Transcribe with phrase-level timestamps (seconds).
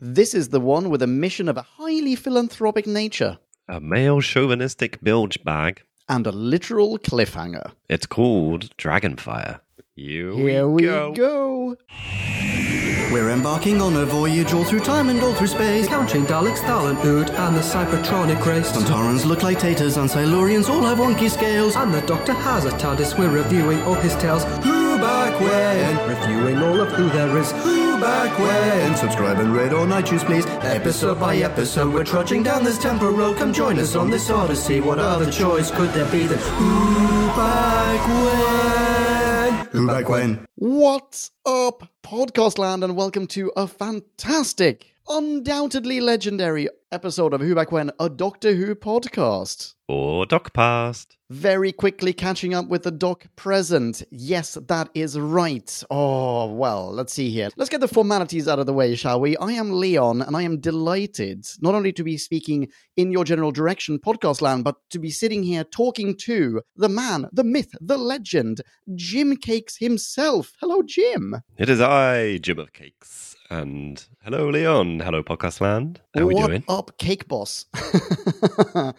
[0.00, 5.00] This is the one with a mission of a highly philanthropic nature A male chauvinistic
[5.02, 5.82] bilge bag.
[6.08, 7.72] and a literal cliffhanger.
[7.88, 9.60] It's called Dragonfire.
[9.96, 11.76] Here, Here we go.
[13.12, 15.88] We're embarking on a voyage all through time and all through space.
[15.88, 18.70] Counting Daleks, Thal Ood, and the Cybertronic race.
[18.70, 21.74] Sontarans look like taters and Silurians all have wonky scales.
[21.76, 23.18] And the Doctor has a TARDIS.
[23.18, 24.44] We're reviewing all his tales.
[24.64, 26.08] Who back when?
[26.08, 27.50] Reviewing all of who there is.
[27.64, 28.96] Who back when?
[28.96, 30.46] Subscribe and rate on iTunes, please.
[30.46, 33.36] Episode by episode, we're trudging down this temporal road.
[33.36, 34.80] Come join us on this odyssey.
[34.80, 39.66] What other choice could there be than Who back when?
[39.72, 40.46] Who back when?
[40.56, 47.72] What's up, podcast land, and welcome to a fantastic, undoubtedly legendary episode of Who Back
[47.72, 49.74] When, a Doctor Who podcast.
[49.88, 51.16] Or Doc Past.
[51.30, 54.02] Very quickly catching up with the doc present.
[54.10, 55.82] Yes, that is right.
[55.90, 57.48] Oh, well, let's see here.
[57.56, 59.36] Let's get the formalities out of the way, shall we?
[59.38, 63.52] I am Leon, and I am delighted not only to be speaking in your general
[63.52, 67.98] direction, podcast land, but to be sitting here talking to the man, the myth, the
[67.98, 68.60] legend,
[68.94, 70.52] Jim Cakes himself.
[70.60, 71.36] Hello, Jim.
[71.56, 73.27] It is I, Jim of Cakes.
[73.50, 75.00] And hello, Leon.
[75.00, 76.00] Hello, Podcast Land.
[76.14, 76.64] How are we what doing?
[76.68, 77.64] up, Cake Boss?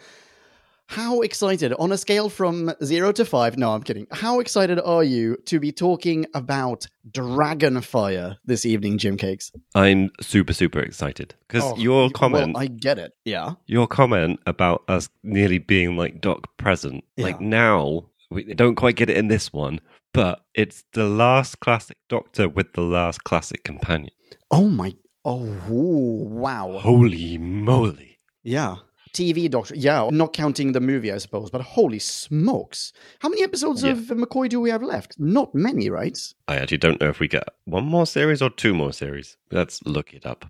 [0.88, 4.08] How excited, on a scale from zero to five, no, I'm kidding.
[4.10, 9.52] How excited are you to be talking about Dragonfire this evening, Jim Cakes?
[9.76, 13.12] I'm super, super excited because Oh, your comment, Well, I get it.
[13.24, 13.52] Yeah.
[13.66, 19.08] your comment about us nearly being like Doc present, like now we don't quite get
[19.10, 19.80] it in this one,
[20.12, 24.10] but it's the last classic Doctor with the last classic companion.
[24.50, 24.94] Oh my.
[25.24, 26.78] Oh, wow.
[26.78, 28.18] Holy moly!
[28.42, 28.76] Yeah.
[29.12, 29.74] TV Doctor.
[29.74, 32.92] Yeah, not counting the movie, I suppose, but holy smokes.
[33.18, 33.90] How many episodes Yeah.
[33.92, 35.16] of McCoy do we have left?
[35.18, 36.16] Not many, right?
[36.48, 39.36] I actually don't know if we get one more series or two more series.
[39.50, 40.44] Let's look it up.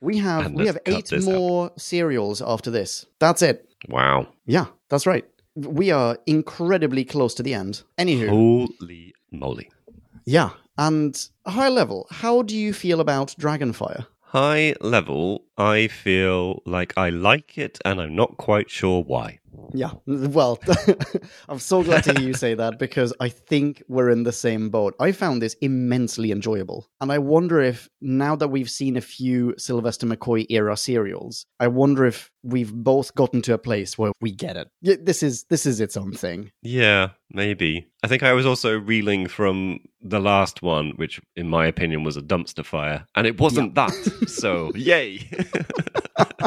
[0.00, 3.06] We have we have eight more serials after this.
[3.18, 3.68] That's it.
[3.88, 4.28] Wow!
[4.46, 5.24] Yeah, that's right.
[5.56, 7.82] We are incredibly close to the end.
[7.98, 9.68] Anywho, Holy moly!
[10.24, 10.50] yeah.
[10.78, 14.06] And high level, how do you feel about Dragonfire?
[14.20, 19.38] High level, I feel like I like it, and I'm not quite sure why.
[19.74, 20.58] Yeah, well,
[21.48, 24.70] I'm so glad to hear you say that because I think we're in the same
[24.70, 24.94] boat.
[25.00, 26.88] I found this immensely enjoyable.
[27.00, 31.68] And I wonder if now that we've seen a few Sylvester McCoy era serials, I
[31.68, 34.68] wonder if we've both gotten to a place where we get it.
[34.80, 36.52] Yeah, This is this is its own thing.
[36.62, 37.88] Yeah, maybe.
[38.02, 42.16] I think I was also reeling from the last one, which, in my opinion, was
[42.16, 43.92] a dumpster fire, and it wasn't that.
[44.28, 45.28] So, yay!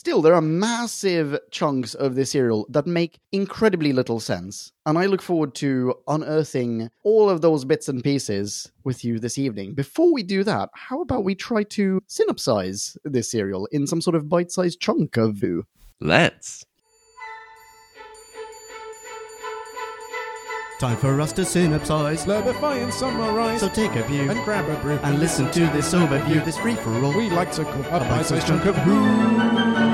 [0.00, 4.72] Still, there are massive chunks of this serial that make incredibly little sense.
[4.86, 9.36] And I look forward to unearthing all of those bits and pieces with you this
[9.36, 9.74] evening.
[9.74, 14.16] Before we do that, how about we try to synopsize this serial in some sort
[14.16, 15.66] of bite sized chunk of Who?
[16.00, 16.64] Let's.
[20.78, 22.24] Time for us to synopsize.
[22.24, 25.92] Clarify and summarize So take a view and grab a brew and listen to this
[25.92, 27.12] overview, this free for all.
[27.12, 29.89] We like to call a bite-sized bite-sized chunk chunk of who.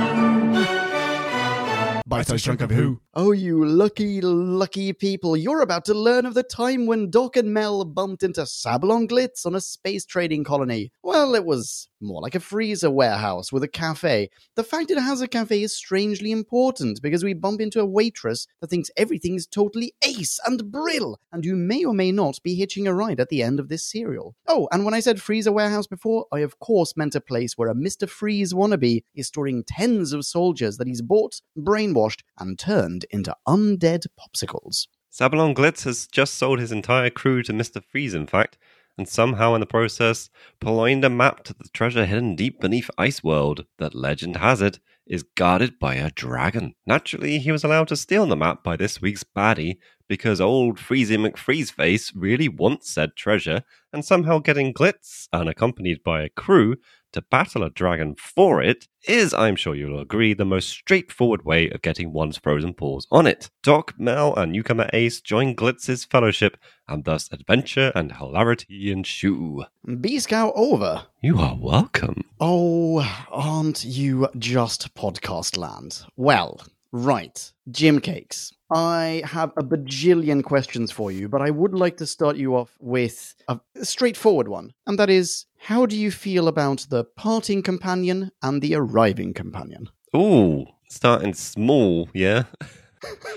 [2.16, 2.98] Bite-sized chunk of who?
[3.18, 5.38] Oh, you lucky, lucky people.
[5.38, 9.46] You're about to learn of the time when Doc and Mel bumped into Sabalom Glitz
[9.46, 10.92] on a space trading colony.
[11.02, 14.28] Well, it was more like a freezer warehouse with a cafe.
[14.54, 18.46] The fact it has a cafe is strangely important because we bump into a waitress
[18.60, 22.86] that thinks everything's totally ace and brill, and you may or may not be hitching
[22.86, 24.36] a ride at the end of this serial.
[24.46, 27.70] Oh, and when I said freezer warehouse before, I of course meant a place where
[27.70, 28.06] a Mr.
[28.06, 34.06] Freeze wannabe is storing tens of soldiers that he's bought, brainwashed, and turned into undead
[34.18, 34.86] popsicles.
[35.12, 37.82] Sabalom Glitz has just sold his entire crew to Mr.
[37.82, 38.58] Freeze, in fact,
[38.98, 40.30] and somehow in the process
[40.60, 44.78] purloined a map to the treasure hidden deep beneath Ice World that, legend has it,
[45.06, 46.74] is guarded by a dragon.
[46.86, 49.78] Naturally, he was allowed to steal the map by this week's baddie
[50.08, 53.62] because old Freezy McFreezeface really wants said treasure,
[53.92, 56.76] and somehow getting Glitz, unaccompanied by a crew,
[57.12, 61.70] to battle a dragon for it is, I'm sure you'll agree, the most straightforward way
[61.70, 63.48] of getting one's frozen paws on it.
[63.62, 69.64] Doc, Mel, and newcomer Ace join Glitz's fellowship, and thus adventure and hilarity ensue.
[70.00, 71.04] B Scout over.
[71.22, 72.22] You are welcome.
[72.38, 76.02] Oh, aren't you just podcast land?
[76.16, 76.60] Well,
[76.92, 77.50] right.
[77.70, 78.52] Jim Cakes.
[78.70, 82.76] I have a bajillion questions for you, but I would like to start you off
[82.80, 84.72] with a straightforward one.
[84.86, 89.88] And that is how do you feel about the parting companion and the arriving companion?
[90.16, 92.44] Ooh, starting small, yeah?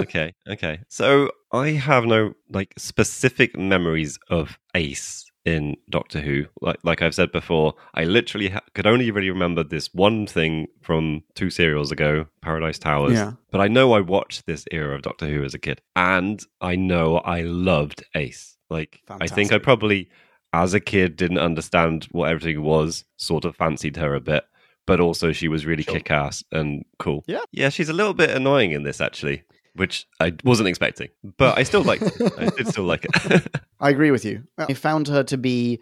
[0.00, 0.80] okay, okay.
[0.88, 6.46] So I have no like specific memories of Ace in Doctor Who.
[6.60, 10.66] Like like I've said before, I literally ha- could only really remember this one thing
[10.82, 13.14] from two serials ago, Paradise Towers.
[13.14, 13.32] Yeah.
[13.50, 16.76] But I know I watched this era of Doctor Who as a kid, and I
[16.76, 18.56] know I loved Ace.
[18.68, 20.08] Like I think I probably,
[20.52, 23.04] as a kid, didn't understand what everything was.
[23.16, 24.44] Sort of fancied her a bit,
[24.86, 25.94] but also she was really Sure.
[25.94, 27.24] kick ass and cool.
[27.26, 27.40] Yeah.
[27.50, 27.68] yeah.
[27.70, 29.42] She's a little bit annoying in this actually,
[29.74, 32.32] which I wasn't expecting, but I still liked it.
[32.38, 33.60] I did still like it.
[33.80, 34.44] I agree with you.
[34.58, 35.80] I found her to be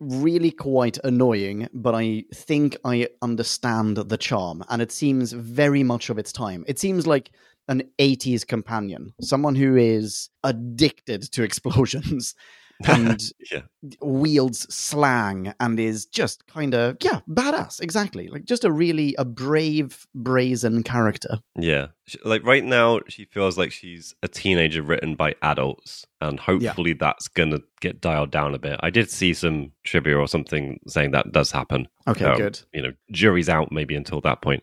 [0.00, 6.10] really quite annoying, but I think I understand the charm, and it seems very much
[6.10, 6.64] of its time.
[6.68, 7.30] It seems like
[7.68, 12.34] an 80s companion, someone who is addicted to explosions
[12.84, 13.62] and yeah.
[14.00, 17.80] wields slang and is just kind of, yeah, badass.
[17.80, 18.28] Exactly.
[18.28, 21.38] Like just a really, a brave, brazen character.
[21.58, 21.88] Yeah.
[22.24, 27.28] Like right now, she feels like she's a teenager written by adults, and hopefully that's
[27.28, 28.78] going to get dialed down a bit.
[28.82, 31.88] I did see some trivia or something saying that does happen.
[32.06, 32.60] Okay, Um, good.
[32.72, 34.62] You know, jury's out maybe until that point.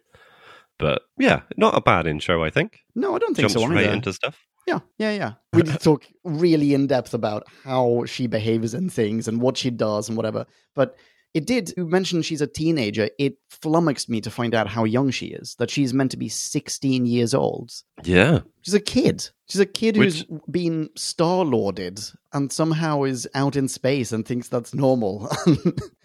[0.80, 2.80] But yeah, not a bad intro, I think.
[2.96, 3.94] No, I don't think Jumps so right either.
[3.94, 4.40] into stuff.
[4.68, 5.34] Yeah, yeah, yeah.
[5.52, 9.70] We did talk really in depth about how she behaves in things and what she
[9.70, 10.46] does and whatever.
[10.74, 10.96] But
[11.34, 13.10] it did you mentioned she's a teenager.
[13.18, 15.56] It flummoxed me to find out how young she is.
[15.56, 17.72] That she's meant to be 16 years old.
[18.04, 18.42] Yeah.
[18.62, 19.30] She's a kid.
[19.50, 22.00] She's a kid who's been star lorded
[22.34, 25.30] and somehow is out in space and thinks that's normal.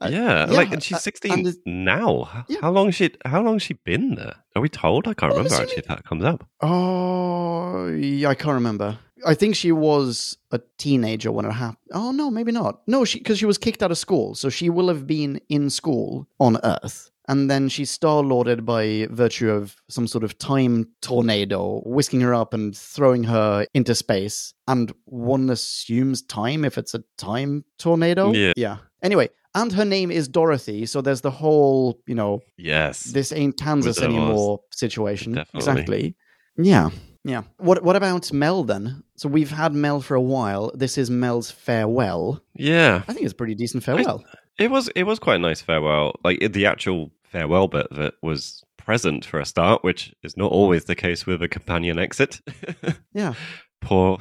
[0.00, 2.44] Uh, yeah, yeah, like and uh, she's sixteen and now.
[2.48, 2.58] Yeah.
[2.60, 3.10] How long she?
[3.24, 4.34] How long she been there?
[4.56, 5.06] Are we told?
[5.06, 6.46] I can't Well, remember actually if that comes up.
[6.60, 8.98] Oh, yeah, I can't remember.
[9.26, 11.78] I think she was a teenager when it happened.
[11.92, 12.82] Oh no, maybe not.
[12.86, 15.70] No, she because she was kicked out of school, so she will have been in
[15.70, 20.88] school on Earth, and then she's star lorded by virtue of some sort of time
[21.00, 24.52] tornado, whisking her up and throwing her into space.
[24.68, 28.32] And one assumes time if it's a time tornado.
[28.32, 28.52] Yeah.
[28.56, 28.76] yeah.
[29.02, 33.04] Anyway, and her name is Dorothy, so there's the whole, you know, Yes.
[33.04, 35.32] this ain't Kansas anymore situation.
[35.32, 35.58] Definitely.
[35.58, 36.16] Exactly.
[36.56, 36.90] Yeah.
[37.24, 37.42] Yeah.
[37.58, 39.02] What what about Mel then?
[39.16, 40.70] So we've had Mel for a while.
[40.74, 42.40] This is Mel's farewell.
[42.54, 43.02] yeah.
[43.08, 44.22] I think it's a pretty decent farewell.
[44.58, 46.14] It was it was quite a nice farewell.
[46.24, 50.36] Like it- the actual farewell bit of it was present for a start, which is
[50.36, 52.40] not always the case with a companion exit.
[53.14, 53.34] Yeah.
[53.80, 54.18] poor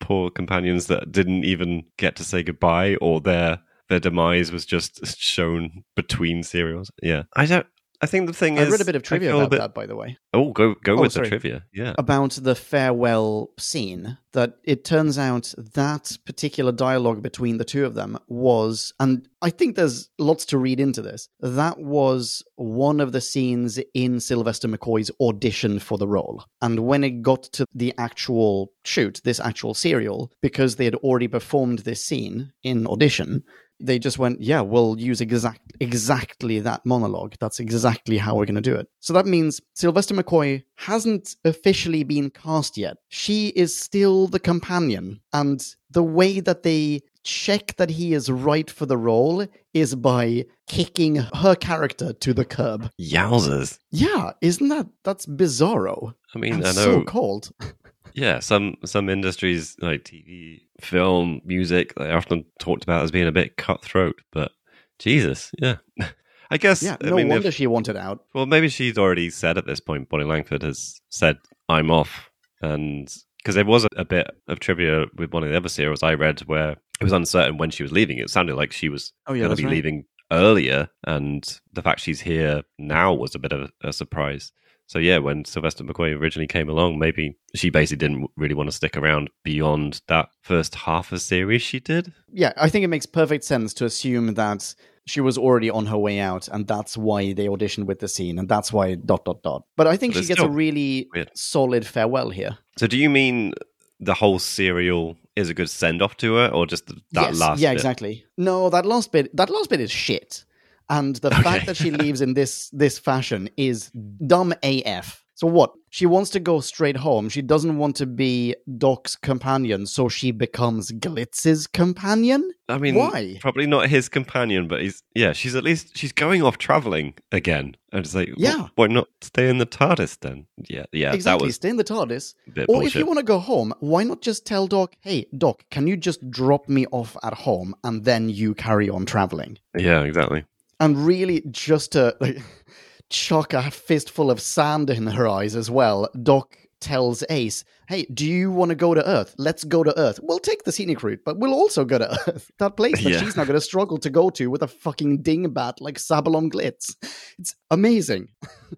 [0.00, 3.58] poor companions that didn't even get to say goodbye or their
[3.94, 6.90] their demise was just shown between serials.
[7.02, 7.22] Yeah.
[7.36, 7.66] I don't
[8.00, 9.72] I think the thing I is I read a bit of trivia about bit- that,
[9.72, 10.18] by the way.
[10.34, 11.26] Oh, go go Oh, with sorry.
[11.26, 11.64] the trivia.
[11.72, 11.94] Yeah.
[11.96, 14.18] About the farewell scene.
[14.32, 19.50] That it turns out that particular dialogue between the two of them was, and I
[19.50, 21.28] think there's lots to read into this.
[21.38, 26.44] That was one of the scenes in Sylvester McCoy's audition for the role.
[26.60, 31.28] And when it got to the actual shoot, this actual serial, because they had already
[31.28, 33.44] performed this scene in audition,
[33.80, 37.34] they just went, yeah, we'll use exact exactly that monologue.
[37.40, 38.88] That's exactly how we're going to do it.
[39.00, 42.96] So that means Sylvester McCoy hasn't officially been cast yet.
[43.08, 48.70] She is still the companion, and the way that they check that he is right
[48.70, 52.90] for the role is by kicking her character to the curb.
[53.00, 53.78] Yowzers.
[53.90, 56.14] Yeah, isn't that that's bizarro?
[56.34, 57.50] I mean, and I know so cold.
[58.14, 63.32] Yeah, some some industries like TV, film, music, they're often talked about as being a
[63.32, 64.20] bit cutthroat.
[64.32, 64.52] But
[64.98, 65.76] Jesus, yeah,
[66.50, 66.82] I guess.
[66.82, 68.24] Yeah, I no mean, if- wonder she wanted out.
[68.34, 70.08] well, maybe she's already said at this point.
[70.08, 72.30] Bonnie Langford has said, "I'm off,"
[72.62, 76.02] and because there was a, a bit of trivia with one of the other serials
[76.02, 78.18] I read where it was uncertain when she was leaving.
[78.18, 79.72] It sounded like she was Oh yeah, going to be right.
[79.74, 84.52] leaving earlier, and the fact she's here now was a bit of a, a surprise.
[84.86, 88.76] So yeah, when Sylvester McCoy originally came along, maybe she basically didn't really want to
[88.76, 92.12] stick around beyond that first half of series she did.
[92.30, 94.74] Yeah, I think it makes perfect sense to assume that
[95.06, 98.38] she was already on her way out, and that's why they auditioned with the scene,
[98.38, 99.64] and that's why dot dot dot.
[99.76, 101.30] But I think But she gets a really weird.
[101.34, 102.58] solid farewell here.
[102.78, 103.52] So do you mean
[104.00, 107.60] the whole serial is a good send off to her, or just that Yes, last?
[107.60, 107.74] yeah, bit?
[107.76, 108.24] exactly.
[108.36, 110.44] No, that last bit, that last bit is shit,
[110.88, 111.42] and the Okay.
[111.42, 113.90] fact that she leaves in this this fashion is
[114.26, 115.20] dumb AF.
[115.36, 115.72] So what?
[115.90, 117.28] She wants to go straight home.
[117.28, 122.52] She doesn't want to be Doc's companion, so she becomes Glitz's companion.
[122.68, 123.38] I mean, Why?
[123.40, 125.32] Probably not his companion, but he's yeah.
[125.32, 127.76] She's at least she's going off traveling again.
[127.90, 128.68] And it's like, Yeah.
[128.76, 130.46] why not stay in the TARDIS then?
[130.68, 131.12] Yeah, yeah.
[131.12, 131.40] exactly.
[131.40, 132.34] That was Stay in the TARDIS.
[132.56, 132.86] Or bullshit.
[132.88, 135.96] if you want to go home, why not just tell Doc, hey, Doc, can you
[135.96, 139.58] just drop me off at home and then you carry on traveling?
[139.76, 140.44] Yeah, exactly.
[140.80, 142.38] And really, just to like,
[143.10, 148.26] chuck a fistful of sand in her eyes as well, Doc tells Ace, "Hey, do
[148.26, 149.34] you want to go to Earth?
[149.38, 150.20] Let's go to Earth.
[150.22, 153.20] We'll take the scenic route, but we'll also go to Earth, that place that Yeah.
[153.20, 156.94] she's not going to struggle to go to with a fucking dingbat like Sabalom Glitz.
[157.38, 158.28] It's amazing."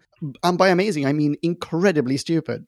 [0.43, 2.67] And by amazing, I mean incredibly stupid.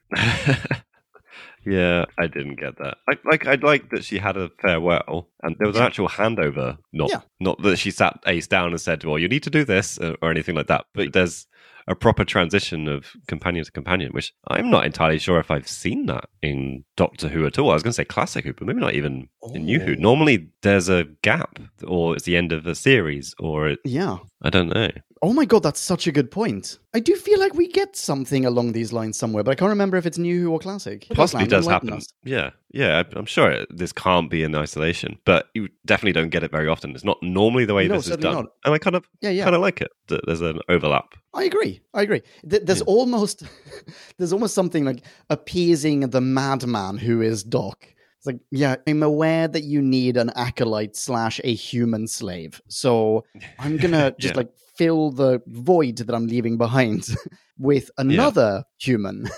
[1.69, 2.99] Yeah, I didn't get that.
[3.07, 6.79] Like, like I'd like that she had a farewell, and there was an actual handover.
[6.93, 7.21] Not, Yeah.
[7.41, 10.15] not that she sat Ace down and said, "Well, you need to do this" uh,
[10.23, 10.87] or anything like that.
[10.95, 11.47] But there's
[11.89, 16.07] a proper transition of companion to companion, which I'm not entirely sure if I've seen
[16.07, 17.71] that in Doctor Who at all.
[17.71, 19.93] I was going to say classic Who, but maybe not even in New Who.
[19.93, 19.97] Oh.
[19.99, 24.19] Normally, there's a gap, or it's the end of a series, or it, Yeah.
[24.43, 24.91] I don't know.
[25.21, 26.79] Oh my god, that's such a good point.
[26.95, 29.97] I do feel like we get something along these lines somewhere, but I can't remember
[29.97, 31.07] if it's new Who or classic.
[31.13, 31.93] Possibly does happen.
[31.93, 32.07] us.
[32.23, 33.03] Yeah, yeah.
[33.03, 36.51] I- I'm sure it, this can't be in isolation, but you definitely don't get it
[36.51, 36.95] very often.
[36.95, 38.45] It's not normally the way No, this is done, not.
[38.65, 39.45] and I kind of Yeah, yeah.
[39.45, 39.91] kind of like it.
[40.09, 41.15] that There's an overlap.
[41.35, 41.81] I agree.
[41.95, 42.23] I agree.
[42.45, 42.85] There's Yeah.
[42.87, 43.43] almost
[44.19, 47.87] there's almost something like appeasing the madman who is Doc.
[48.19, 53.25] It's like, yeah, I'm aware that you need an acolyte slash a human slave, so
[53.61, 54.39] I'm gonna just Yeah.
[54.39, 57.07] like fill the void that I'm leaving behind
[57.59, 59.29] with another human.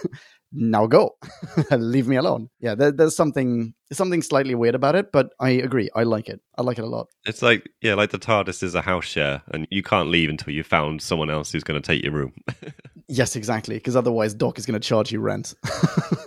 [0.52, 1.16] Now go,
[1.70, 2.48] leave me alone.
[2.60, 5.90] Yeah, there, there's something something slightly weird about it, but I agree.
[5.94, 6.40] I like it.
[6.58, 7.08] I like it a lot.
[7.26, 10.52] It's like yeah, like the TARDIS is a house share, and you can't leave until
[10.52, 12.32] you found someone else who's going to take your room.
[13.12, 13.74] Yes, exactly.
[13.74, 15.52] Because otherwise, Doc is going to charge you rent.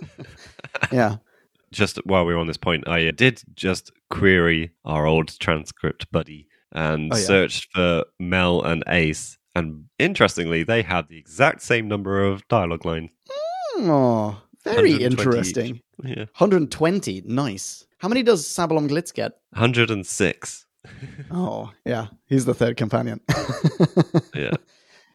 [0.92, 1.16] yeah.
[1.72, 6.46] just while we are on this point, I did just query our old transcript buddy
[6.72, 7.22] and Oh, yeah.
[7.22, 9.38] searched for Mel and Ace.
[9.54, 13.12] And interestingly, they had the exact same number of dialogue lines.
[13.76, 15.76] Oh, very interesting.
[15.76, 15.82] each.
[16.04, 16.24] Yeah.
[16.36, 17.22] 120.
[17.26, 17.86] Nice.
[17.98, 19.32] How many does Sabalom Glitz get?
[19.50, 20.66] 106.
[21.30, 22.08] Oh, yeah.
[22.26, 23.20] He's the third companion.
[24.34, 24.50] Yeah.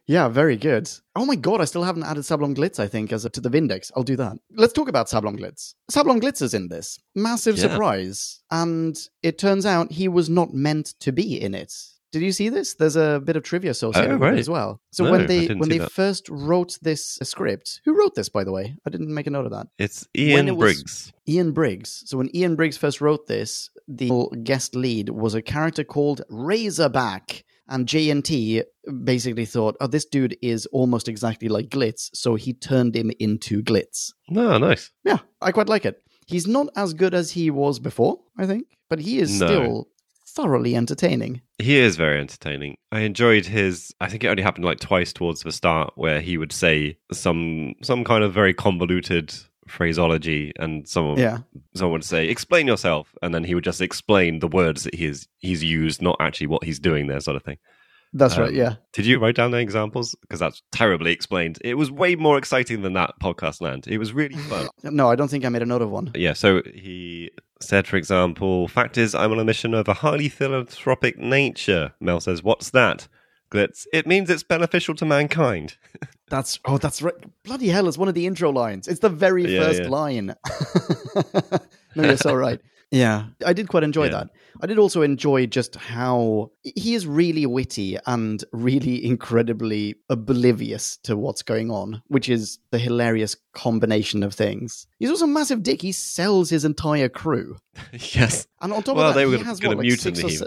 [0.06, 0.90] yeah, very good.
[1.14, 3.50] Oh my god, I still haven't added Sablon Glitz, I think, as a, to the
[3.50, 3.92] Vindex.
[3.94, 4.36] I'll do that.
[4.52, 5.74] Let's talk about Sablon Glitz.
[5.92, 6.98] Sablon Glitz is in this.
[7.14, 7.68] Massive Yeah.
[7.68, 8.40] surprise.
[8.50, 11.72] And it turns out he was not meant to be in it.
[12.12, 12.74] Did you see this?
[12.74, 14.80] There's a bit of trivia associated Oh, with it as well.
[14.90, 15.92] So No, when they when they that.
[15.92, 18.74] first wrote this uh, script, who wrote this by the way?
[18.86, 19.68] I didn't make a note of that.
[19.78, 21.12] It's Ian it Briggs.
[21.28, 22.02] Ian Briggs.
[22.06, 24.10] So when Ian Briggs first wrote this, the
[24.42, 27.44] guest lead was a character called Razorback.
[27.68, 28.62] And JNT
[29.04, 32.10] basically thought, oh, this dude is almost exactly like Glitz.
[32.14, 34.12] So he turned him into Glitz.
[34.28, 34.90] No, nice.
[35.04, 36.02] Yeah, I quite like it.
[36.26, 39.46] He's not as good as he was before, I think, but he is No.
[39.46, 39.88] still
[40.30, 41.40] thoroughly entertaining.
[41.58, 42.76] He is very entertaining.
[42.92, 43.94] I enjoyed his.
[44.00, 47.74] I think it only happened like twice towards the start, where he would say some
[47.82, 49.32] some kind of very convoluted
[49.68, 51.38] phraseology, and someone Yeah.
[51.74, 55.28] someone would say, "Explain yourself," and then he would just explain the words that he's
[55.38, 57.58] he's used, not actually what he's doing there, sort of thing.
[58.12, 58.74] That's right, Um, yeah.
[58.92, 60.16] Did you write down the examples?
[60.20, 61.58] Because that's terribly explained.
[61.62, 63.86] It was way more exciting than that podcast land.
[63.86, 64.68] It was really fun.
[64.82, 66.10] No, I don't think I made a note of one.
[66.14, 70.28] Yeah, so he said, for example, fact is, I'm on a mission of a highly
[70.28, 71.92] philanthropic nature.
[72.00, 73.06] Mel says, What's that?
[73.52, 75.76] Glitz, it means it's beneficial to mankind.
[76.28, 77.14] That's oh, that's right.
[77.42, 77.88] Bloody hell!
[77.88, 78.86] It's one of the intro lines.
[78.86, 79.88] It's the very Yeah, first yeah.
[79.88, 80.26] line.
[81.96, 82.60] no, you're so right.
[82.92, 84.10] Yeah, I did quite enjoy Yeah.
[84.10, 84.30] that.
[84.62, 91.16] I did also enjoy just how he is really witty and really incredibly oblivious to
[91.16, 94.86] what's going on, which is the hilarious combination of things.
[94.98, 95.82] He's also a massive dick.
[95.82, 97.58] He sells his entire crew,
[97.92, 98.46] yes.
[98.60, 100.28] and on top Well, of that, they he were has gonna what, like six or
[100.28, 100.30] him.
[100.30, 100.46] se-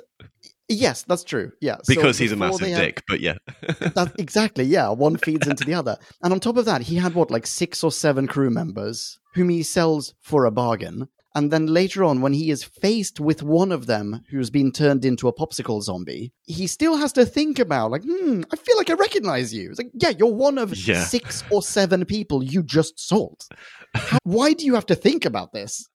[0.69, 1.51] Yes, that's true.
[1.61, 3.35] Yeah, So Because he's a massive had- dick, but yeah.
[3.79, 4.89] that, exactly, yeah.
[4.89, 5.97] One feeds into the other.
[6.23, 9.49] And on top of that, he had what, like six or seven crew members whom
[9.49, 11.09] he sells for a bargain.
[11.35, 15.03] And then later on, when he is faced with one of them who's been turned
[15.03, 18.89] into a popsicle zombie, he still has to think about, like, hmm, I feel like
[18.91, 19.69] I recognize you.
[19.69, 21.03] It's like, yeah, you're one of Yeah.
[21.03, 23.47] six or seven people you just sold.
[23.95, 25.87] How, why do you have to think about this?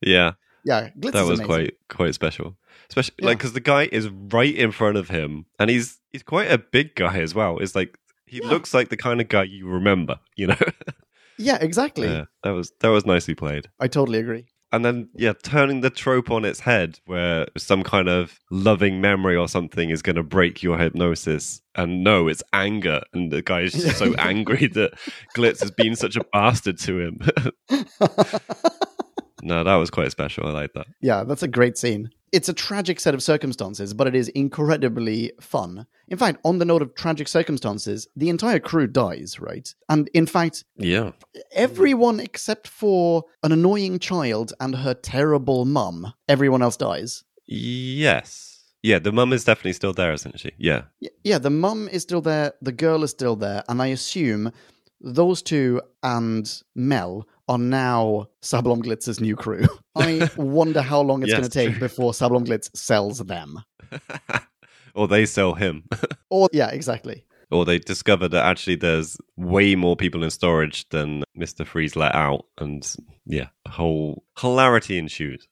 [0.00, 0.32] yeah.
[0.64, 1.46] Yeah, Glitz that was amazing.
[1.46, 2.56] quite quite special.
[2.90, 3.26] Especially Yeah.
[3.28, 6.58] like because the guy is right in front of him, and he's he's quite a
[6.58, 7.58] big guy as well.
[7.58, 8.48] It's like he Yeah.
[8.50, 10.56] looks like the kind of guy you remember, you know.
[11.38, 12.06] Yeah, exactly.
[12.06, 13.68] yeah, that was that was nicely played.
[13.80, 14.48] I totally agree.
[14.72, 19.36] And then yeah, turning the trope on its head, where some kind of loving memory
[19.36, 23.62] or something is going to break your hypnosis, and no, it's anger, and the guy
[23.62, 24.92] is just so angry that
[25.36, 27.18] Glitz has been such a bastard to him.
[29.42, 30.46] no, that was quite special.
[30.46, 30.86] I like that.
[31.00, 32.10] Yeah, that's a great scene.
[32.32, 35.86] It's a tragic set of circumstances, but it is incredibly fun.
[36.06, 39.74] In fact, on the note of tragic circumstances, the entire crew dies, right?
[39.88, 41.10] And in fact, Yeah,
[41.52, 47.24] everyone except for an annoying child and her terrible mum, everyone else dies.
[47.46, 48.62] Yes.
[48.82, 50.52] Yeah, the mum is definitely still there, isn't she?
[50.56, 50.82] Yeah.
[51.24, 54.52] Yeah, the mum is still there, the girl is still there, and I assume
[55.00, 59.66] those two and Mel are now Sablon Glitz's new crew.
[59.96, 63.58] I wonder how long it's Yes, going to take before Sablon Glitz sells them.
[64.94, 65.84] or they sell him.
[66.32, 67.24] Or, yeah, exactly.
[67.50, 71.66] or they discover that actually there's way more people in storage than Mr.
[71.66, 72.46] Freeze let out.
[72.58, 72.88] And
[73.26, 75.48] yeah, whole hilarity ensues.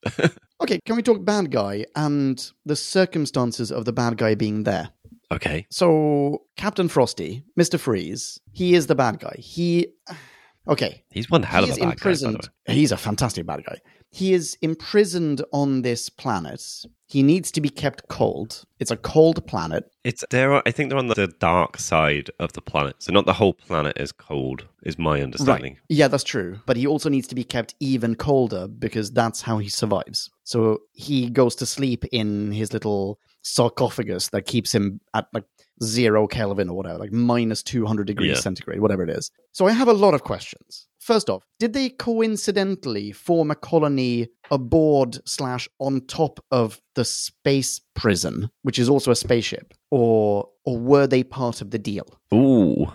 [0.61, 4.91] Okay, can we talk bad guy and the circumstances of the bad guy being there?
[5.33, 5.67] okay.
[5.69, 7.77] So, Captain Frosty, Mr.
[7.77, 9.35] Freeze, he is the bad guy.
[9.37, 9.87] He.
[10.69, 12.49] Okay, He's one hell of a bad guy, the imprisoned.
[12.67, 12.75] way.
[12.75, 13.79] He's a fantastic bad guy.
[14.11, 16.63] He is imprisoned on this planet.
[17.07, 18.63] He needs to be kept cold.
[18.79, 19.85] It's a cold planet.
[20.03, 22.95] It's they're I think they're on the dark side of the planet.
[22.99, 25.77] So not the whole planet is cold, is my understanding.
[25.89, 26.59] Yeah, that's true.
[26.65, 30.29] But he also needs to be kept even colder because that's how he survives.
[30.43, 35.45] So he goes to sleep in his little sarcophagus that keeps him at like
[35.83, 38.41] zero Kelvin or whatever, like minus 200 degrees Yeah.
[38.41, 39.31] centigrade, whatever it is.
[39.53, 40.87] So I have a lot of questions.
[40.99, 47.81] First off, did they coincidentally form a colony aboard slash on top of the space
[47.95, 49.73] prison, which is also a spaceship?
[49.91, 52.05] Or or were they part of the deal?
[52.33, 52.85] Ooh.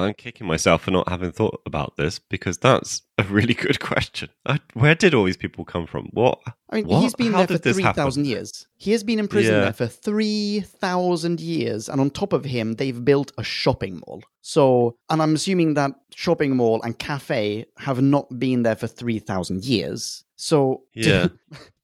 [0.00, 4.28] I'm kicking myself for not having thought about this because that's a really good question.
[4.46, 6.06] I, where did all these people come from?
[6.12, 6.40] What?
[6.70, 7.02] I mean, What?
[7.02, 7.94] he's been How there for did this happen?
[7.94, 8.66] 3,000 years.
[8.76, 9.60] He has been in prison Yeah.
[9.62, 11.88] there for 3,000 years.
[11.88, 14.22] And on top of him, they've built a shopping mall.
[14.42, 19.64] So, and I'm assuming that shopping mall and cafe have not been there for 3,000
[19.64, 20.24] years.
[20.36, 21.28] So, Yeah.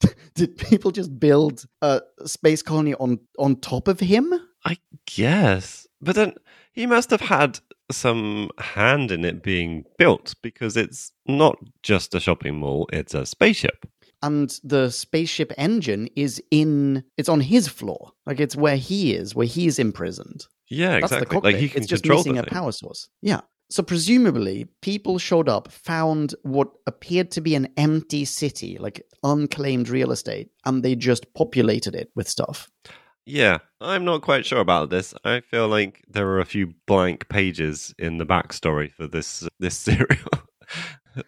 [0.01, 4.33] did, did people just build a space colony on, on top of him?
[4.65, 5.87] I guess.
[6.01, 6.35] But then
[6.73, 12.21] he must have had some hand in it being built because it's not just a
[12.21, 13.87] shopping mall, it's a spaceship.
[14.23, 18.13] And the spaceship engine is in, it's on his floor.
[18.25, 20.47] Like it's where he is, where he is imprisoned.
[20.69, 21.53] Yeah, That's the exactly.
[21.53, 23.09] Like he can it's just missing a power source.
[23.23, 23.43] Yeah.
[23.69, 29.89] So presumably, people showed up, found what appeared to be an empty city, like unclaimed
[29.89, 32.69] real estate, and they just populated it with stuff.
[33.27, 35.13] Yeah, I'm not quite sure about this.
[35.25, 39.77] I feel like there are a few blank pages in the backstory for this this
[39.87, 40.31] serial,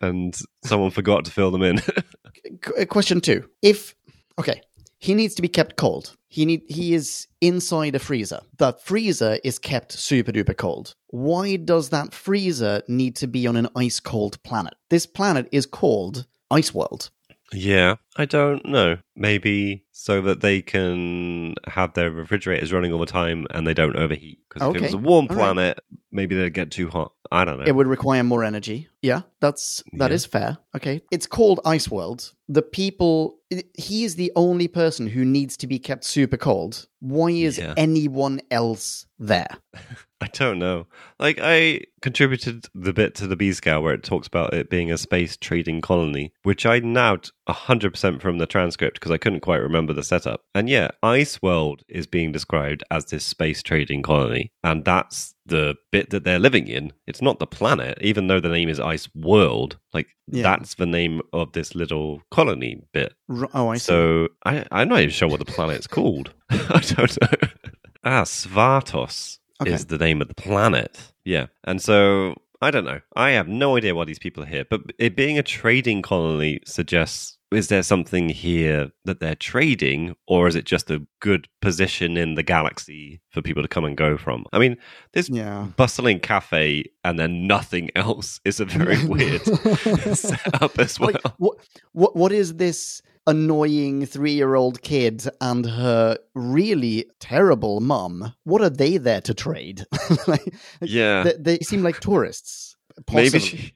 [0.00, 1.80] and someone forgot to fill them in.
[2.62, 3.94] Qu- question two: If
[4.38, 4.62] okay,
[4.98, 6.14] he needs to be kept cold.
[6.28, 8.40] He need he is inside a freezer.
[8.58, 10.94] That freezer is kept super duper cold.
[11.08, 14.74] Why does that freezer need to be on an ice cold planet?
[14.90, 17.10] This planet is called Ice World.
[17.52, 18.98] yeah, I don't know.
[19.16, 23.96] Maybe so that they can have their refrigerators running all the time and they don't
[23.96, 24.38] overheat.
[24.48, 24.76] Because okay.
[24.76, 25.98] if it was a warm all planet, right.
[26.12, 27.10] maybe they'd get too hot.
[27.32, 27.64] I don't know.
[27.66, 28.88] It would require more energy.
[29.02, 30.14] Yeah, that's that yeah.
[30.14, 30.58] is fair.
[30.76, 32.32] Okay, it's called Ice World.
[32.48, 33.40] The people.
[33.76, 36.86] He is the only person who needs to be kept super cold.
[37.00, 37.74] Why is yeah.
[37.76, 39.48] anyone else there?
[40.20, 40.86] I don't know.
[41.18, 44.90] Like I contributed the bit to the B scale where it talks about it being
[44.90, 49.62] a space trading colony, which I now 100% from the transcript because I couldn't quite
[49.62, 50.42] remember the setup.
[50.54, 55.76] And yeah, Ice World is being described as this space trading colony, and that's the
[55.90, 56.92] bit that they're living in.
[57.06, 59.78] It's not the planet, even though the name is Ice World.
[59.94, 60.42] Like yeah.
[60.42, 63.14] that's the name of this little colony bit.
[63.54, 63.84] oh, I see.
[63.84, 66.34] So I, am not even sure what the planet's called.
[66.50, 67.48] I don't know.
[68.04, 69.72] ah, Svartos okay.
[69.72, 71.12] is the name of the planet.
[71.24, 73.00] Yeah, and so I don't know.
[73.16, 76.60] I have no idea why these people are here, but it being a trading colony
[76.66, 82.16] suggests is there something here that they're trading, or is it just a good position
[82.16, 84.44] in the galaxy for people to come and go from?
[84.52, 84.76] I mean,
[85.12, 85.68] this yeah.
[85.76, 89.42] bustling cafe and then nothing else is a very weird
[90.14, 91.12] setup as well.
[91.12, 91.58] Like, what,
[91.92, 98.34] what, what is this annoying three year old kid and her really terrible mum?
[98.44, 99.86] What are they there to trade?
[100.26, 101.22] like, yeah.
[101.24, 102.76] they, they seem like tourists.
[103.12, 103.74] Maybe she,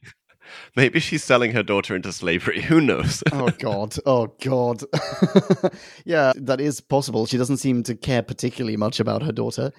[0.76, 2.60] maybe she's selling her daughter into slavery.
[2.62, 3.22] Who knows?
[3.32, 3.96] oh god.
[4.06, 4.82] Oh god.
[6.04, 7.26] Yeah that is possible.
[7.26, 9.72] She doesn't seem to care particularly much about her daughter.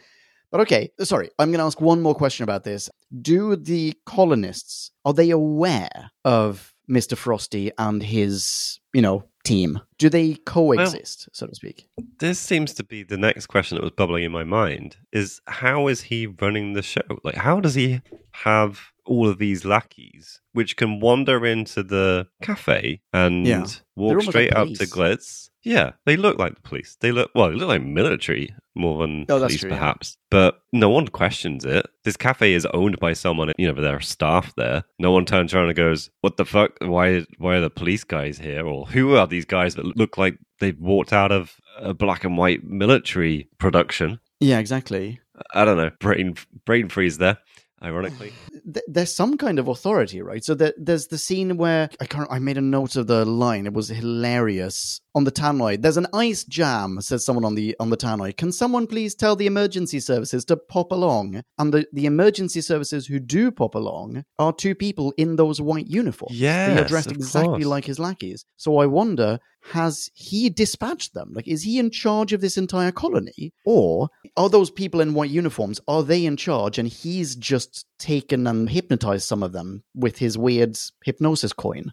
[0.52, 1.30] But okay sorry.
[1.40, 2.90] I'm going to ask one more question about this.
[3.22, 9.80] Do the colonists are they aware of mr frosty and his you know team?
[9.98, 11.88] Do they coexist so to speak?
[12.20, 15.88] this seems to be the next question that was bubbling in my mind: is how
[15.88, 17.02] is he running the show?
[17.24, 23.02] Like, how does he have all of these lackeys which can wander into the cafe
[23.12, 23.66] and Yeah.
[23.96, 24.86] Walk straight like up to.
[24.86, 25.50] Glitz?
[25.64, 26.98] Yeah, they look like the police.
[27.00, 27.50] They look well.
[27.50, 29.78] They look like military more than Oh, police, true, yeah.
[29.78, 30.18] perhaps.
[30.30, 31.86] But no one questions it.
[32.04, 33.52] This cafe is owned by someone.
[33.58, 34.84] You know, there are staff there.
[35.00, 36.78] No one turns around and goes, "What the fuck?
[36.82, 37.26] Why?
[37.38, 38.66] Why are the police guys here?
[38.66, 42.38] Or who are these guys that look like they've walked out of a black and
[42.38, 45.20] white military production?" yeah exactly
[45.54, 45.92] I don't know.
[46.00, 46.36] Brain
[46.66, 47.38] brain freeze there.
[47.82, 48.34] Ironically,
[48.74, 50.44] th- there's some kind of authority, right?
[50.44, 52.32] So there, there's the scene where I can't.
[52.32, 53.66] I made a note of the line.
[53.66, 55.82] It was hilarious on the tannoy.
[55.82, 58.36] There's an ice jam, says someone on the on the tannoy.
[58.36, 61.44] Can someone please tell the emergency services to pop along?
[61.58, 65.88] And the the emergency services who do pop along are two people in those white
[65.88, 66.40] uniforms.
[66.40, 67.66] Yeah, they are dressed exactly course.
[67.66, 68.46] like his lackeys.
[68.58, 69.40] So I wonder.
[69.72, 71.32] Has he dispatched them?
[71.34, 73.54] Like, is he in charge of this entire colony?
[73.66, 78.46] Or are those people in white uniforms, are they in charge and he's just taken
[78.46, 81.92] and hypnotized some of them with his weird hypnosis coin?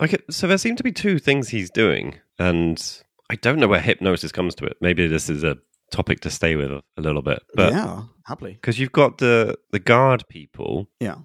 [0.00, 2.82] Okay, so there seem to be two things he's doing, and
[3.30, 4.76] I don't know where hypnosis comes to it.
[4.80, 5.58] Maybe this is a
[5.92, 8.54] topic to stay with a, a little bit, but yeah, happily.
[8.54, 11.16] because you've got the the guard people, Yeah.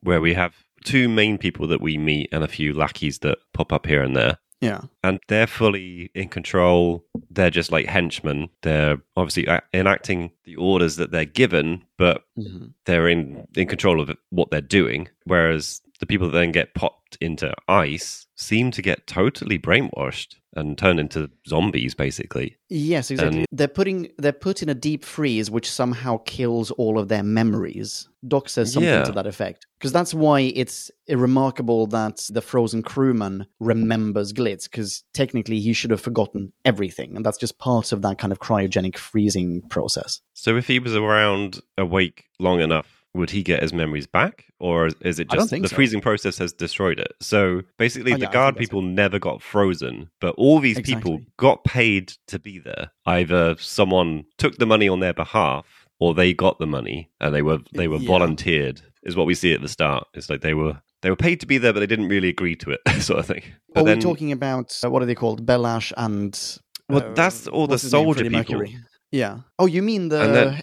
[0.00, 0.54] where we have
[0.84, 4.16] two main people that we meet and a few lackeys that pop up here and
[4.16, 4.38] there.
[4.60, 4.82] Yeah.
[5.02, 7.04] and they're fully in control.
[7.30, 8.48] They're just like henchmen.
[8.62, 12.72] They're obviously enacting the orders that they're given, but Mhm.
[12.86, 15.08] they're in in control of what they're doing.
[15.24, 20.78] Whereas the people that then get popped into ice seem to get totally brainwashed and
[20.78, 22.56] turn into zombies, basically.
[22.68, 23.38] Yes, exactly.
[23.38, 27.22] And- they're putting they're put in a deep freeze, which somehow kills all of their
[27.22, 28.08] memories.
[28.26, 29.04] Doc says something Yeah.
[29.04, 35.02] to that effect because that's why it's remarkable that the frozen crewman remembers Glitz because
[35.12, 38.96] technically he should have forgotten everything, and that's just part of that kind of cryogenic
[38.96, 40.20] freezing process.
[40.34, 44.88] So if he was around awake long enough, would he get his memories back, or
[45.00, 45.74] is it just the so.
[45.76, 47.12] freezing process has destroyed it?
[47.20, 51.20] So basically, Oh, the yeah, I guard people never got frozen, but all these people
[51.36, 52.90] got paid to be there.
[53.06, 55.64] Either someone took the money on their behalf,
[56.00, 58.08] or they got the money and they were they were Yeah.
[58.08, 58.82] volunteered.
[59.04, 60.06] Is what we see at the start.
[60.14, 62.56] It's like they were they were paid to be there, but they didn't really agree
[62.56, 63.42] to it, sort of thing.
[63.74, 65.44] But Are then, we talking about uh, what are they called?
[65.46, 68.04] Belash and Well, uh, that's all the what's his name?
[68.04, 68.38] soldier people.
[68.38, 68.78] Mercury.
[69.14, 69.38] Yeah.
[69.60, 70.62] Oh, you mean the, then-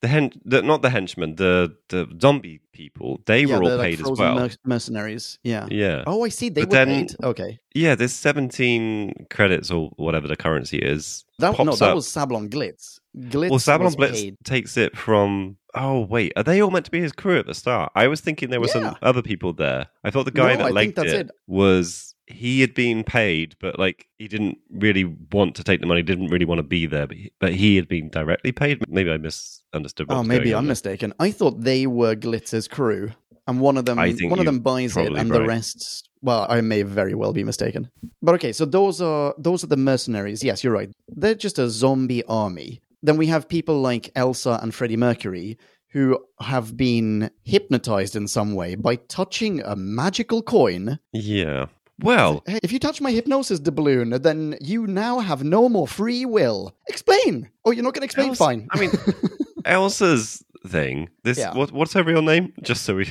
[0.00, 3.20] the hen, the, not the henchmen, the the zombie people.
[3.26, 4.34] They yeah, were all the, like, paid as well.
[4.36, 5.38] mer- mercenaries?
[5.42, 5.66] Yeah.
[5.68, 6.04] yeah.
[6.06, 6.48] Oh, I see.
[6.48, 7.16] They But were then- paid.
[7.24, 7.58] Okay.
[7.74, 11.24] Yeah, there's 17 credits or whatever the currency is.
[11.40, 11.94] That, no, that up.
[11.96, 13.00] was Sablon Glitz.
[13.16, 14.36] Glitz Well, Sablon Blitz paid.
[14.44, 15.56] takes it from.
[15.74, 17.90] Oh wait, are they all meant to be his crew at the start?
[17.96, 18.72] I was thinking there were Yeah.
[18.90, 19.88] some other people there.
[20.04, 21.30] I thought the guy No, I that think legged it, it.
[21.48, 26.02] was he had been paid, but like he didn't really want to take the money.
[26.02, 28.82] Didn't really want to be there, but he, but he had been directly paid.
[28.88, 30.08] Maybe I misunderstood.
[30.08, 31.14] What Oh, maybe I'm mistaken.
[31.18, 33.10] I thought they were Glitter's crew,
[33.46, 36.08] and one of them, one of them buys it, and the rest.
[36.20, 37.90] Well, I may very well be mistaken.
[38.20, 40.44] But okay, so those are those are the mercenaries.
[40.44, 40.90] Yes, you're right.
[41.08, 42.82] They're just a zombie army.
[43.02, 45.56] Then we have people like Elsa and Freddie Mercury
[45.92, 50.98] who have been hypnotized in some way by touching a magical coin.
[51.12, 51.66] Yeah.
[52.00, 56.24] Well, Hey, if you touch my hypnosis doubloon, then you now have no more free
[56.24, 56.74] will.
[56.88, 57.50] Explain.
[57.64, 58.28] Oh, you're not going to explain?
[58.28, 58.68] Elsa- Fine.
[58.70, 58.90] I mean,
[59.64, 61.08] Elsa's thing.
[61.24, 61.54] This Yeah.
[61.54, 62.52] what, what's her real name?
[62.62, 63.10] Just so we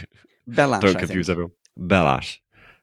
[0.50, 1.52] Belash, don't confuse everyone.
[1.78, 2.38] Belash.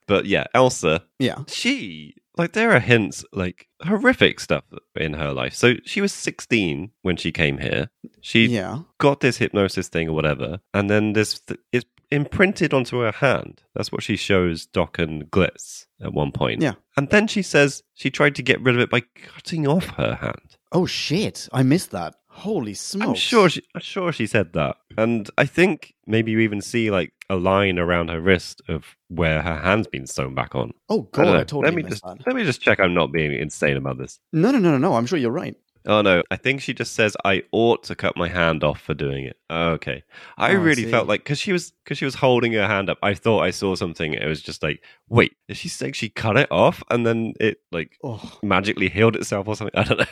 [0.07, 1.05] But yeah, Elsa.
[1.19, 1.45] Yeah.
[1.49, 4.65] She like there are hints like horrific stuff
[4.97, 5.55] in her life.
[5.55, 7.89] So she was 16 when she came here.
[8.21, 8.81] She Yeah.
[8.99, 13.63] got this hypnosis thing or whatever, and then this th- is imprinted onto her hand.
[13.75, 16.63] That's what she shows Doc and Glitz at one point.
[16.63, 16.75] Yeah.
[16.97, 20.15] And then she says she tried to get rid of it by cutting off her
[20.15, 20.57] hand.
[20.73, 21.49] Oh shit!
[21.53, 22.17] I missed that.
[22.29, 23.09] Holy smokes!
[23.09, 26.91] I'm sure she, I'm sure she said that, and I think maybe you even see
[26.91, 30.73] like a line around her wrist of where her hand's been sewn back on.
[30.89, 31.35] Oh god, know.
[31.35, 32.27] I, totally let me just that.
[32.27, 32.81] let me just check.
[32.81, 34.19] I'm not being insane about this.
[34.33, 34.95] No, no, no, no, no.
[34.95, 35.55] I'm sure you're right.
[35.87, 38.95] Oh no, I think she just says I ought to cut my hand off for
[38.95, 39.37] doing it.
[39.51, 40.03] Oh, okay,
[40.39, 40.91] I Oh, really see.
[40.91, 42.97] felt like because she was because she was holding her hand up.
[43.03, 44.15] I thought I saw something.
[44.15, 47.59] It was just like, wait, is she saying she cut it off and then it
[47.71, 49.75] like Oh, magically healed itself or something?
[49.79, 50.07] I don't know.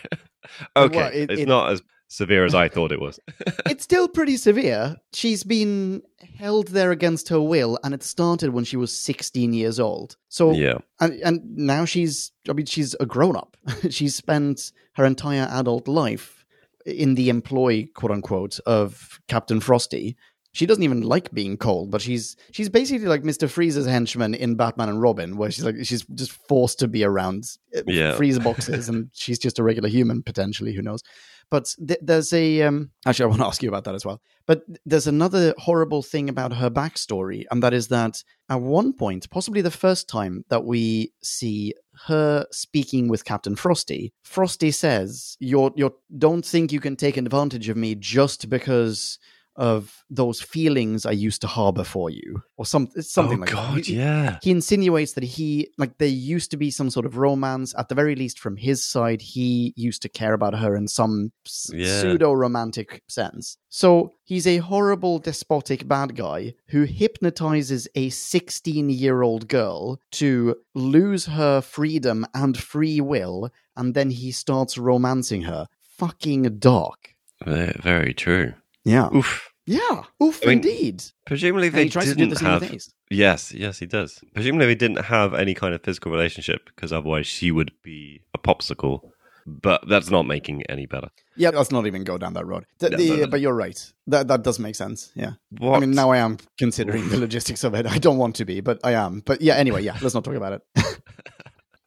[0.76, 1.82] okay, it- it's it- not as
[2.12, 3.18] severe as I thought it was.
[3.66, 4.96] it's still pretty severe.
[5.14, 6.02] She's been
[6.38, 10.16] held there against her will, and it started when she was 16 years old.
[10.28, 13.56] So, yeah, and, and now she's, I mean, she's a grown up.
[13.90, 16.44] she's spent her entire adult life
[16.84, 20.16] in the employ, quote unquote, of Captain Frosty.
[20.54, 24.54] She doesn't even like being cold, but she's she's basically like Mister Freeze's henchman in
[24.54, 27.44] Batman and Robin, where she's like she's just forced to be around
[27.74, 28.16] uh, Yeah.
[28.16, 30.74] freezer boxes, and she's just a regular human potentially.
[30.74, 31.02] Who knows?
[31.52, 34.22] But th- there's a um, actually I want to ask you about that as well.
[34.46, 39.28] But there's another horrible thing about her backstory, and that is that at one point,
[39.28, 41.74] possibly the first time that we see
[42.06, 47.68] her speaking with Captain Frosty, Frosty says, "You're you don't think you can take advantage
[47.68, 49.18] of me just because
[49.56, 53.76] of those feelings I used to harbor for you, or some something oh like God,
[53.78, 53.86] that.
[53.86, 54.38] He- yeah.
[54.42, 57.94] he insinuates that he like there used to be some sort of romance at the
[57.94, 61.32] very least from his side he used to care about her in some
[61.72, 62.00] Yeah.
[62.00, 69.22] pseudo romantic sense so he's a horrible despotic bad guy who hypnotizes a 16 year
[69.22, 75.66] old girl to lose her freedom and free will and then he starts romancing her
[75.80, 78.54] fucking dark Ve- Very true.
[78.84, 79.50] Yeah Oof.
[79.66, 82.78] yeah oof I mean, indeed Presumably they he tries to do didn't have.
[83.10, 84.18] Yes, yes, he does.
[84.34, 88.38] Presumably they didn't have any kind of physical relationship because otherwise she would be a
[88.38, 89.00] popsicle.
[89.44, 91.08] But that's not making it any better.
[91.36, 92.64] Yeah, let's not even go down that road.
[92.78, 93.26] The- No, the- no, no.
[93.26, 93.92] But you're right.
[94.06, 95.10] That that does make sense.
[95.16, 95.32] Yeah.
[95.58, 95.76] What?
[95.76, 97.86] I mean, now I am considering the logistics of it.
[97.86, 99.20] I don't want to be, but I am.
[99.26, 100.62] But yeah, anyway, yeah, let's not talk about it.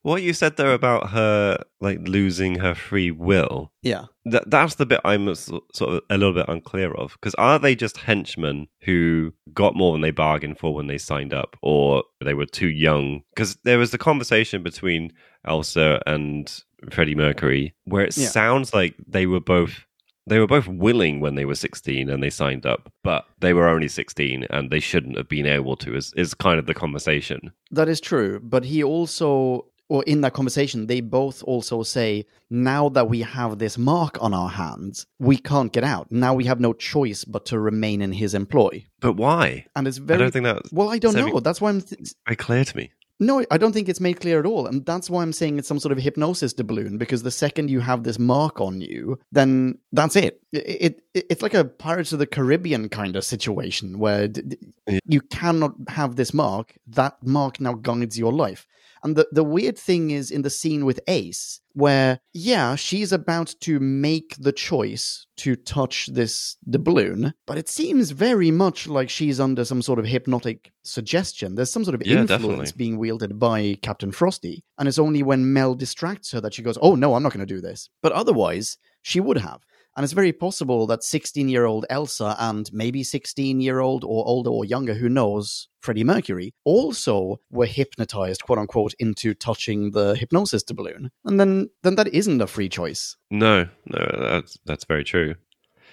[0.05, 3.71] what you said there about her like losing her free will.
[3.81, 4.05] yeah.
[4.27, 7.75] That that's the bit I'm sort of a little bit unclear of because are they
[7.75, 12.33] just henchmen who got more than they bargained for when they signed up, or they
[12.33, 13.21] were too young?
[13.35, 15.11] Because there was the conversation between
[15.45, 16.51] Elsa and
[16.91, 18.27] Freddie Mercury where it Yeah.
[18.29, 19.85] sounds like they were both
[20.27, 23.67] they were both willing when they were 16 and they signed up, but they were
[23.67, 25.95] only 16 and they shouldn't have been able to.
[25.95, 27.51] Is is kind of the conversation.
[27.69, 28.39] That is true.
[28.41, 33.59] But he also, or in that conversation, they both also say, now that we have
[33.59, 36.11] this mark on our hands, we can't get out.
[36.11, 38.85] Now we have no choice but to remain in his employ.
[38.99, 39.65] But why?
[39.75, 40.19] And it's I very.
[40.19, 41.39] don't think that's well, I don't know.
[41.39, 41.81] That's why I'm.
[41.81, 42.91] Th- very clear to me.
[43.17, 44.67] No, I don't think it's made clear at all.
[44.67, 47.79] And that's why I'm saying it's some sort of hypnosis doubloon, because the second you
[47.79, 50.41] have this mark on you, then that's it.
[50.51, 54.57] It, it It's like a Pirates of the Caribbean kind of situation where d- d-
[54.89, 54.99] Yeah.
[55.07, 56.75] you cannot have this mark.
[56.87, 58.67] That mark now guides your life.
[59.05, 63.53] And the, the weird thing is in the scene with Ace, where, yeah, she's about
[63.61, 69.39] to make the choice to touch this doubloon, but it seems very much like she's
[69.39, 71.53] under some sort of hypnotic suggestion.
[71.53, 72.71] There's some sort of Yeah, influence definitely.
[72.75, 74.63] being wielded by Captain Frosty.
[74.79, 77.45] And it's only when Mel distracts her that she goes, Oh, no, I'm not going
[77.45, 77.89] to do this.
[78.01, 79.61] But otherwise, she would have.
[79.95, 84.27] And it's very possible that 16 year old Elsa and maybe 16 year old or
[84.27, 90.15] older or younger, who knows, Freddie Mercury, also were hypnotized, quote unquote, into touching the
[90.15, 91.11] hypnosis balloon.
[91.23, 93.15] And then, then that isn't a free choice.
[93.31, 95.35] No, no, that's that's very true.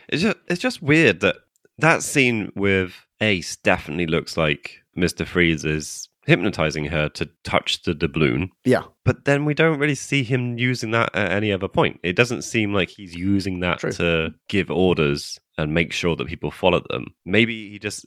[0.09, 1.37] It's just it's just weird that
[1.79, 7.95] that scene with Ace definitely looks like Mister Freeze is hypnotizing her to touch the
[7.95, 12.01] doubloon, Yeah, but then we don't really see him using that at any other point.
[12.03, 13.93] It doesn't seem like he's using that True.
[13.93, 17.07] to give orders and make sure that people follow them.
[17.25, 18.07] Maybe he just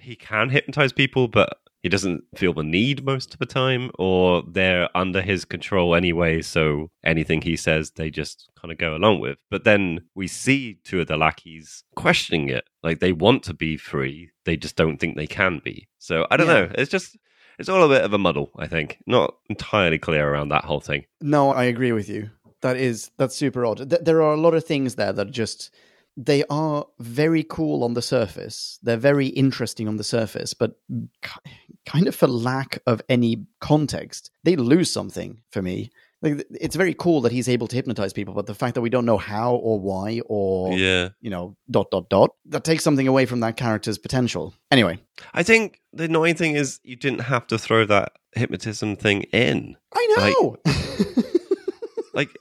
[0.00, 4.42] he can hypnotize people, but he doesn't feel the need most of the time, or
[4.48, 6.42] they're under his control anyway.
[6.42, 9.38] So anything he says, they just kind of go along with.
[9.48, 13.76] But then we see two of the lackeys questioning it, like they want to be
[13.76, 15.88] free, they just don't think they can be.
[16.00, 16.62] So I don't Yeah.
[16.66, 16.70] know.
[16.74, 17.16] It's just
[17.58, 18.50] it's all a bit of a muddle.
[18.56, 21.04] I think not entirely clear around that whole thing.
[21.20, 22.30] No, I agree with you.
[22.60, 23.90] That is that's super odd.
[23.90, 25.70] Th- there are a lot of things there that are just
[26.16, 28.80] they are very cool on the surface.
[28.82, 30.76] They're very interesting on the surface, but
[31.22, 31.52] ki-
[31.86, 35.90] kind of for lack of any context, they lose something for me.
[36.20, 38.90] Like it's very cool that he's able to hypnotize people, but the fact that we
[38.90, 41.10] don't know how or why or Yeah.
[41.20, 44.52] you know dot dot dot that takes something away from that character's potential.
[44.72, 44.98] Anyway,
[45.32, 49.76] I think the annoying thing is you didn't have to throw that hypnotism thing in.
[49.94, 50.56] I know.
[50.64, 51.24] Like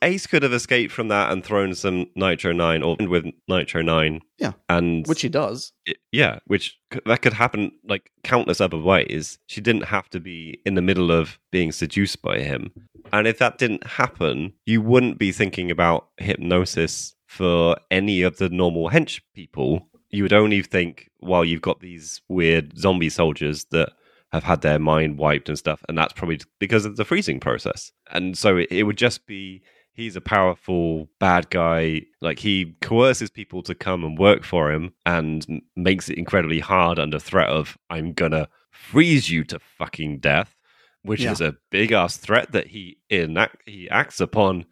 [0.02, 4.22] Ace could have escaped from that and thrown some Nitro Nine or with Nitro Nine.
[4.38, 4.54] Yeah.
[4.70, 5.72] and Which he does.
[5.86, 9.38] it- yeah, which that could happen like countless other ways.
[9.48, 12.72] She didn't have to be in the middle of being seduced by him.
[13.14, 18.50] And if that didn't happen, you wouldn't be thinking about hypnosis for any of the
[18.50, 19.88] normal hench people.
[20.10, 23.92] You would only think, well, you've got these weird zombie soldiers that
[24.32, 27.92] have had their mind wiped and stuff, and that's probably because of the freezing process.
[28.12, 29.62] And so it, it would just be
[29.94, 32.02] he's a powerful bad guy.
[32.22, 37.00] Like he coerces people to come and work for him and makes it incredibly hard
[37.00, 40.56] under threat of I'm gonna freeze you to fucking death,
[41.04, 41.32] which Yeah.
[41.32, 44.66] is a big ass threat that he enact he acts upon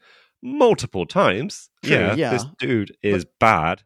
[0.43, 1.69] multiple times.
[1.83, 2.29] True, yeah, yeah.
[2.31, 3.81] this dude is bad.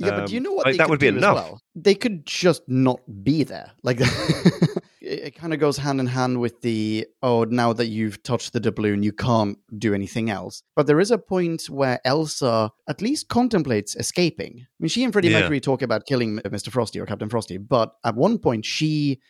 [0.00, 1.34] Yeah, but do you Um, know what like, that could would be enough.
[1.36, 1.60] well?
[1.74, 3.70] They could just not be there.
[3.82, 4.00] Like
[5.22, 8.60] it, kind of goes hand in hand with the oh, now that you've touched the
[8.60, 10.62] doubloon, you can't do anything else.
[10.76, 14.54] But there is a point where Elsa at least contemplates escaping.
[14.60, 15.40] I mean, she and Freddie Yeah.
[15.40, 16.70] Mercury talk about killing uh, Mr.
[16.70, 19.20] Frosty or Captain Frosty, but at one point she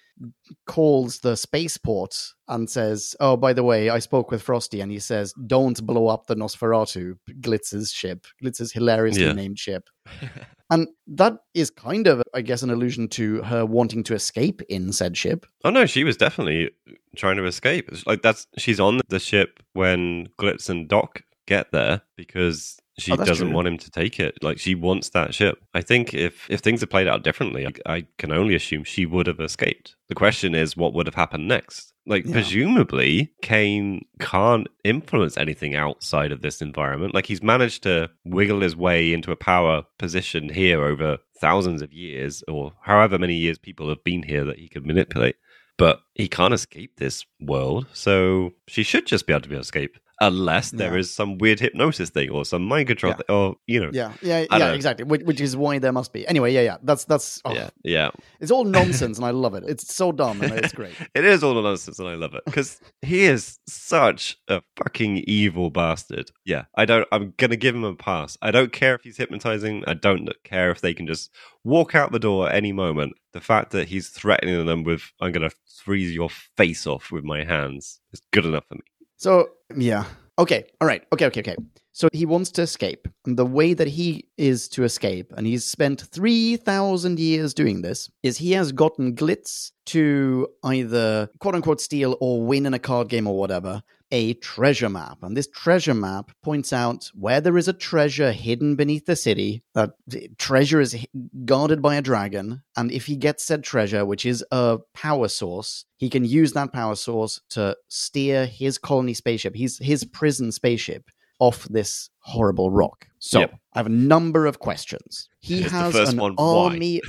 [0.66, 2.14] calls the spaceport
[2.48, 6.08] and says, "Oh, by the way, I spoke with Frosty, and he says don't blow
[6.08, 9.32] up the Nosferatu, Glitz's ship, Glitz's hilariously Yeah.
[9.32, 9.88] named ship."
[10.70, 14.92] and that is kind of, I guess, an allusion to her wanting to escape in
[14.92, 15.46] said ship.
[15.64, 16.70] Oh no, she was definitely
[17.16, 17.88] trying to escape.
[18.06, 21.22] Like that's she's on the ship when Glitz and Doc
[21.54, 22.58] get there because
[22.98, 23.54] she Oh, doesn't true.
[23.56, 24.32] want him to take it.
[24.42, 25.56] Like she wants that ship.
[25.74, 29.06] I think if if things had played out differently, I, I can only assume she
[29.06, 29.96] would have escaped.
[30.08, 31.92] The question is, what would have happened next?
[32.12, 32.32] Like Yeah.
[32.32, 37.14] presumably, Kane can't influence anything outside of this environment.
[37.14, 41.92] Like he's managed to wiggle his way into a power position here over thousands of
[41.92, 45.36] years, or however many years people have been here that he could manipulate
[45.78, 47.86] but he can't escape this world.
[47.94, 51.00] So she should just be able to be able to escape, unless there Yeah.
[51.00, 53.16] is some weird hypnosis thing or some mind control Yeah.
[53.16, 55.04] thing, or you know, Yeah, yeah, yeah, exactly.
[55.04, 56.26] Which, which is why there must be.
[56.26, 56.76] Anyway, yeah, yeah.
[56.82, 57.40] That's that's.
[57.44, 58.10] Oh, yeah, yeah.
[58.40, 59.64] It's all nonsense, and I love it.
[59.66, 60.94] It's so dumb, and it's great.
[61.14, 65.70] It is all nonsense, and I love it because he is such a fucking evil
[65.70, 66.30] bastard.
[66.44, 67.06] Yeah, I don't.
[67.12, 68.38] I'm gonna give him a pass.
[68.40, 69.84] I don't care if he's hypnotizing.
[69.86, 71.30] I don't care if they can just
[71.64, 73.12] walk out the door at any moment.
[73.32, 75.50] The fact that he's threatening them with "I'm gonna
[75.84, 78.82] freeze your face off with my hands" is good enough for me.
[79.22, 80.04] So yeah.
[80.40, 80.64] Okay.
[80.80, 81.04] All right.
[81.12, 81.26] Okay.
[81.26, 81.40] Okay.
[81.40, 81.56] Okay.
[81.92, 85.64] So he wants to escape, and the way that he is to escape, and he's
[85.64, 91.80] spent three thousand years doing this, is he has gotten Glitz to either quote unquote
[91.80, 95.94] steal or win in a card game or whatever a treasure map, and this treasure
[95.94, 99.62] map points out where there is a treasure hidden beneath the city.
[99.74, 99.92] That
[100.38, 101.06] treasure is
[101.46, 105.86] guarded by a dragon, and if he gets said treasure, which is a power source,
[105.96, 111.10] he can use that power source to steer his colony spaceship, his his prison spaceship,
[111.42, 113.06] off this horrible rock.
[113.18, 113.54] So Yep.
[113.74, 115.28] I have a number of questions.
[115.40, 117.00] He Here's has an one, army.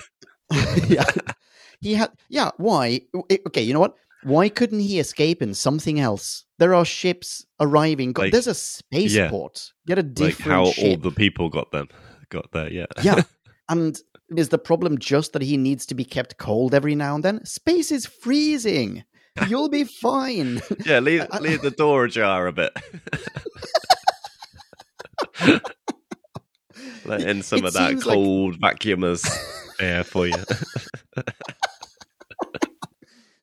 [0.87, 1.05] yeah,
[1.81, 2.11] he had.
[2.29, 3.01] Yeah, why?
[3.47, 3.95] Okay, you know what?
[4.23, 6.45] Why couldn't he escape in something else?
[6.57, 8.13] There are ships arriving.
[8.17, 9.71] Like- There's a spaceport.
[9.85, 11.89] Get a Like different how all the people got them,
[12.29, 12.71] got there.
[12.71, 13.21] Yeah, yeah.
[13.69, 13.97] And
[14.35, 17.45] is the problem just that he needs to be kept cold every now and then?
[17.45, 19.03] Space is freezing.
[19.47, 20.61] You'll be fine.
[20.85, 20.99] yeah.
[20.99, 22.73] Leave leave the door ajar a bit.
[27.05, 29.23] Let in some It of that seems like- cold vacuumous
[29.79, 30.33] air for you.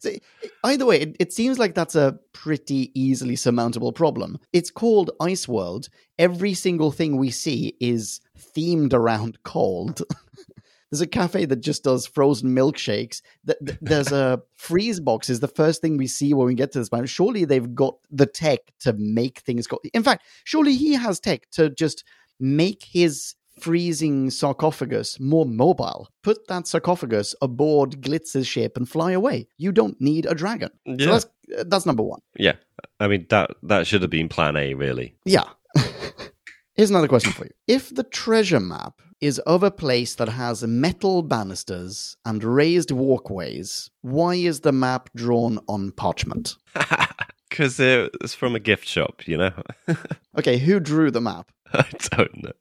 [0.03, 0.21] See,
[0.65, 4.39] either way, it, it seems like that's a pretty easily surmountable problem.
[4.51, 5.91] It's called Ice World.
[6.19, 8.21] Every single thing we see is
[8.57, 10.03] themed around cold.
[10.91, 13.23] There's a cafe that just does frozen milkshakes.
[13.47, 15.31] Th- th- There's a freeze box.
[15.31, 17.09] Is the first thing we see when we get to this planet.
[17.09, 19.79] Surely they've got the tech to make things go.
[19.95, 22.05] In fact, surely he has tech to just
[22.41, 26.09] make his freezing sarcophagus more mobile.
[26.23, 29.47] Put that sarcophagus aboard Glitz's ship and fly away.
[29.59, 30.71] You don't need a dragon.
[30.87, 31.07] So Yeah.
[31.07, 31.27] that's
[31.59, 32.21] uh, that's number one.
[32.39, 32.55] Yeah,
[32.99, 35.15] I mean that that should have been Plan A, really.
[35.25, 35.45] Yeah.
[36.75, 37.51] Here's another question for you.
[37.67, 43.91] If the treasure map is of a place that has metal banisters and raised walkways,
[44.01, 46.57] why is the map drawn on parchment?
[47.51, 49.51] Because it's from a gift shop, you know.
[50.39, 51.51] Okay, who drew the map?
[51.73, 52.53] I don't know.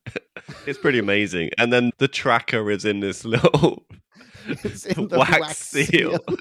[0.65, 1.52] It's pretty amazing.
[1.60, 3.86] And then the tracker is in this little
[4.98, 5.86] in wax, wax seal.
[5.86, 6.38] seal.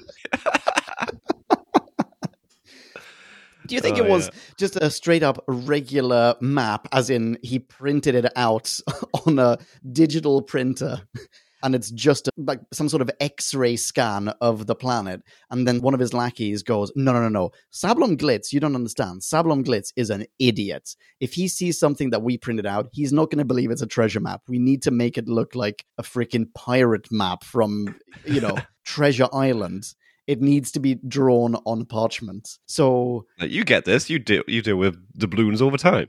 [3.69, 4.39] Do you think Oh, it was yeah.
[4.57, 8.79] just a straight up regular map, as in he printed it out
[9.25, 9.57] on a
[9.91, 11.01] digital printer?
[11.61, 15.21] And it's just a, like some sort of X ray scan of the planet.
[15.51, 17.51] And then one of his lackeys goes, No, no, no, no.
[17.73, 19.21] Sabalom Glitz, you don't understand.
[19.21, 20.95] Sabalom Glitz is an idiot.
[21.19, 23.87] If he sees something that we printed out, he's not going to believe it's a
[23.87, 24.41] treasure map.
[24.47, 27.93] We need to make it look like a freaking pirate map from,
[28.25, 28.55] you know,
[28.85, 29.93] Treasure Island.
[30.29, 32.59] It needs to be drawn on parchment.
[32.67, 34.11] So you get this.
[34.11, 36.07] You deal you deal with doubloons all the time.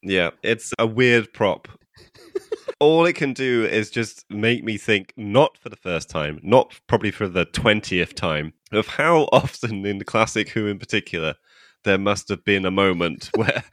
[0.04, 1.66] yeah, it's a weird prop.
[2.78, 6.78] All it can do is just make me think, not for the first time, not
[6.86, 11.34] probably for the twentieth time, of how often in the classic Who in particular
[11.82, 13.64] there must have been a moment where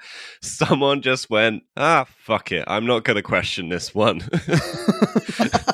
[0.41, 4.21] someone just went, ah, fuck it, I'm not going to question this one.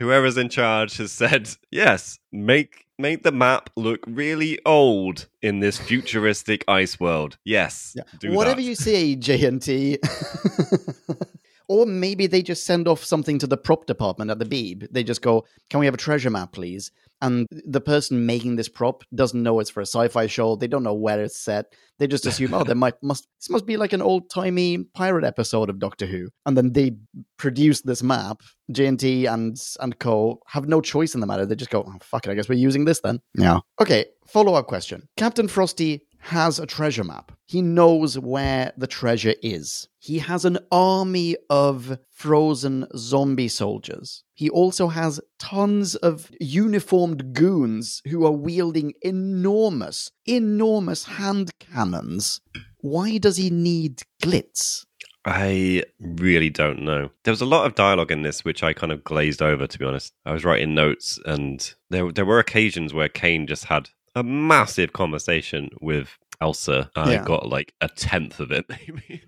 [0.00, 5.78] Whoever's in charge has said, yes, make make the map look really old in this
[5.78, 7.38] futuristic ice world.
[7.44, 8.30] Yes, Yeah.
[8.30, 8.66] Whatever that.
[8.66, 9.98] you say, JNT.
[11.70, 14.88] Or maybe they just send off something to the prop department at the Beeb.
[14.90, 16.90] They just go, "Can we have a treasure map, please?"
[17.22, 20.56] And the person making this prop doesn't know it's for a sci-fi show.
[20.56, 21.66] They don't know where it's set.
[22.00, 25.70] They just assume, "Oh, there might must this must be like an old-timey pirate episode
[25.70, 26.96] of Doctor Who." And then they
[27.36, 28.42] produce this map.
[28.72, 31.46] JNT and and Co have no choice in the matter.
[31.46, 32.32] They just go, "Oh, fuck it.
[32.32, 33.60] I guess we're using this then." Yeah.
[33.80, 34.06] Okay.
[34.26, 35.08] Follow-up question.
[35.16, 37.32] Captain Frosty has a treasure map.
[37.46, 39.88] He knows where the treasure is.
[39.98, 44.22] He has an army of frozen zombie soldiers.
[44.34, 52.40] He also has tons of uniformed goons who are wielding enormous, enormous hand cannons.
[52.78, 54.84] Why does he need glitz?
[55.24, 57.10] I really don't know.
[57.24, 59.78] There was a lot of dialogue in this which I kind of glazed over, to
[59.78, 60.14] be honest.
[60.24, 64.92] I was writing notes, and there there were occasions where Kane just had a massive
[64.92, 66.90] conversation with Elsa.
[66.96, 67.24] I Yeah.
[67.24, 69.22] got like a tenth of it, maybe.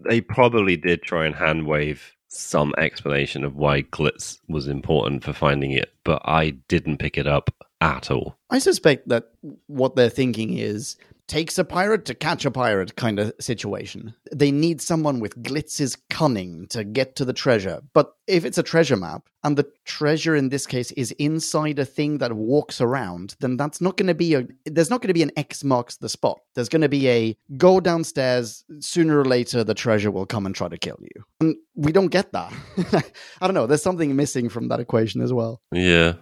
[0.00, 5.32] they probably did try and hand wave some explanation of why glitz was important for
[5.32, 8.36] finding it, but I didn't pick it up at all.
[8.50, 9.30] I suspect that
[9.66, 10.96] what they're thinking is
[11.32, 14.14] takes a pirate to catch a pirate kind of situation.
[14.30, 17.80] They need someone with Glitz's cunning to get to the treasure.
[17.94, 21.86] But if it's a treasure map and the treasure in this case is inside a
[21.86, 25.14] thing that walks around, then that's not going to be a there's not going to
[25.14, 26.38] be an X marks the spot.
[26.54, 30.54] There's going to be a go downstairs sooner or later the treasure will come and
[30.54, 31.24] try to kill you.
[31.40, 32.52] And we don't get that.
[33.40, 35.62] I don't know, there's something missing from that equation as well.
[35.72, 36.16] Yeah.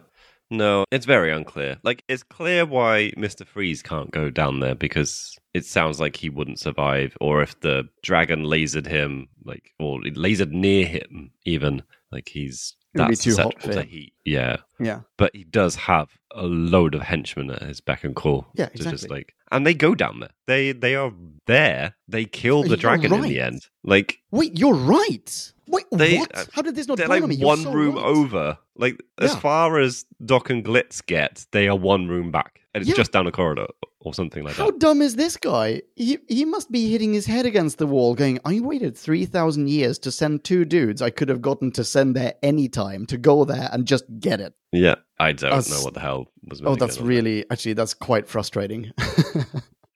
[0.50, 1.78] No, it's very unclear.
[1.82, 3.46] Like, it's clear why Mr.
[3.46, 7.88] Freeze can't go down there because it sounds like he wouldn't survive, or if the
[8.02, 13.36] dragon lasered him, like, or lasered near him, even, like, he's It would that's too
[13.36, 14.12] hot susceptible to heat.
[14.24, 14.56] Yeah.
[14.80, 15.00] Yeah.
[15.16, 18.48] But he does have a load of henchmen at his beck and call.
[18.54, 19.18] Yeah, to just exactly.
[19.18, 20.30] like, and they go down there.
[20.46, 21.12] They they are
[21.46, 21.96] there.
[22.08, 23.66] They kill the You're dragon in the end.
[23.82, 25.52] Like Wait, you're right.
[25.70, 26.36] Wait, They- what?
[26.36, 27.36] uh, How did this not they're like me?
[27.38, 28.04] One so room right.
[28.04, 28.58] over.
[28.76, 29.40] Like as Yeah.
[29.40, 32.96] far as Doc and Glitz get, they are one room back, and it's Yeah.
[32.96, 33.66] just down a corridor
[34.00, 34.72] or something like How that.
[34.72, 35.82] How dumb is this guy?
[35.96, 39.68] He he must be hitting his head against the wall, going, "I waited three thousand
[39.68, 43.18] years to send two dudes I could have gotten to send there any time to
[43.18, 46.62] go there and just get it." Yeah, I don't That's- know what the hell was.
[46.64, 48.90] Oh, that's really actually that's quite frustrating.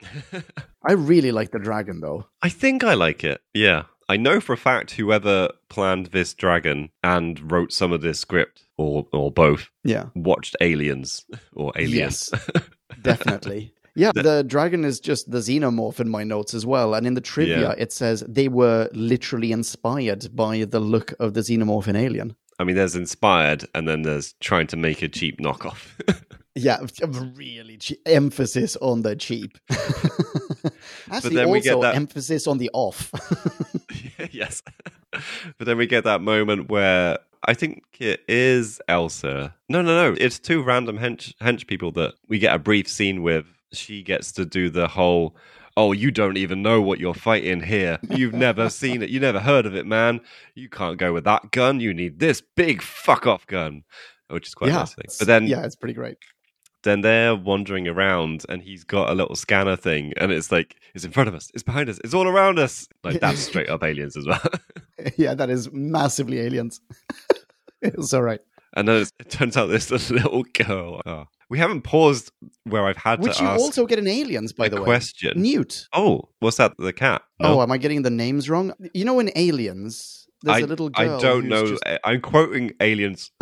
[0.86, 2.26] I really like the dragon though.
[2.42, 3.40] I think I like it.
[3.54, 3.84] Yeah.
[4.08, 8.62] I know for a fact whoever planned this dragon and wrote some of this script,
[8.76, 10.06] or or both, Yeah.
[10.14, 11.24] watched Aliens
[11.54, 12.30] or Aliens.
[12.32, 12.62] Yes,
[13.02, 13.72] definitely.
[13.96, 16.94] Yeah, the dragon is just the xenomorph in my notes as well.
[16.94, 17.74] And in the trivia, Yeah.
[17.78, 22.34] it says they were literally inspired by the look of the xenomorph in Alien.
[22.58, 25.86] I mean, there's inspired, and then there's trying to make a cheap knockoff.
[26.56, 26.78] Yeah,
[27.36, 29.58] really che- emphasis on the cheap.
[31.10, 33.10] Actually, then we get also that- emphasis on the off.
[34.30, 34.62] yes.
[35.58, 39.54] but then we get that moment where I think it is Elsa.
[39.68, 40.16] No, no, no.
[40.18, 43.46] It's two random hench, hench people that we get a brief scene with.
[43.72, 45.36] She gets to do the whole,
[45.76, 47.98] oh, you don't even know what you're fighting here.
[48.08, 49.10] You've never seen it.
[49.10, 50.20] You never heard of it, man.
[50.54, 51.80] You can't go with that gun.
[51.80, 53.84] You need this big fuck off gun.
[54.28, 55.18] Which is quite yeah, nice.
[55.18, 56.16] But then yeah, it's pretty great.
[56.84, 61.04] Then they're wandering around and he's got a little scanner thing and it's like it's
[61.04, 63.82] in front of us it's behind us it's all around us like that's straight up
[63.82, 64.40] aliens as well
[65.18, 66.80] Yeah, that is massively aliens.
[67.82, 68.40] it's all right.
[68.76, 71.24] and then it turns out this little girl oh.
[71.50, 72.30] we haven't paused
[72.64, 74.84] where i've had Which you also get in Aliens, by a the way.
[74.84, 75.88] question Newt.
[75.92, 78.72] oh what's that the cat Oh, am I getting the names wrong?
[78.94, 81.16] You know, in Aliens, there's I, a little girl.
[81.18, 81.66] I don't know.
[81.66, 83.30] just- I'm quoting aliens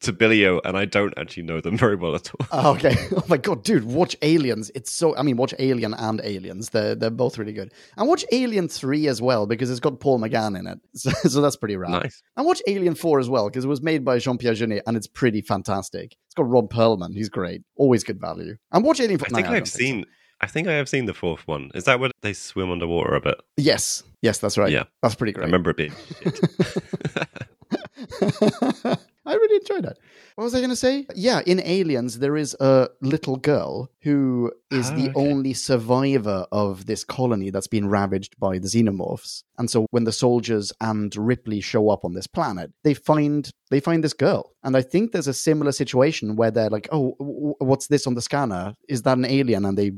[0.00, 2.46] to Billio, and I don't actually know them very well at all.
[2.52, 2.94] Oh, okay.
[3.18, 4.70] Oh my god, dude, watch Aliens.
[4.74, 6.70] It's so I mean, watch Alien and Aliens.
[6.70, 7.72] They're they're both really good.
[7.96, 10.78] And watch Alien 3 as well, because it's got Paul McGann in it.
[10.94, 11.90] So, so that's pretty rad.
[11.90, 12.22] nice.
[12.36, 14.96] And watch Alien 4 as well, because it was made by Jean Pierre Jeunet and
[14.96, 16.16] it's pretty fantastic.
[16.26, 17.62] It's got Ron Perlman, he's great.
[17.76, 18.56] Always good value.
[18.72, 19.26] And watch Alien 4.
[19.26, 20.10] I think no, I I've don't think so.
[20.40, 21.70] I think I have seen the fourth one.
[21.74, 23.40] Is that where they swim underwater a bit?
[23.56, 24.04] Yes.
[24.22, 24.70] Yes, that's right.
[24.70, 24.84] Yeah.
[25.02, 25.44] That's pretty great.
[25.44, 25.92] I remember it being.
[29.28, 29.98] I really enjoyed that.
[30.36, 31.06] What was I going to say?
[31.14, 35.12] Yeah, in Aliens, there is a little girl who is Ah, the okay.
[35.14, 39.42] only survivor of this colony that's been ravaged by the xenomorphs.
[39.58, 43.80] And so when the soldiers and Ripley show up on this planet, they find they
[43.80, 44.52] find this girl.
[44.64, 48.14] And I think there's a similar situation where they're like, "Oh, w- what's this on
[48.14, 48.74] the scanner?
[48.88, 49.92] Is that an alien?" And they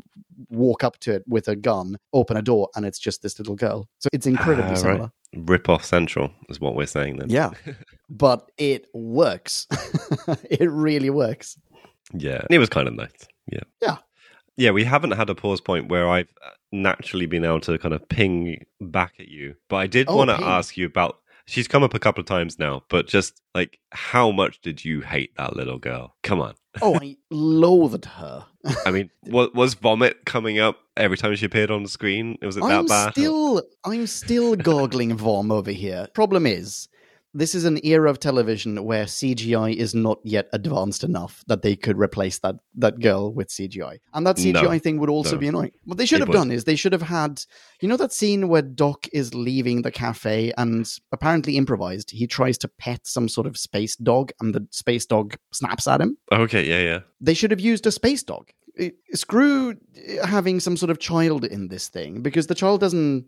[0.49, 3.55] walk up to it with a gun, open a door, and it's just this little
[3.57, 3.87] girl.
[3.99, 4.79] So it's incredibly Ah, right.
[4.79, 5.11] similar.
[5.37, 7.29] Rip off Central is what we're saying then.
[7.31, 7.51] Yeah.
[8.11, 9.67] but it works.
[10.51, 11.59] it really works.
[12.13, 12.43] Yeah.
[12.51, 13.27] It was kind of nice.
[13.51, 13.61] Yeah.
[13.81, 13.97] Yeah.
[14.57, 17.95] yeah, we haven't had a pause point where I've uh, naturally been able to kind
[17.95, 19.55] of ping back at you.
[19.69, 21.19] But I did Oh, want to ask you about.
[21.47, 25.01] She's come up a couple of times now, but just like how much did you
[25.01, 26.15] hate that little girl?
[26.23, 26.55] Come on.
[26.83, 28.47] Oh, I loathed her.
[28.87, 32.39] I mean, was, was vomit coming up every time she appeared on the screen?
[32.43, 33.11] Was it that I'm bad?
[33.11, 36.07] still, I'm still goggling vom over here.
[36.15, 36.87] Problem is,
[37.33, 41.77] this is an era of television where CGI is not yet advanced enough that they
[41.77, 44.79] could replace that that girl with CGI, and that CGI No.
[44.79, 45.39] thing would also No.
[45.39, 45.73] be annoying.
[45.85, 46.35] What they should It have would.
[46.35, 47.45] done is they should have had,
[47.81, 52.11] you know, that scene where Doc is leaving the cafe and apparently improvised.
[52.11, 56.01] He tries to pet some sort of space dog, and the space dog snaps at
[56.01, 56.17] him.
[56.33, 57.01] Okay, yeah, yeah.
[57.21, 58.51] they should have used a space dog.
[59.13, 59.75] Screw
[60.25, 63.27] having some sort of child in this thing because the child doesn't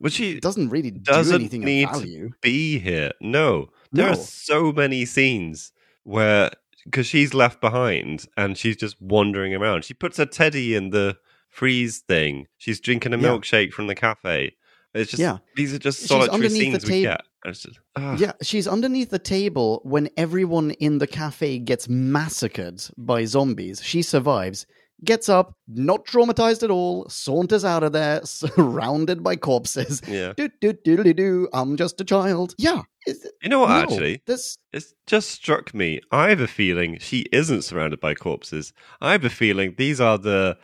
[0.00, 3.12] But she doesn't really do doesn't anything need of to be here.
[3.20, 5.72] No, there are so many scenes
[6.04, 6.50] where
[6.84, 9.84] because she's left behind and she's just wandering around.
[9.84, 11.16] She puts her teddy in the
[11.48, 12.46] freeze thing.
[12.56, 13.28] She's drinking a Yeah.
[13.28, 14.54] milkshake from the cafe.
[14.94, 15.38] It's just Yeah.
[15.56, 17.20] these are just solitary scenes we get.
[17.46, 18.16] Just, ah.
[18.18, 23.82] Yeah, she's underneath the table when everyone in the cafe gets massacred by zombies.
[23.82, 24.66] She survives,
[25.04, 30.02] gets up, not traumatized at all, saunters out of there, surrounded by corpses.
[30.08, 30.32] yeah.
[30.36, 31.48] Do do do do do.
[31.52, 32.54] I'm just a child.
[32.58, 32.82] Yeah.
[33.06, 33.68] You know what?
[33.68, 36.00] no, Actually, this It's just struck me.
[36.12, 38.72] I have a feeling she isn't surrounded by corpses.
[39.00, 40.58] I have a feeling these are the,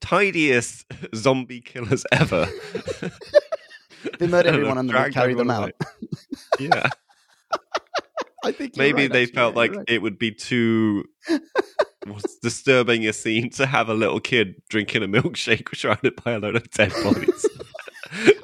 [0.00, 0.84] tidiest
[1.16, 2.46] zombie killers ever.
[4.18, 5.72] they murder everyone and then carry them out.
[6.60, 6.88] yeah.
[8.44, 9.34] I think Maybe right, they actually.
[9.34, 9.84] felt Yeah, like right.
[9.88, 11.04] it would be too
[12.10, 16.38] what's disturbing a scene to have a little kid drinking a milkshake surrounded by a
[16.38, 17.46] load of dead bodies.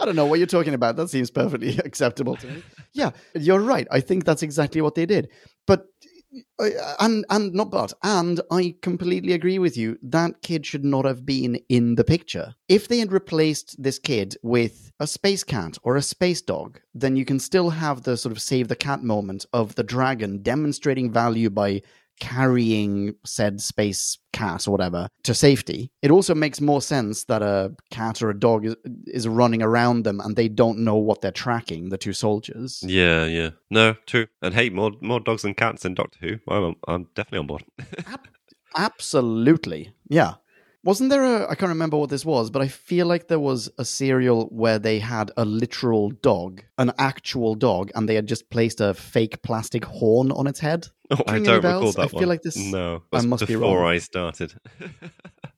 [0.01, 0.97] I don't know what you're talking about.
[0.97, 2.63] That seems perfectly acceptable to me.
[2.93, 3.87] Yeah, you're right.
[3.91, 5.29] I think that's exactly what they did.
[5.67, 5.87] But
[6.59, 9.99] uh, and and not but and I completely agree with you.
[10.03, 12.55] That kid should not have been in the picture.
[12.69, 17.17] If they had replaced this kid with a space cat or a space dog, then
[17.17, 21.11] you can still have the sort of save the cat moment of the dragon demonstrating
[21.11, 21.83] value by
[22.21, 25.91] carrying said space cat or whatever to safety.
[26.03, 30.05] It also makes more sense that a cat or a dog is, is running around
[30.05, 32.83] them and they don't know what they're tracking, the two soldiers.
[32.87, 33.51] yeah, yeah.
[33.71, 34.27] No, true.
[34.43, 36.39] And hey, more more dogs than cats in Doctor Who.
[36.49, 37.65] I'm, I'm definitely on board.
[38.77, 39.93] Absolutely.
[40.09, 40.35] Yeah.
[40.85, 43.71] Wasn't there a I can't remember what this was, but I feel like there was
[43.79, 48.51] a serial where they had a literal dog, an actual dog, and they had just
[48.51, 50.87] placed a fake plastic horn on its head.
[51.11, 52.21] Oh, I don't recall that I one.
[52.21, 53.85] feel like this- No, I must be before.
[53.85, 54.55] I started.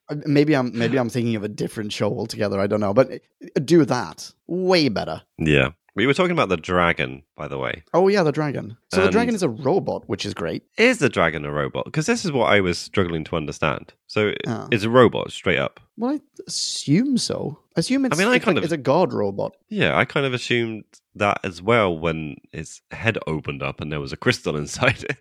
[0.09, 2.61] Uh, Maybe I'm maybe I'm thinking of a different show altogether.
[2.61, 3.19] I don't know, but uh,
[3.65, 5.23] do that way better.
[5.39, 7.83] yeah, we were talking about the dragon, by the way.
[7.93, 8.77] Oh yeah, the dragon.
[8.93, 10.63] So the dragon is a robot, which is great.
[10.79, 11.87] Is the dragon a robot?
[11.87, 13.93] Because this is what I was struggling to understand.
[14.07, 14.69] So Ah.
[14.71, 15.81] it's a robot, straight up.
[15.97, 17.59] Well, I assume so.
[17.75, 18.19] Assume it's.
[18.19, 19.57] mean, I kind like- of- it's a guard robot.
[19.69, 20.85] Yeah, I kind of assumed
[21.15, 25.17] that as well when his head opened up and there was a crystal inside it.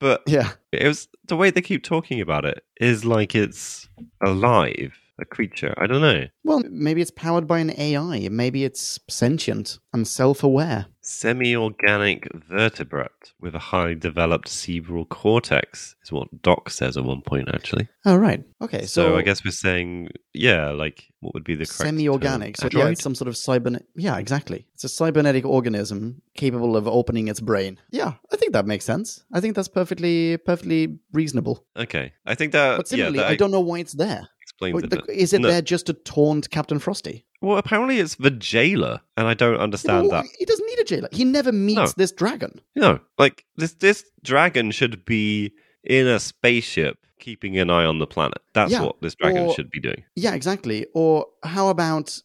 [0.00, 3.88] But Yeah, it was the way they keep talking about it is like it's
[4.24, 5.74] alive, a creature.
[5.78, 6.26] I don't know.
[6.44, 8.28] Well, maybe it's powered by an AI.
[8.28, 10.86] Maybe it's sentient and self-aware.
[11.00, 17.22] Semi organic vertebrate with a highly developed cerebral cortex is what Doc says at one
[17.22, 17.88] point, actually.
[18.04, 18.42] Oh right.
[18.60, 18.86] Okay.
[18.86, 22.56] So, So, I guess we're saying, yeah, like what would be the correct semi-organic.
[22.56, 23.80] So yeah, it's some sort of cyber.
[23.94, 24.66] Yeah, exactly.
[24.74, 27.78] It's a cybernetic organism capable of opening its brain.
[27.90, 29.24] Yeah, I think that makes sense.
[29.32, 31.64] I think that's perfectly perfectly reasonable.
[31.76, 32.78] Okay, I think that.
[32.78, 34.28] But similarly, yeah, that I don't know why it's there.
[34.56, 35.48] Explains Well, the- Is it No.
[35.48, 37.24] there just to taunt Captain Frosty?
[37.42, 40.26] Well, apparently it's the jailer, and I don't understand Well, that.
[40.38, 41.08] He doesn't need a jailer.
[41.12, 41.86] He never meets No.
[41.96, 42.60] this dragon.
[42.74, 45.52] No, like this this dragon should be
[45.84, 48.38] in a spaceship keeping an eye on the planet.
[48.54, 50.04] That's Yeah, what this dragon or- should be doing.
[50.14, 50.86] Yeah, exactly.
[50.94, 52.18] Or how about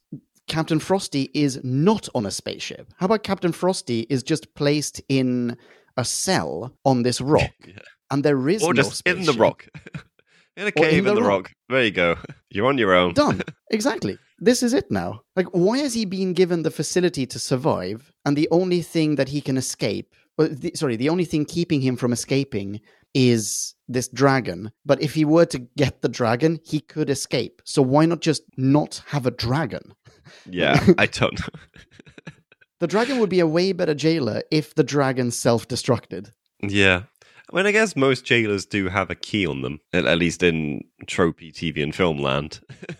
[0.47, 2.87] Captain Frosty is not on a spaceship?
[2.97, 5.57] How about Captain Frosty is just placed in
[5.97, 7.79] a cell on this rock, Yeah.
[8.09, 9.67] and there is Or no just in the rock.
[10.61, 11.43] in a Or in cave in the the, rock.
[11.47, 11.51] rock.
[11.69, 12.17] There you go.
[12.49, 13.13] You're on your own.
[13.13, 13.41] Done.
[13.71, 14.17] Exactly.
[14.39, 15.21] This is it now.
[15.35, 19.29] Like, why has he been given the facility to survive, and the only thing that
[19.29, 20.13] he can escape?
[20.37, 22.81] Well, the, sorry, the only thing keeping him from escaping
[23.13, 24.71] is this dragon.
[24.85, 27.61] But if he were to get the dragon, he could escape.
[27.65, 29.93] So why not just not have a dragon?
[30.49, 31.59] Yeah, I don't know.
[32.79, 36.31] The dragon would be a way better jailer if the dragon self destructed.
[36.63, 37.03] yeah.
[37.51, 40.41] I mean, I guess most jailers do have a key on them, at, at least
[40.41, 42.59] in tropey TV and film land.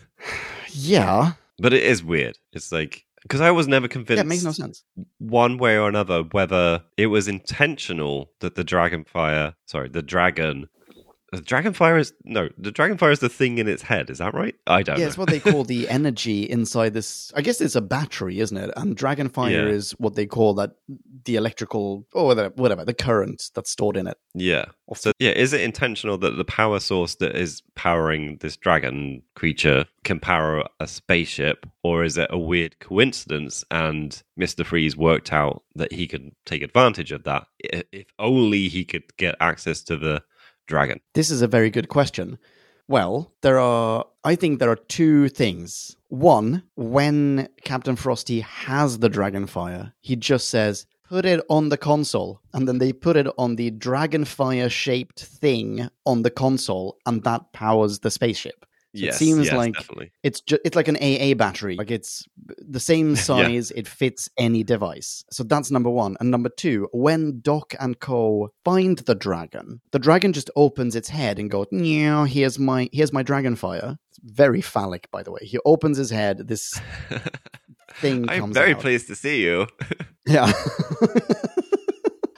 [0.73, 1.33] Yeah.
[1.59, 2.37] But it is weird.
[2.53, 4.17] It's like, because I was never convinced.
[4.17, 4.83] Yeah, it makes no sense.
[5.19, 10.69] one way or another whether it was intentional that the dragon fire sorry the dragon
[11.33, 14.09] Dragonfire is no, the Dragonfire is the thing in its head.
[14.09, 14.53] Is that right?
[14.67, 15.07] I don't Yeah, know.
[15.07, 17.31] it's what they call the energy inside this.
[17.35, 18.71] I guess it's a battery, isn't it?
[18.75, 19.67] And Dragonfire Yeah.
[19.67, 20.71] is what they call that
[21.23, 24.17] the electrical or whatever, whatever the current that's stored in it.
[24.33, 24.65] Yeah.
[24.93, 29.85] So yeah, is it intentional that the power source that is powering this dragon creature
[30.03, 35.63] can power a spaceship, or is it a weird coincidence and Mister Freeze worked out
[35.75, 40.21] that he could take advantage of that if only he could get access to the
[40.67, 40.99] dragon?
[41.13, 42.37] This is a very good question.
[42.87, 45.95] Well, there are, I think there are two things.
[46.09, 52.41] One, when Captain Frosty has the Dragonfire, he just says, put it on the console.
[52.53, 57.53] And then they put it on the Dragonfire shaped thing on the console, and that
[57.53, 58.65] powers the spaceship.
[58.93, 60.11] So yes, it seems yes, like definitely.
[60.21, 61.77] it's ju- it's like an AA battery.
[61.77, 62.25] Like it's
[62.57, 63.71] the same size.
[63.71, 65.23] It fits any device.
[65.31, 66.17] So that's number one.
[66.19, 71.07] And number two, when Doc and Co find the dragon, the dragon just opens its
[71.07, 75.39] head and goes, "Yeah, here's my here's my dragonfire." It's very phallic, by the way.
[75.43, 76.47] He opens his head.
[76.49, 76.77] This
[77.95, 78.81] thing I'm comes very out.
[78.81, 79.67] pleased to see you.
[80.27, 80.51] Yeah.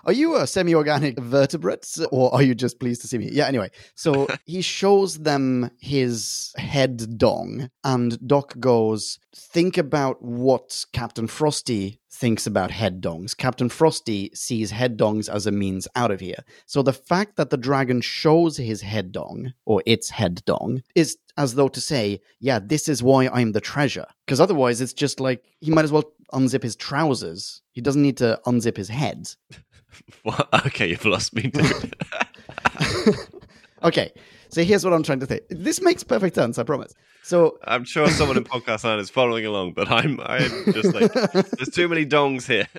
[0.05, 3.29] Are you a semi organic vertebrate or are you just pleased to see me?
[3.31, 3.71] Yeah, anyway.
[3.95, 12.01] So he shows them his head dong, and Doc goes, Think about what Captain Frosty
[12.11, 13.35] thinks about head dongs.
[13.35, 16.43] Captain Frosty sees head dongs as a means out of here.
[16.65, 21.17] So the fact that the dragon shows his head dong, or its head dong, is
[21.37, 24.05] as though to say, Yeah, this is why I'm the treasure.
[24.25, 27.61] Because otherwise, it's just like he might as well unzip his trousers.
[27.71, 29.29] He doesn't need to unzip his head.
[30.23, 30.49] What?
[30.67, 31.95] Okay, you've lost me, dude.
[33.83, 34.13] Okay,
[34.47, 35.41] so here's what I'm trying to say.
[35.49, 36.93] This makes perfect sense, I promise.
[37.21, 41.11] So, I'm sure someone in podcast land is following along, but I'm I'm just like
[41.33, 42.67] there's too many dongs here.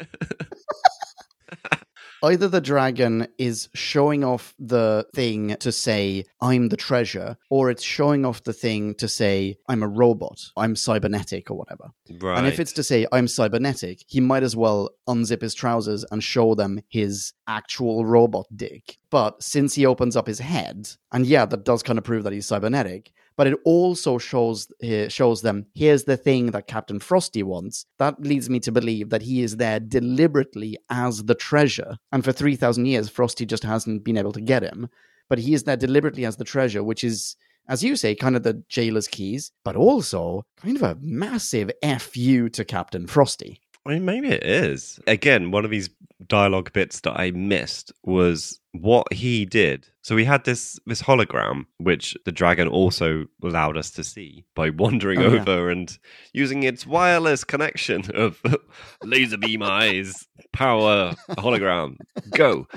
[2.24, 7.82] either the dragon is showing off the thing to say, I'm the treasure, or it's
[7.82, 11.90] showing off the thing to say, I'm a robot, I'm cybernetic, or whatever.
[12.20, 12.38] right.
[12.38, 16.22] And if it's to say, I'm cybernetic, he might as well unzip his trousers and
[16.22, 18.98] show them his actual robot dick.
[19.10, 22.32] But since he opens up his head, and yeah, that does kind of prove that
[22.32, 27.42] he's cybernetic, but it also shows uh, shows them here's the thing that Captain Frosty
[27.42, 27.86] wants.
[27.98, 31.96] That leads me to believe that he is there deliberately as the treasure.
[32.12, 34.88] And for 3,000 years, Frosty just hasn't been able to get him.
[35.28, 38.42] But he is there deliberately as the treasure, which is as you say, kind of
[38.42, 43.60] the jailer's keys, but also kind of a massive FU to Captain Frosty.
[43.86, 44.98] I mean, maybe it is.
[45.06, 45.90] Again, one of these
[46.26, 49.88] dialogue bits that I missed was what he did.
[50.02, 54.70] So we had this this hologram, which the dragon also allowed us to see by
[54.70, 55.40] wandering Oh, yeah.
[55.42, 55.96] over and
[56.32, 58.40] using its wireless connection of
[59.02, 61.96] laser beam eyes, power hologram,
[62.30, 62.66] go.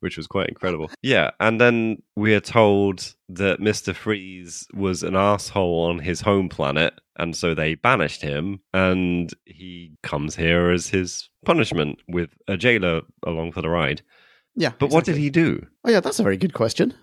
[0.00, 0.90] Which was quite incredible.
[1.02, 3.94] Yeah, and then we are told that Mr.
[3.94, 9.96] Freeze was an asshole on his home planet, and so they banished him, and he
[10.02, 14.02] comes here as his punishment with a jailer along for the ride.
[14.56, 14.72] Yeah.
[14.78, 15.66] But what did he do?
[15.84, 16.94] Oh, yeah, that's a very good question.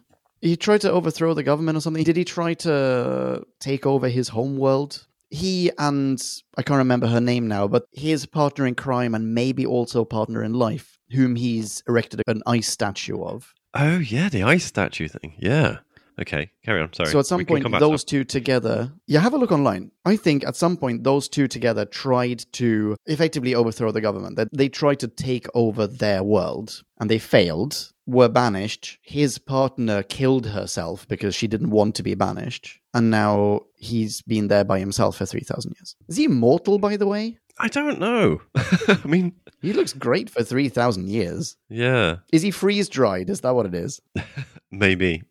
[0.42, 2.04] He tried to overthrow the government or something.
[2.04, 5.08] Did he try to take over his home world?
[5.30, 6.22] He and
[6.58, 10.44] I can't remember her name now, but his partner in crime and maybe also partner
[10.44, 13.54] in life, whom he's erected an ice statue of.
[13.74, 15.36] Oh, yeah, the ice statue thing.
[15.38, 15.80] Yeah.
[16.20, 16.92] Okay, carry on.
[16.94, 17.10] Sorry.
[17.10, 19.92] So at some We point, back to those two together, yeah, have a look online.
[20.04, 24.36] I think at some point, those two together tried to effectively overthrow the government.
[24.36, 27.92] That they tried to take over their world, and they failed.
[28.08, 28.98] Were banished.
[29.02, 34.48] His partner killed herself because she didn't want to be banished, and now he's been
[34.48, 35.96] there by himself for three thousand years.
[36.08, 37.38] Is he immortal, by the way?
[37.60, 38.40] I don't know.
[38.56, 41.58] I mean, He looks great for three thousand years.
[41.70, 43.30] yeah, Is he freeze dried?
[43.30, 44.00] Is that what it is?
[44.72, 45.24] maybe.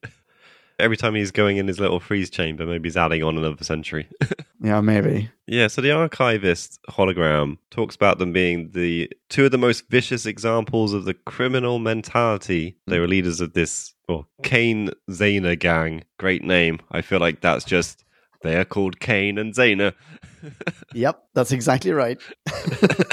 [0.79, 4.09] Every time he's going in his little freeze chamber, maybe he's adding on another century.
[4.59, 5.31] Yeah, maybe.
[5.47, 10.25] Yeah, so the archivist hologram talks about them being the two of the most vicious
[10.25, 12.79] examples of the criminal mentality.
[12.87, 16.05] They were leaders of this, or Kane Xana gang.
[16.19, 16.81] Great name.
[16.91, 18.03] I feel like that's just
[18.43, 19.93] they are called Kane and Xana.
[20.95, 22.21] Yep, that's exactly right.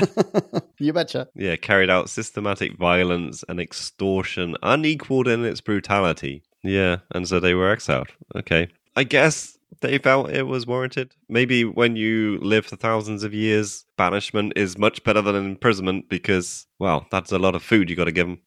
[0.77, 1.27] you betcha.
[1.33, 6.43] Yeah, carried out systematic violence and extortion, unequaled in its brutality.
[6.63, 8.07] Yeah, and so they were exiled.
[8.35, 11.13] Okay, I guess they felt it was warranted.
[11.27, 16.65] Maybe when you live for thousands of years, banishment is much better than imprisonment because,
[16.79, 18.39] well, that's a lot of food you got to give them.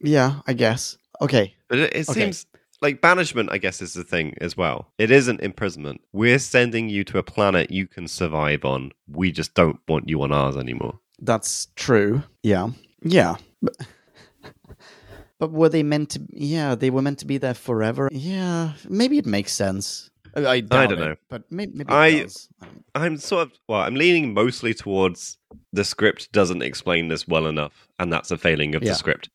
[0.00, 0.98] Yeah, I guess.
[1.22, 1.54] Okay.
[1.68, 2.20] But it, it Okay.
[2.20, 2.44] seems
[2.82, 4.90] like banishment, I guess, is the thing as well.
[4.98, 6.02] It isn't imprisonment.
[6.12, 8.90] We're sending you to a planet you can survive on.
[9.08, 10.98] We just don't want you on ours anymore.
[11.20, 12.24] That's true.
[12.42, 12.70] Yeah.
[13.02, 13.36] Yeah.
[13.62, 13.76] But,
[15.44, 16.22] But were they meant to?
[16.30, 18.08] Yeah, they were meant to be there forever.
[18.12, 20.10] Yeah, maybe it makes sense.
[20.36, 21.14] I, I, doubt don't it, know.
[21.28, 22.48] but maybe, maybe I- it does.
[22.62, 25.36] I don't- I'm sort of well, I'm leaning mostly towards
[25.72, 28.90] the script doesn't explain this well enough, and that's a failing of Yeah.
[28.90, 29.28] the script.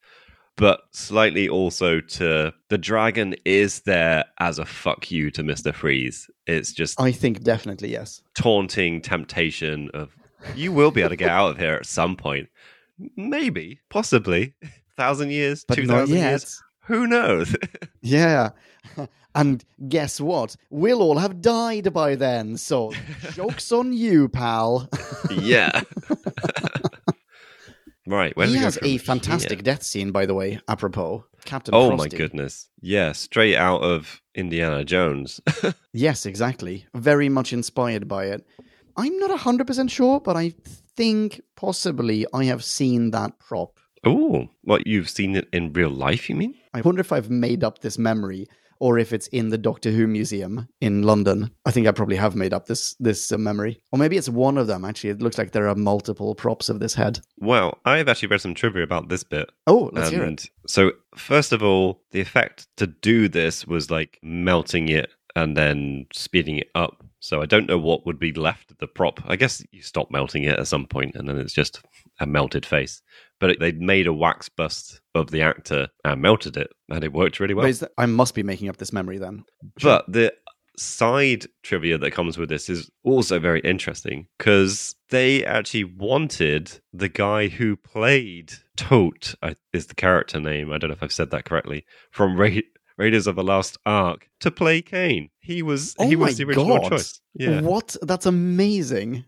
[0.55, 6.29] But slightly also to the dragon is there as a fuck you to Mister Freeze.
[6.47, 8.21] It's just I think definitely yes.
[8.33, 10.09] taunting temptation of
[10.55, 12.49] you will be able to get out of here at some point.
[13.15, 14.53] Maybe, possibly,
[14.99, 16.61] thousand years, But two thousand years.
[16.85, 17.55] Who knows?
[18.01, 18.49] Yeah.
[19.35, 20.55] And guess what?
[20.71, 22.57] We'll all have died by then.
[22.57, 22.91] So,
[23.33, 24.89] joke's on you, pal.
[25.29, 25.81] yeah.
[28.07, 28.33] right.
[28.37, 29.61] He has a fantastic here?
[29.61, 31.25] death scene, by the way, apropos.
[31.45, 32.15] Captain Oh Frosty.
[32.15, 32.69] my goodness!
[32.81, 35.39] Yeah, straight out of Indiana Jones.
[35.93, 36.85] Yes, exactly.
[36.95, 38.45] Very much inspired by it.
[38.97, 40.53] I'm not 100% sure, but I
[40.97, 43.79] think possibly I have seen that prop.
[44.05, 46.29] Oh, what you've seen it in real life?
[46.29, 46.55] You mean?
[46.73, 48.47] I wonder if I've made up this memory
[48.79, 51.51] or if it's in the Doctor Who museum in London.
[51.65, 53.81] I think I probably have made up this this uh, memory.
[53.91, 55.11] Or maybe it's one of them actually.
[55.11, 57.19] It looks like there are multiple props of this head.
[57.37, 59.51] Well, I've actually read some trivia about this bit.
[59.67, 60.27] Oh, let's hear it.
[60.27, 65.55] And So, first of all, the effect to do this was like melting it and
[65.55, 67.03] then speeding it up.
[67.19, 69.19] So, I don't know what would be left of the prop.
[69.25, 71.81] I guess you stop melting it at some point and then it's just
[72.19, 73.01] a melted face.
[73.39, 77.13] But it, they'd made a wax bust of the actor and melted it, and it
[77.13, 77.71] worked really well.
[77.71, 79.45] That- I must be making up this memory then.
[79.81, 80.33] But the
[80.77, 87.09] side trivia that comes with this is also very interesting because they actually wanted the
[87.09, 89.35] guy who played Toht,
[89.73, 90.71] is the character name.
[90.71, 92.61] I don't know if I've said that correctly, from Ra-
[92.97, 95.29] Raiders of the Lost Ark to play Kane.
[95.39, 96.89] He was Oh he was the original God.
[96.91, 97.19] choice.
[97.33, 97.61] Yeah.
[97.61, 97.95] What?
[98.01, 99.25] That's amazing.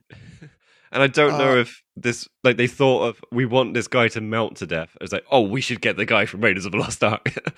[0.92, 4.08] And I don't know Uh, if this like they thought of we want this guy
[4.10, 4.96] to melt to death.
[5.02, 7.34] It's like, oh, we should get the guy from Raiders of the Lost Ark.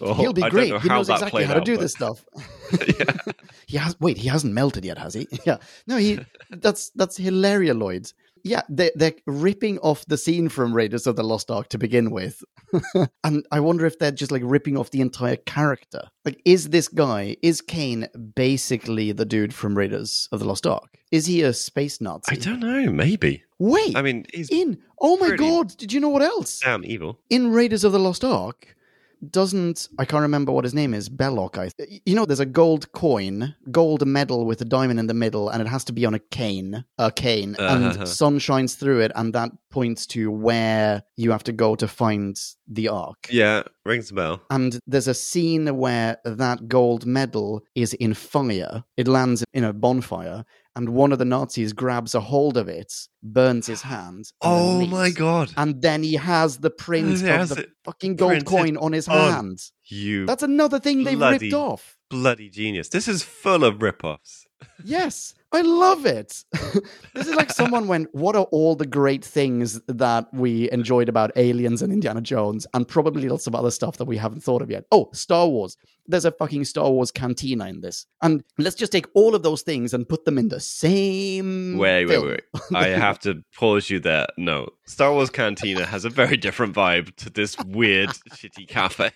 [0.00, 0.70] Or, He'll be great.
[0.70, 2.24] know He knows exactly how to out, do but- this stuff.
[2.98, 3.32] yeah.
[3.66, 5.28] he has wait, he hasn't melted yet, has he?
[5.46, 5.58] Yeah.
[5.86, 6.18] No, he
[6.50, 8.06] that's that's hilarious, Lloyd.
[8.44, 12.10] Yeah, they they're ripping off the scene from Raiders of the Lost Ark to begin
[12.10, 12.42] with.
[13.24, 16.02] and I wonder if they're just like ripping off the entire character.
[16.24, 20.98] Like, is this guy, is Kane basically the dude from Raiders of the Lost Ark?
[21.10, 22.32] Is he a space Nazi?
[22.32, 22.90] I don't know.
[22.90, 23.44] Maybe.
[23.58, 26.60] Wait, I mean, he's in oh my god, did you know what else?
[26.60, 27.20] damn evil.
[27.30, 28.74] in Raiders of the Lost Ark,
[29.30, 31.58] doesn't I can't remember what his name is Belloc?
[31.58, 31.70] I
[32.04, 35.60] you know there's a gold coin, gold medal with a diamond in the middle, and
[35.62, 37.98] it has to be on a cane, a cane, Uh-huh.
[37.98, 41.88] and sun shines through it, and that points to where you have to go to
[41.88, 42.36] find
[42.68, 43.28] the Ark.
[43.30, 44.42] Yeah, rings a bell.
[44.50, 48.84] And there's a scene where that gold medal is in fire.
[48.96, 50.44] It lands in a bonfire,
[50.74, 52.92] and one of the Nazis grabs a hold of it,
[53.22, 54.32] burns his hand.
[54.40, 55.52] Oh my god!
[55.56, 59.58] And then he has the print of the fucking gold coin on his on- hand.
[59.84, 61.96] You That's another thing they've bloody- ripped off.
[62.10, 62.88] bloody genius!
[62.88, 64.46] This is full of rip-offs.
[64.84, 66.44] Yes, I love it.
[67.14, 71.30] this is like someone went, What are all the great things that we enjoyed about
[71.36, 74.70] Aliens and Indiana Jones, and probably lots of other stuff that we haven't thought of
[74.70, 74.84] yet?
[74.90, 75.76] Oh, Star Wars.
[76.06, 78.06] There's a fucking Star Wars cantina in this.
[78.22, 81.78] And let's just take all of those things and put them in the same.
[81.78, 82.42] Wait, wait, wait!
[82.74, 84.26] I have to pause you there.
[84.36, 89.10] No, Star Wars Cantina has a very different vibe to this weird, shitty cafe.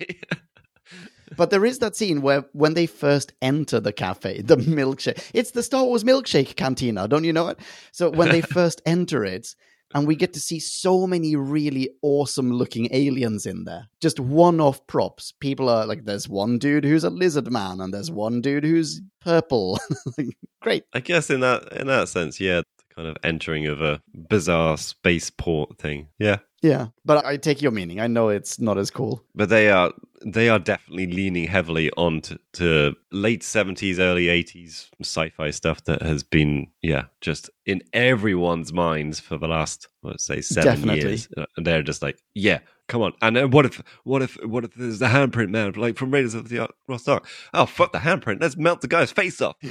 [1.37, 5.53] But there is that scene where when they first enter the cafe, the milkshake, it's
[5.53, 7.59] the Star Wars milkshake cantina, don't you know it?
[7.93, 9.55] So when they first enter it,
[9.95, 14.61] and we get to see so many really awesome looking aliens in there, just one
[14.61, 15.33] off props.
[15.41, 19.01] People are like, there's one dude who's a lizard man, and there's one dude who's
[19.21, 19.79] purple.
[20.61, 20.85] Great.
[20.93, 24.77] I guess in that in that sense, yeah, the kind of entering of a bizarre
[24.77, 26.09] spaceport thing.
[26.19, 26.89] Yeah, Yeah.
[27.05, 28.01] But I take your meaning.
[28.01, 29.23] I know it's not as cool.
[29.35, 29.93] but they are
[30.27, 36.03] they are definitely leaning heavily on to, to late 70s early 80s sci-fi stuff that
[36.03, 41.11] has been yeah just in everyone's minds for the last let's say seven Definitely.
[41.11, 42.59] years Uh, and they're just like yeah
[42.89, 45.97] come on and then what if what if what if there's a handprint man like
[45.97, 47.25] from raiders of the lost ark
[47.55, 49.55] oh fuck the handprint let's melt the guy's face off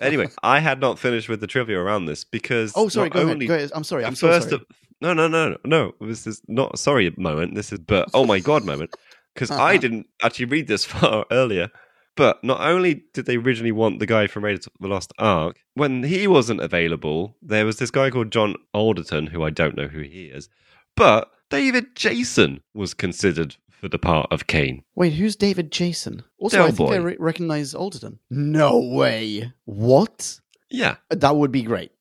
[0.00, 3.10] anyway i had not finished with the trivia around this because oh, sorry.
[3.10, 3.46] not Go ahead.
[3.46, 3.72] Go ahead.
[3.74, 4.06] I'm sorry.
[4.06, 4.62] I'm so first sorry.
[5.00, 5.92] No, no, no, no.
[6.00, 7.54] This is not a sorry moment.
[7.54, 8.94] This is but oh my god moment
[9.34, 9.78] because I Uh-huh.
[9.80, 11.68] didn't actually read this far earlier.
[12.16, 15.56] But not only did they originally want the guy from Raiders of the Lost Ark,
[15.74, 19.86] when he wasn't available, there was this guy called John Alderton, who I don't know
[19.86, 20.48] who he is,
[20.96, 24.82] but David Jason was considered for the part of Kane.
[24.96, 26.24] Wait, who's David Jason?
[26.38, 27.02] Also, Del I think I Boy.
[27.04, 28.18] re- recognize Alderton.
[28.28, 29.52] No way.
[29.64, 30.40] What?
[30.68, 31.92] Yeah, That would be great.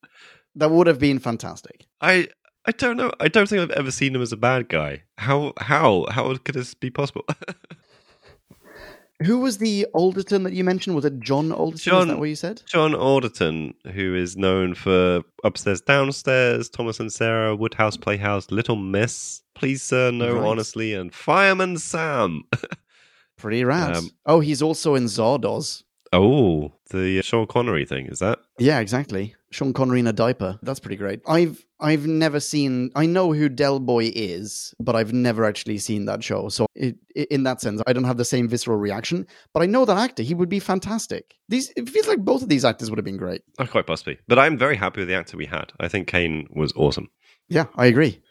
[0.56, 1.86] That would have been fantastic.
[2.02, 2.28] I
[2.70, 3.12] I don't know.
[3.20, 5.02] I don't think I've ever seen him as a bad guy.
[5.18, 7.26] How how how could this be possible?
[9.24, 10.96] Who was the Alderton that you mentioned?
[10.96, 11.80] Was it John Alderton?
[11.80, 12.62] Is John- that what you said?
[12.68, 19.42] John Alderton, who is known for Upstairs Downstairs, Thomas and Sarah, Wodehouse Playhouse, Little Miss,
[19.56, 20.46] Please Sir, No Right.
[20.46, 22.44] Honestly, and Fireman Sam.
[23.38, 23.98] Pretty rad.
[23.98, 25.84] Um, oh, he's also in Zardoz.
[26.14, 28.40] Oh, the uh, Sean Connery thing, is that?
[28.58, 29.36] Yeah, exactly.
[29.52, 30.60] Sean Connery in a diaper.
[30.62, 31.22] That's pretty great.
[31.28, 32.92] I've I've never seen.
[32.96, 36.50] I know who Del Boy is, but I've never actually seen that show.
[36.50, 39.26] So it, in that sense, I don't have the same visceral reaction.
[39.54, 40.24] But I know that actor.
[40.24, 41.36] He would be fantastic.
[41.48, 43.42] These it feels like both of these actors would have been great.
[43.58, 44.20] Oh, quite possibly.
[44.28, 45.72] But I'm very happy with the actor we had.
[45.80, 47.10] I think Kane was awesome.
[47.48, 48.22] Yeah, I agree.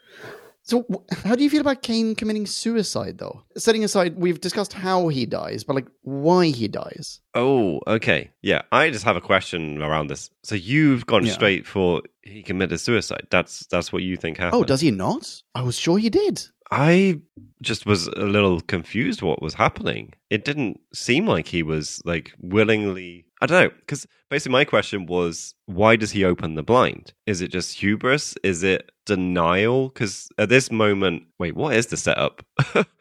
[0.69, 0.85] So,
[1.23, 3.43] how do you feel about Kane committing suicide, though?
[3.57, 7.21] Setting aside, we've discussed how he dies, but like why he dies.
[7.33, 8.29] Oh, okay.
[8.43, 10.29] Yeah, I just have a question around this.
[10.43, 11.33] So you've gone Yeah.
[11.33, 13.25] straight for he committed suicide.
[13.31, 14.61] That's that's what you think oh, happened.
[14.61, 15.41] Oh, does he not?
[15.55, 16.45] I was sure he did.
[16.71, 17.21] I
[17.61, 20.13] just was a little confused what was happening.
[20.29, 23.25] It didn't seem like he was like willingly.
[23.41, 27.13] I don't know because basically my question was why does he open the blind?
[27.25, 28.35] Is it just hubris?
[28.43, 29.89] Is it denial?
[29.89, 32.45] Because at this moment, wait, what is the setup?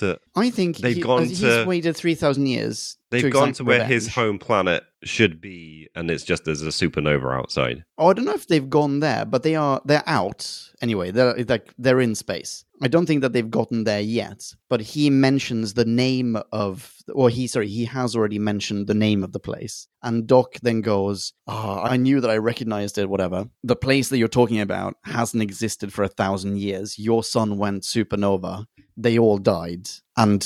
[0.00, 2.96] the, I think They've he, gone he's to- waited three thousand years.
[3.10, 6.66] they've to gone to where his home planet should be, and it's just there's a
[6.68, 7.84] supernova outside.
[7.96, 10.50] Oh, I don't know if they've gone there, but they are they're out
[10.82, 11.10] anyway.
[11.10, 12.64] They're like they're in space.
[12.82, 14.54] I don't think that they've gotten there yet.
[14.70, 19.22] But he mentions the name of, or he sorry, he has already mentioned the name
[19.22, 19.86] of the place.
[20.02, 23.08] And Doc then goes, "Ah, I knew that I recognized it.
[23.10, 23.46] Whatever.
[23.64, 26.98] The place that you're talking about hasn't existed for a thousand years.
[26.98, 28.64] Your sun went supernova.
[29.02, 30.42] They all died, and."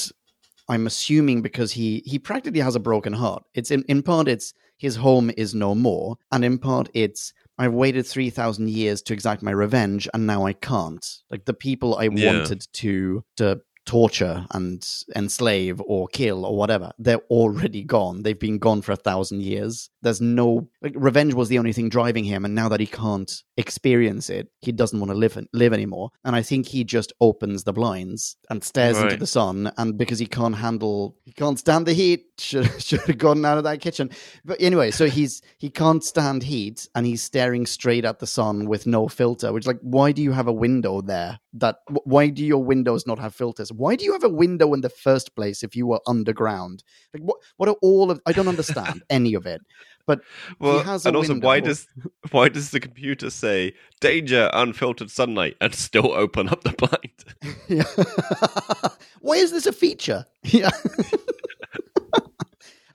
[0.67, 3.43] I'm assuming because he he practically has a broken heart.
[3.53, 7.75] It's in, in part it's his home is no more, and in part it's I've
[7.75, 11.05] waited three thousand years to exact my revenge, and now I can't.
[11.31, 12.27] Like the people I Yeah.
[12.29, 18.23] wanted to to torture and enslave or kill or whatever, they're already gone.
[18.23, 19.91] They've been gone for a thousand years.
[20.03, 23.31] There's no like revenge was the only thing driving him, and now that he can't
[23.57, 26.11] experience it, he doesn't want to live live anymore.
[26.25, 30.19] And I think he just opens the blinds and stares into the sun, and because
[30.19, 32.27] he can't handle, he can't stand the heat.
[32.37, 34.11] Should should have gotten out of that kitchen.
[34.45, 38.67] But anyway, so he's he can't stand heat, and he's staring straight at the sun
[38.67, 39.53] with no filter.
[39.53, 41.39] Which like, why do you have a window there?
[41.53, 43.71] That why do your windows not have filters?
[43.77, 46.83] Why do you have a window in the first place if you were underground?
[47.13, 47.39] Like what?
[47.57, 48.21] What are all of?
[48.27, 49.61] I don't understand any of it.
[50.07, 50.21] But
[50.59, 51.87] Well, and also, why does
[52.31, 57.25] why does the computer say danger, unfiltered sunlight, and still open up the blind?
[57.69, 58.91] Yeah.
[59.21, 60.27] why is this a feature?
[60.45, 60.71] Yeah.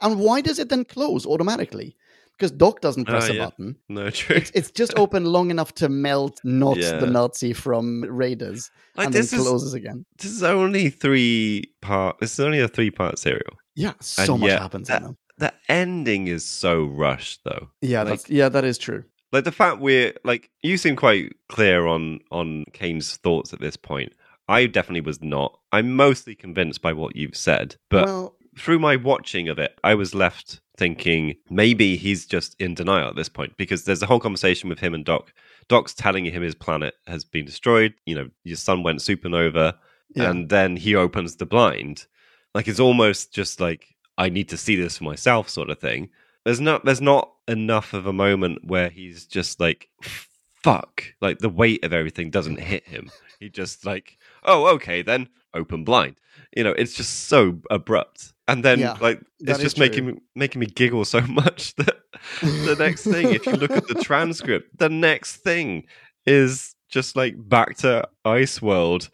[0.01, 1.97] and why does it then close automatically?
[2.39, 3.75] Because Doc doesn't press Oh, a button.
[3.89, 4.37] No, true.
[4.37, 6.97] It's, it's just open long enough to melt not Yeah.
[6.97, 10.05] the Nazi from Raiders, Like, and then this is closes again.
[10.17, 12.17] this is only three part.
[12.19, 13.57] This is only a three part serial.
[13.75, 15.17] Yeah, so And much yet happens that- in them.
[15.37, 17.69] The ending is so rushed, though.
[17.81, 19.03] Yeah, like- that's, yeah, that is true.
[19.31, 23.75] Like the fact we're like you seem quite clear on on Kane's thoughts at this
[23.77, 24.13] point.
[24.47, 25.59] I definitely was not.
[25.71, 29.95] I'm mostly convinced by what you've said, but well, through my watching of it, I
[29.95, 34.19] was left thinking maybe he's just in denial at this point because there's a whole
[34.19, 35.33] conversation with him and Doc.
[35.67, 37.93] Doc's telling him his planet has been destroyed.
[38.05, 39.75] You know, your sun went supernova,
[40.15, 40.29] yeah.
[40.29, 42.05] and then he opens the blind.
[42.53, 46.09] Like it's almost just like I need to see this for myself, sort of thing.
[46.43, 49.89] There's not there's not enough of a moment where he's just like
[50.63, 53.09] fuck, like the weight of everything doesn't hit him.
[53.39, 56.15] He just like, oh, okay, then open blind.
[56.55, 58.33] You know, it's just so abrupt.
[58.49, 61.97] And then Yeah, like it's just making me making me giggle so much that
[62.41, 65.85] the next thing, if you look at the transcript, the next thing
[66.25, 69.09] is just like back to Ice World.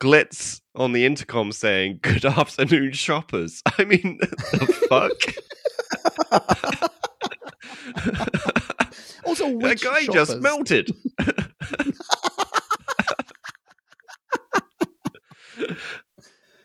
[0.00, 3.62] Glitz on the intercom saying, Good afternoon, shoppers.
[3.78, 5.12] I mean, the fuck?
[9.24, 10.42] Also, the which guy just shoppers?
[10.42, 10.90] melted.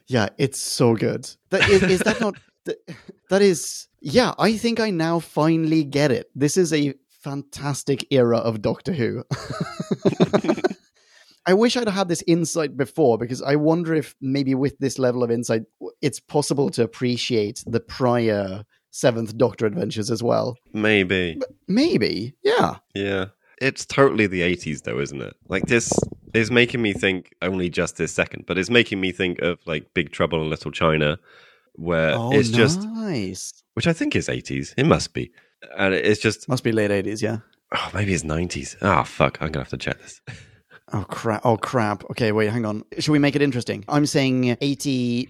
[0.07, 1.29] Yeah, it's so good.
[1.49, 2.35] That is, is that not?
[2.65, 2.77] that-
[3.29, 3.87] That is.
[4.01, 6.29] Yeah, I think I now finally get it.
[6.35, 6.93] This is a
[7.23, 9.23] fantastic era of Doctor Who.
[11.47, 15.23] I wish I'd had this insight before because I wonder if maybe with this level
[15.23, 15.63] of insight,
[16.01, 20.55] it's possible to appreciate the prior Seventh Doctor adventures as well.
[20.73, 21.39] Maybe.
[21.67, 22.77] Maybe, yeah.
[22.95, 23.25] Yeah.
[23.61, 25.35] It's totally the 80s, though, isn't it?
[25.47, 25.91] Like, this
[26.33, 29.93] is making me think only just this second, but it's making me think of, like,
[29.93, 31.17] Big Trouble in Little China,
[31.75, 33.63] where oh, it's just, nice.
[33.73, 34.73] which I think is 80s.
[34.77, 35.31] It must be.
[35.77, 37.37] And it's just, Must be late eighties, yeah.
[37.73, 38.75] oh, maybe it's 90s.
[38.81, 39.37] Ah, fuck.
[39.41, 40.21] I'm going to have to check this.
[40.93, 41.41] Oh crap!
[41.43, 42.03] Oh crap!
[42.11, 42.83] Okay, wait, hang on.
[42.99, 43.83] Should we make it interesting?
[43.87, 45.27] I'm saying 80,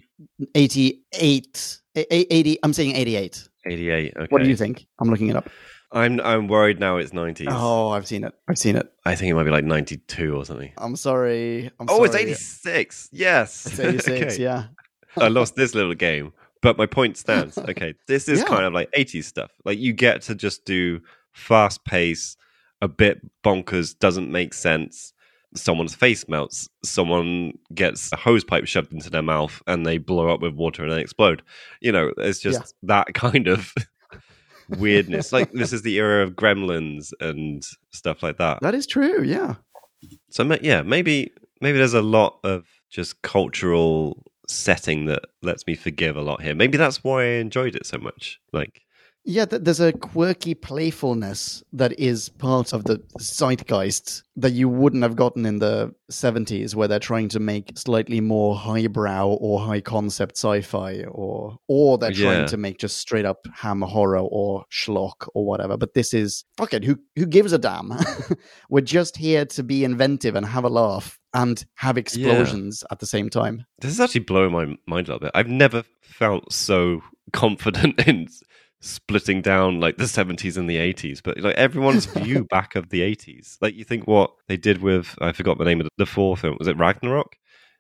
[0.54, 2.60] 88, a- a- 80.
[2.62, 3.48] I'm saying 88.
[3.66, 4.14] 88.
[4.18, 4.28] Okay.
[4.30, 4.86] What do you think?
[5.00, 5.50] I'm looking it up.
[5.92, 7.48] I'm I'm worried now it's 90s.
[7.50, 8.34] Oh, I've seen it.
[8.48, 8.92] I've seen it.
[9.06, 10.72] I think it might be like 92 or something.
[10.78, 11.72] I'm sorry.
[11.80, 13.10] I'm oh, it's 86.
[13.12, 13.66] Yes.
[13.68, 14.10] It's 86.
[14.36, 14.44] Okay.
[14.44, 14.66] Yeah.
[15.18, 17.58] I lost this little game, but my point stands.
[17.70, 18.46] Okay, this is Yeah.
[18.46, 19.52] kind of like 80s stuff.
[19.64, 21.00] Like you get to just do
[21.32, 22.36] fast pace,
[22.82, 25.14] a bit bonkers, doesn't make sense.
[25.56, 26.68] Someone's face melts.
[26.84, 30.84] Someone gets a hose pipe shoved into their mouth, and they blow up with water
[30.84, 31.44] and then explode.
[31.80, 32.88] You know, it's just Yeah.
[32.96, 33.74] that kind of
[34.70, 35.32] weirdness.
[35.32, 38.60] like this is the era of Gremlins and stuff like that.
[38.62, 39.24] That is true.
[39.24, 39.56] Yeah.
[40.30, 46.16] So yeah, maybe maybe there's a lot of just cultural setting that lets me forgive
[46.16, 46.56] a lot here.
[46.56, 48.40] Maybe that's why I enjoyed it so much.
[48.54, 48.82] Like
[49.28, 55.16] Yeah, there's a quirky playfulness that is part of the zeitgeist that you wouldn't have
[55.16, 60.38] gotten in the 70s, where they're trying to make slightly more highbrow or high concept
[60.38, 62.34] sci-fi, or or they're oh, Yeah.
[62.34, 65.76] trying to make just straight up hammer horror or schlock or whatever.
[65.76, 66.84] But this is fuck it.
[66.84, 67.94] Who who gives a damn?
[68.70, 73.08] We're just here to be inventive and have a laugh and have explosions at the
[73.08, 73.66] same time.
[73.82, 75.32] this is actually blowing my mind a little bit.
[75.34, 77.02] I've never felt so
[77.34, 78.28] confident in
[78.82, 83.02] splitting down like the 70s and the 80s, but like everyone's view back of the
[83.02, 83.58] 80s.
[83.62, 86.42] Like you think what they did with I forgot the name of the, the fourth
[86.42, 86.56] film.
[86.60, 87.36] Was it Ragnarok?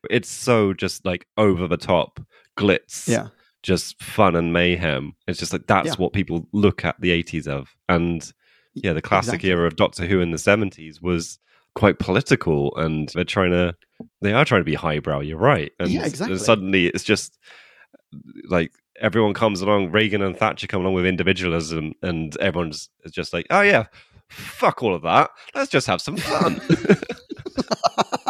[0.09, 2.19] It's so just like over the top
[2.57, 3.07] glitz.
[3.07, 3.27] Yeah.
[3.63, 5.13] just fun and mayhem.
[5.27, 5.93] It's just like that's Yeah.
[5.95, 7.75] what people look at the 80s of.
[7.89, 8.31] And
[8.73, 9.49] yeah, the classic Exactly.
[9.51, 11.39] era of Doctor Who in the 70s was
[11.75, 13.75] quite political and they're trying to
[14.21, 15.71] they are trying to be highbrow, you're right.
[15.79, 16.33] And, Yeah, exactly.
[16.35, 17.37] and suddenly it's just
[18.47, 23.33] like everyone comes along, Reagan and Thatcher come along with individualism and everyone's is just
[23.33, 23.85] like, "Oh yeah,
[24.29, 25.31] fuck all of that.
[25.53, 26.61] Let's just have some fun."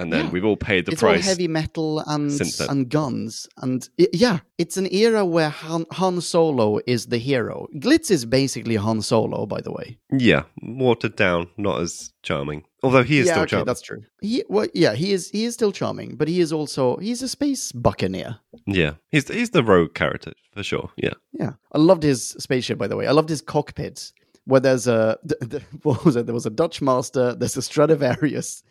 [0.00, 0.30] and then Yeah.
[0.32, 1.22] we've all paid the it's price.
[1.24, 2.30] all heavy metal and
[2.68, 7.66] and guns and i- yeah it's an era where Han, Han Solo is the hero
[7.84, 9.98] Glitz is basically Han Solo by the way
[10.28, 12.64] Yeah, watered down, not as charming.
[12.82, 13.66] Although he is yeah still okay charming.
[13.66, 16.96] that's true he well yeah he is he is still charming but he is also
[17.06, 18.30] he's a space buccaneer
[18.66, 20.88] Yeah, he's he's the rogue character for sure.
[20.96, 24.12] Yeah, yeah I loved his spaceship by the way I loved his cockpit
[24.50, 25.18] where there's a
[25.82, 28.62] what was it there was a Dutch Master there's a Stradivarius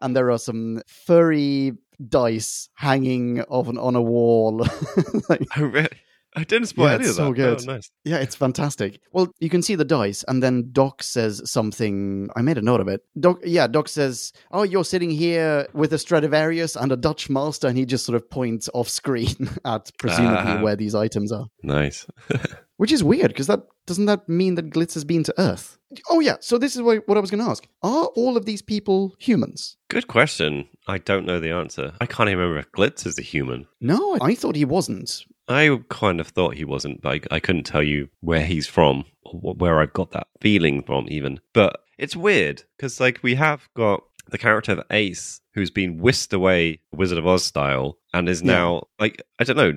[0.00, 1.72] and there are some furry
[2.08, 4.58] dice hanging an, on a wall
[5.28, 5.88] like, I really,
[6.34, 7.14] I didn't spoil Yeah, any of that.
[7.14, 7.60] so good.
[7.62, 7.90] Oh, nice.
[8.04, 9.00] Yeah, it's fantastic.
[9.12, 12.28] Well, you can see the dice, and then Doc says something.
[12.36, 13.00] I made a note of it.
[13.18, 17.68] Doc, yeah, Doc says, "Oh, you're sitting here with a Stradivarius and a Dutch Master,"
[17.68, 20.62] and he just sort of points off screen at presumably Ah.
[20.62, 22.06] where these items are, Nice.
[22.76, 25.78] which is weird because that doesn't that mean that Glitz has been to Earth?
[26.10, 28.44] Oh yeah, so this is what, what I was going to ask: Are all of
[28.44, 29.76] these people humans?
[29.88, 30.68] Good question.
[30.88, 31.92] I don't know the answer.
[32.00, 33.66] I can't even remember if Glitz is a human.
[33.80, 35.24] No, I thought he wasn't.
[35.48, 39.04] I kind of thought he wasn't, but I, I couldn't tell you where he's from
[39.22, 41.40] or where I got that feeling from, even.
[41.52, 46.32] But it's weird because, like, we have got the character of Ace who's been whisked
[46.32, 48.52] away Wizard of Oz style and is Yeah.
[48.52, 49.72] now, like, I don't know.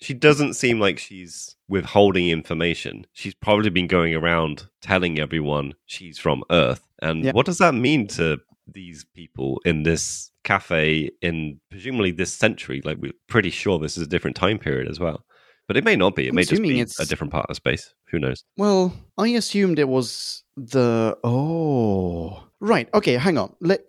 [0.00, 3.06] She doesn't seem like she's withholding information.
[3.12, 6.86] She's probably been going around telling everyone she's from Earth.
[7.02, 7.32] And Yeah.
[7.32, 12.80] what does that mean to these people in this cafe in presumably this century?
[12.84, 15.24] Like, we're pretty sure this is a different time period as well.
[15.68, 16.26] But it may not be.
[16.26, 17.94] It I'm may just be it's- a different part of space.
[18.10, 18.42] Who knows?
[18.56, 22.88] Well, I assumed it was the oh right.
[22.94, 23.54] Okay, hang on.
[23.60, 23.80] Let,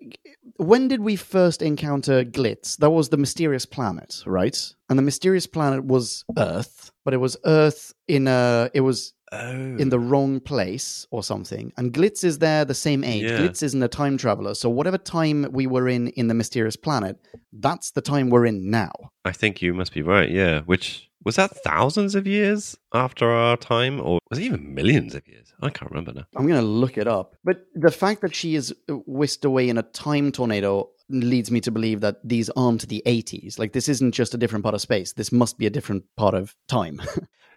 [0.58, 2.78] when did we first encounter Glitz?
[2.78, 4.58] That was the mysterious planet, right?
[4.90, 9.78] And the mysterious planet was Earth, but it was Earth in a it was Oh.
[9.78, 10.00] in the oh.
[10.00, 11.72] wrong place or something.
[11.78, 13.24] And Glitz is there the same age.
[13.24, 13.38] Yeah.
[13.38, 17.18] Glitz isn't a time traveler, so whatever time we were in in the mysterious planet,
[17.54, 18.92] that's the time we're in now.
[19.24, 20.30] I think you must be right.
[20.30, 20.62] Yeah.
[20.62, 25.28] Which was that thousands of years after our time, or was it even millions of
[25.28, 25.54] years?
[25.62, 26.26] I can't remember now.
[26.36, 27.36] I'm going to look it up.
[27.44, 31.72] But the fact that she is whisked away in a time tornado leads me to
[31.72, 33.60] believe that these aren't the 80s.
[33.60, 35.14] Like, this isn't just a different part of space.
[35.14, 37.02] This must be a different part of time.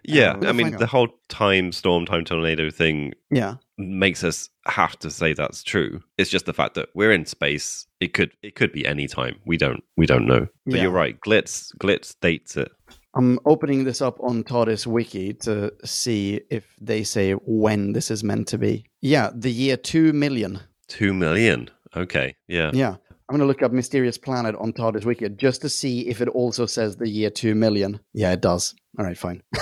[0.07, 3.55] Yeah, we'll I mean the whole time storm, time tornado thing yeah.
[3.77, 6.03] makes us have to say that's true.
[6.17, 7.87] It's just the fact that we're in space.
[7.99, 9.37] It could it could be any time.
[9.45, 10.47] We don't we don't know.
[10.65, 10.83] But Yeah.
[10.83, 11.19] you're right.
[11.19, 12.71] Glitz Glitz dates it.
[13.15, 18.23] I'm opening this up on TARDIS Wiki to see if they say when this is
[18.23, 18.85] meant to be.
[19.01, 20.59] Yeah, the year 2 million.
[20.87, 21.69] Two million.
[21.95, 22.35] Okay.
[22.47, 22.71] Yeah.
[22.73, 22.95] Yeah.
[23.27, 26.27] I'm going to look up Mysterious Planet on TARDIS Wiki just to see if it
[26.27, 27.99] also says the year 2 million.
[28.13, 28.75] Yeah, it does.
[28.99, 29.41] All right, fine.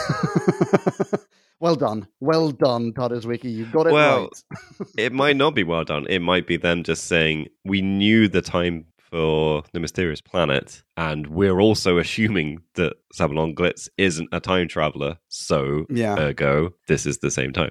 [1.63, 2.07] Well done.
[2.19, 3.49] Well done, Todd's Wiki.
[3.49, 4.87] You got it Well, right.
[4.97, 6.05] it might not be well done.
[6.09, 8.83] It might be them just saying we knew the time
[9.13, 15.17] for the mysterious planet, and we're also assuming that Sabalom Glitz isn't a time traveler.
[15.27, 16.17] So, Yeah.
[16.17, 17.69] ergo, this is the same time.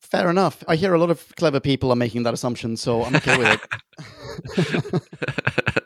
[0.00, 0.64] Fair enough.
[0.66, 3.60] I hear a lot of clever people are making that assumption, so I'm okay with
[4.56, 5.02] it.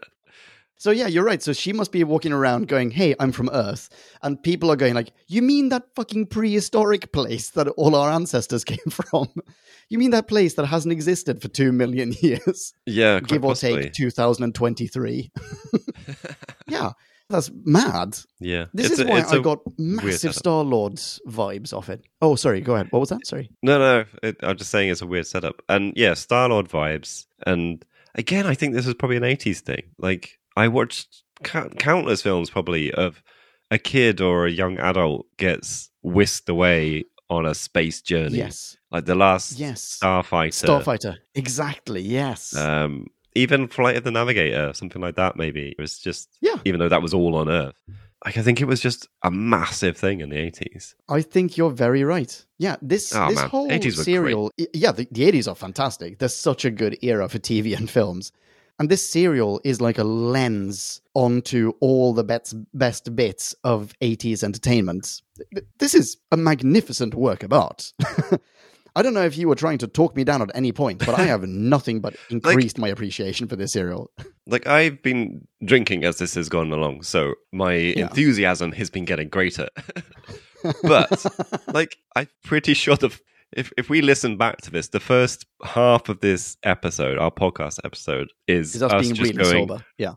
[0.82, 1.40] So yeah, you're right.
[1.40, 3.88] So she must be walking around going, "Hey, I'm from Earth,"
[4.20, 8.64] and people are going like, "You mean that fucking prehistoric place that all our ancestors
[8.72, 9.28] came from?
[9.90, 13.52] You mean that place that hasn't existed for two million years, yeah, quite give or
[13.52, 13.82] possibly.
[13.84, 15.30] take 2023?"
[16.66, 16.90] yeah,
[17.28, 18.18] that's mad.
[18.40, 20.34] Yeah, This It's is a- why I got massive.
[20.34, 20.94] Star Lord
[21.28, 22.02] vibes off it.
[22.20, 22.60] Oh, sorry.
[22.60, 22.88] Go ahead.
[22.90, 23.24] What was that?
[23.24, 23.50] Sorry.
[23.62, 25.62] No, no, it, I'm just saying it's a weird setup.
[25.68, 27.26] And yeah, Star Lord vibes.
[27.46, 27.84] And
[28.16, 29.82] again, I think this is probably an 80s thing.
[29.96, 33.22] Like, I watched ca- countless films probably of
[33.70, 38.36] a kid or a young adult gets whisked away on a space journey.
[38.38, 38.76] Yes.
[38.90, 39.98] Like the last Yes.
[40.02, 40.66] Starfighter.
[40.66, 41.16] Starfighter.
[41.34, 42.02] Exactly.
[42.02, 42.54] Yes.
[42.54, 45.68] Um, even Flight of the Navigator, something like that, maybe.
[45.70, 46.56] It was just, Yeah.
[46.66, 47.74] even though that was all on Earth.
[48.26, 50.94] Like, I think it was just a massive thing in the 80s.
[51.08, 52.44] I think you're very right.
[52.58, 53.48] Yeah, this Oh, this man.
[53.48, 56.18] whole 80s serial, yeah, the, the 80s are fantastic.
[56.18, 58.30] They're such a good era for TV and films.
[58.82, 64.42] And this serial is like a lens onto all the best, best bits of 80s
[64.42, 65.22] entertainment.
[65.78, 67.92] This is a magnificent work of art.
[68.96, 71.16] I don't know if you were trying to talk me down at any point, but
[71.16, 74.10] I have nothing but increased my appreciation for this serial.
[74.48, 79.28] like I've been drinking as this has gone along, so my enthusiasm has been getting
[79.28, 79.68] greater.
[80.82, 81.24] but
[81.72, 83.16] like I'm pretty sure the
[83.52, 87.78] if if we listen back to this, the first half of this episode, our podcast
[87.84, 89.84] episode, is, us us being just really going sober.
[89.98, 90.14] Yeah.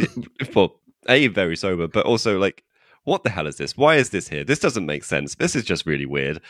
[0.54, 2.64] well, a very sober, but also like,
[3.04, 3.76] what the hell is this?
[3.76, 4.44] Why is this here?
[4.44, 5.34] This doesn't make sense.
[5.36, 6.40] This is just really weird.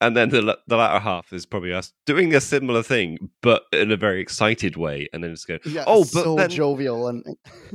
[0.00, 3.90] And then the the latter half is probably us doing a similar thing, but in
[3.92, 7.24] a very excited way, and then just go, Yeah, oh, but so then jovial and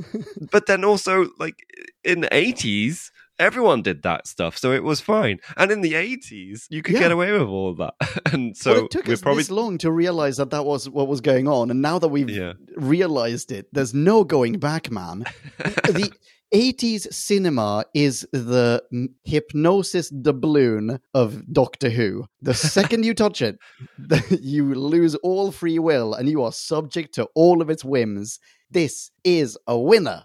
[0.50, 1.56] but then also like
[2.04, 6.66] in the 80s everyone did that stuff so it was fine and in the 80s
[6.70, 7.00] you could Yeah.
[7.00, 7.94] get away with all that
[8.32, 10.88] and so well, it took we're us probably this long to realize that that was
[10.88, 12.52] what was going on, and now that we've Yeah.
[12.76, 15.24] realized it, there's no going back, man.
[15.58, 16.12] the
[16.54, 18.80] 80s cinema is the
[19.24, 22.26] hypnosis doubloon of Doctor Who.
[22.42, 23.58] The second you touch it,
[24.40, 28.38] you lose all free will, and you are subject to all of its whims.
[28.74, 30.24] This is a winner.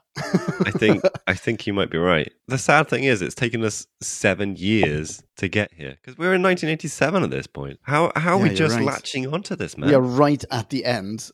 [0.66, 3.88] i think i think you might be right the sad thing is it's taken us
[4.02, 8.46] seven years to get here because we're in 1987 at this point how how are
[8.46, 8.84] Yeah, we just right.
[8.84, 11.30] latching onto this man We are right at the end.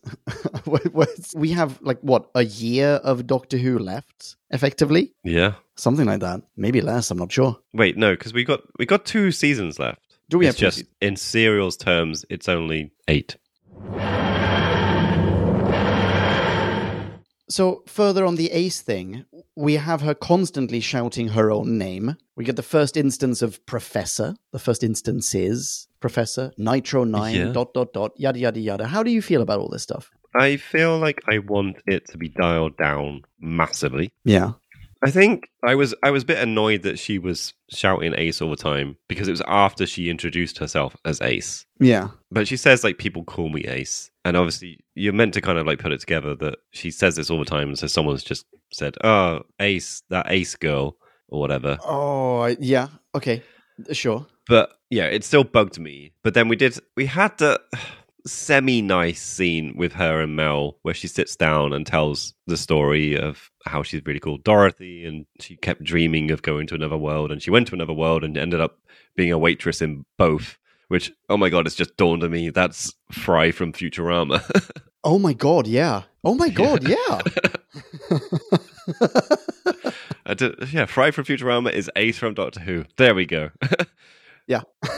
[1.35, 5.13] we have like what a year of Doctor Who left, effectively.
[5.23, 6.41] yeah Something like that.
[6.55, 7.09] Maybe less.
[7.11, 7.57] I'm not sure.
[7.73, 10.83] wait no because we got we got two seasons left Do we it's have just
[11.01, 13.35] in serials terms it's only eight
[17.47, 19.25] So further on the Ace thing,
[19.55, 22.17] we have her constantly shouting her own name.
[22.35, 24.35] We get the first instance of Professor.
[24.51, 27.35] The first instance is Professor Nitro Nine.
[27.35, 27.51] Yeah.
[27.51, 28.11] Dot dot dot.
[28.17, 28.87] Yada yada yada.
[28.87, 30.09] How do you feel about all this stuff?
[30.37, 34.51] i feel like i want it to be dialed down massively Yeah.
[35.05, 38.49] I think I was I was a bit annoyed that she was shouting Ace all
[38.49, 41.65] the time because it was after she introduced herself as Ace.
[41.79, 42.09] Yeah.
[42.31, 45.67] But she says like people call me Ace, and obviously you're meant to kind of
[45.67, 48.95] like put it together that she says this all the time, so someone's just said,
[49.03, 50.97] "Oh, Ace, that Ace girl."
[51.27, 52.87] Or whatever, Oh yeah.
[53.15, 53.41] Okay.
[53.93, 54.27] Sure.
[54.47, 56.13] but yeah, it still bugged me.
[56.21, 57.59] But then we did, we had the
[58.25, 63.17] semi nice scene with her and Mel where she sits down and tells the story
[63.17, 67.31] of how she's really called Dorothy and she kept dreaming of going to another world
[67.31, 68.77] and she went to another world and ended up
[69.15, 70.57] being a waitress in both.
[70.87, 74.41] Which, oh my god, it's just dawned on me that's Fry from Futurama.
[75.07, 75.67] Oh my god.
[75.67, 76.01] Yeah.
[76.23, 76.87] Oh my god.
[76.87, 77.21] Yeah.
[80.25, 82.85] I did- yeah, Fry from Futurama is Ace from Doctor Who.
[82.97, 83.51] There we go.
[84.47, 84.61] yeah.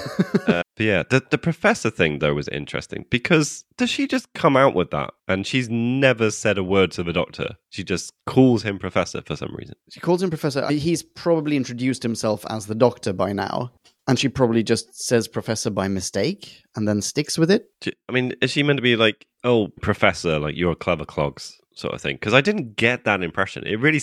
[0.47, 4.55] Uh, but yeah, the the professor thing though was interesting because does she just come
[4.55, 7.55] out with that and she's never said a word to the doctor?
[7.69, 9.75] She just calls him professor for some reason.
[9.91, 10.65] She calls him Professor.
[10.71, 13.71] He's probably introduced himself as the Doctor by now,
[14.07, 17.69] and she probably just says Professor by mistake and then sticks with it.
[18.07, 21.59] I mean, is she meant to be like, oh, professor, like you're a clever clogs
[21.75, 22.15] sort of thing?
[22.15, 23.67] Because I didn't get that impression.
[23.67, 24.01] It really.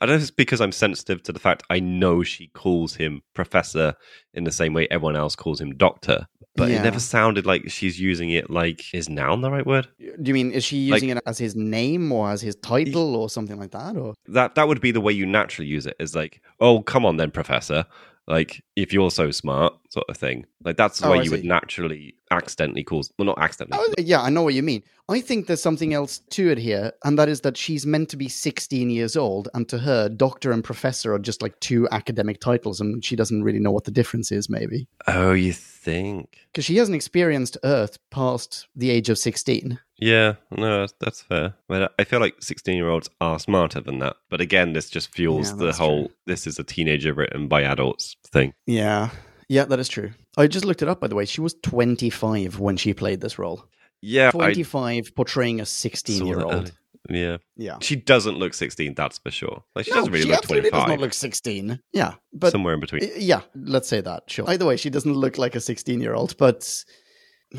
[0.00, 2.94] I don't know if it's because I'm sensitive to the fact I know she calls
[2.96, 3.94] him professor
[4.34, 6.80] in the same way everyone else calls him doctor, but Yeah.
[6.80, 9.88] it never sounded like she's using it like is noun the right word?
[9.98, 13.16] Do you mean is she Like- using it as his name or as his title
[13.16, 13.96] or something like that?
[13.96, 17.06] Or that that would be the way you naturally use it is like oh come
[17.06, 17.86] on then professor
[18.26, 20.46] Like if you're so smart, sort of thing.
[20.64, 23.12] Like that's the Oh, way I you would naturally accidentally cause.
[23.18, 23.78] Well, not accidentally.
[23.80, 24.82] Oh, yeah, I know what you mean.
[25.08, 28.16] I think there's something else to it here, and that is that she's meant to
[28.16, 32.40] be 16 years old, and to her, doctor and professor are just like two academic
[32.40, 34.88] titles, and she doesn't really know what the difference is, maybe.
[35.06, 36.38] Oh, you think?
[36.50, 39.78] Because she hasn't experienced Earth past the age of 16.
[39.98, 41.54] Yeah, no, that's, fair.
[41.68, 44.16] But I feel like sixteen-year-olds are smarter than that.
[44.30, 46.14] But again, this just fuels Yeah, the whole true.
[46.26, 48.52] "this is a teenager written by adults" thing.
[48.66, 49.10] Yeah.
[49.48, 50.10] Yeah, that is true.
[50.36, 51.24] I just looked it up, by the way.
[51.24, 53.64] She was 25 when she played this role.
[54.02, 56.72] Yeah, I 25 portraying a 16 year old.
[57.08, 57.78] Yeah, Yeah.
[57.80, 58.94] she doesn't look sixteen.
[58.94, 59.62] That's for sure.
[59.76, 60.88] Like she No, doesn't really she look absolutely twenty-five.
[60.88, 61.80] does not look 16.
[61.92, 62.14] Yeah.
[62.32, 63.08] But somewhere in between.
[63.16, 64.24] Yeah, let's say that.
[64.28, 64.44] Sure.
[64.50, 66.36] Either way, she doesn't look like a 16 year old.
[66.36, 66.84] But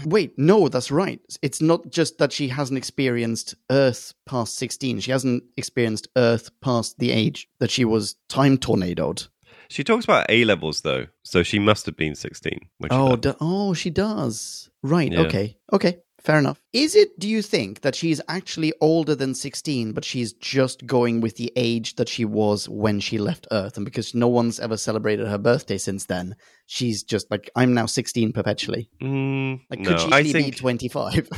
[0.05, 1.19] wait, no, that's right.
[1.41, 4.99] It's not just that she hasn't experienced Earth past 16.
[4.99, 9.23] She hasn't experienced Earth past the age that she was time tornadoed.
[9.69, 12.69] She talks about A levels though, so she must have been sixteen.
[12.77, 14.69] When she Oh, do- oh, she does.
[14.81, 15.11] Right.
[15.11, 15.21] Yeah.
[15.23, 15.57] Okay.
[15.73, 15.97] Okay.
[16.27, 16.61] Fair enough.
[16.73, 21.21] Is it, do you think, that she's actually older than 16, but she's just going
[21.21, 23.77] with the age that she was when she left Earth?
[23.77, 26.35] And because no one's ever celebrated her birthday since then,
[26.65, 28.89] she's just like, I'm now 16 perpetually.
[29.01, 31.29] Mm, Like, no, could she I think be 25?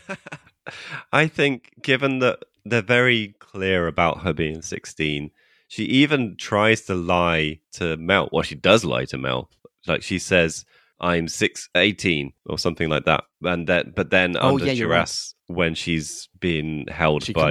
[1.12, 5.32] I think, given that they're very clear about her being 16,
[5.66, 8.28] she even tries to lie to Mel.
[8.30, 9.50] Well, she does lie to Mel.
[9.88, 10.64] Like she says,
[11.02, 13.24] I'm six, 18 or something like that.
[13.42, 14.98] And that, but then Oh, under yeah, you're right.
[14.98, 17.50] duress, when she's been held she by.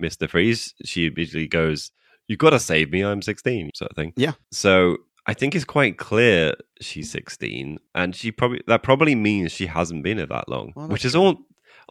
[0.00, 0.28] Mr.
[0.28, 1.90] Freeze, she immediately goes,
[2.28, 3.02] "You've got to save me.
[3.02, 4.12] I'm 16, sort of thing.
[4.16, 4.32] Yeah.
[4.50, 9.66] So I think it's quite clear she's 16, and she probably that probably means she
[9.66, 11.38] hasn't been here that long, Well, which is all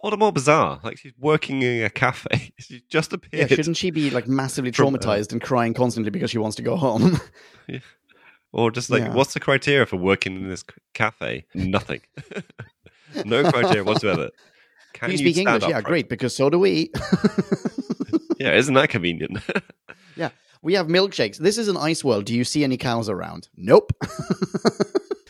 [0.03, 0.79] all the more bizarre.
[0.83, 2.53] Like she's working in a cafe.
[2.59, 3.49] She just Yeah, appeared.
[3.49, 6.75] shouldn't she be like massively uh, traumatized and crying constantly because she wants to go
[6.75, 7.19] home?
[8.53, 9.13] or just like, Yeah.
[9.13, 10.63] what's the criteria for working in this
[10.93, 11.45] cafe?
[11.53, 12.01] Nothing.
[13.25, 14.29] no criteria whatsoever.
[14.93, 15.69] Can you speak stand English?
[15.69, 16.91] Yeah, great, because so do we.
[18.39, 19.37] Yeah, isn't that convenient?
[20.17, 20.29] Yeah,
[20.61, 21.37] we have milkshakes.
[21.37, 22.25] This is an ice world.
[22.25, 23.47] Do you see any cows around?
[23.55, 23.93] Nope.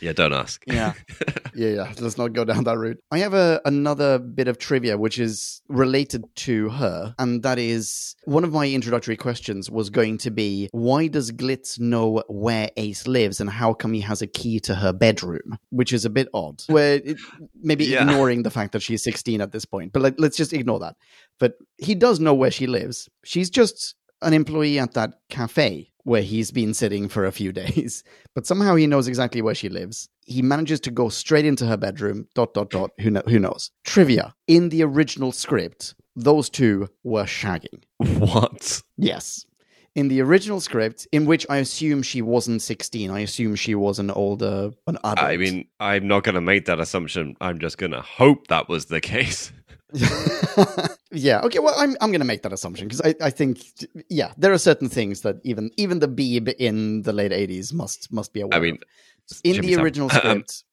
[0.02, 0.64] Yeah, don't ask.
[0.68, 0.94] Yeah.
[1.56, 1.94] yeah, yeah.
[2.00, 3.00] Let's not go down that route.
[3.12, 8.16] I have a, another bit of trivia which is related to her, and that is
[8.26, 13.08] one of my introductory questions was going to be why does Glitz know where Ace
[13.08, 15.58] lives and how come he has a key to her bedroom?
[15.70, 16.64] Which is a bit odd.
[16.68, 17.18] Where it,
[17.62, 18.02] maybe Yeah.
[18.02, 20.96] ignoring the fact that she's 16 at this point, but like, let's just ignore that.
[21.40, 23.10] But he does know where she lives.
[23.24, 28.04] She's just an employee at that cafe where he's been sitting for a few days
[28.34, 30.08] but somehow he knows exactly where she lives.
[30.26, 32.28] He manages to go straight into her bedroom.
[32.36, 32.92] Dot dot dot.
[33.00, 33.72] Who know, who knows?
[33.84, 37.84] Trivia: In the original script, those two were shagging.
[38.20, 38.82] What?
[38.98, 39.46] Yes.
[39.94, 44.00] In the original script, in which I assume she wasn't 16, I assume she was
[44.00, 45.20] an older, an adult.
[45.20, 47.36] I mean, I'm not going to make that assumption.
[47.42, 49.52] I'm just going to hope that was the case.
[51.12, 51.42] yeah.
[51.42, 51.60] Okay.
[51.60, 53.60] Well, I'm I'm going to make that assumption because I, I think
[54.10, 58.12] yeah, there are certain things that even even the Beeb in the late 80s must
[58.14, 58.58] must be aware.
[58.58, 58.78] I mean,
[59.30, 59.42] of.
[59.44, 60.64] in Jimmy the original Um, script.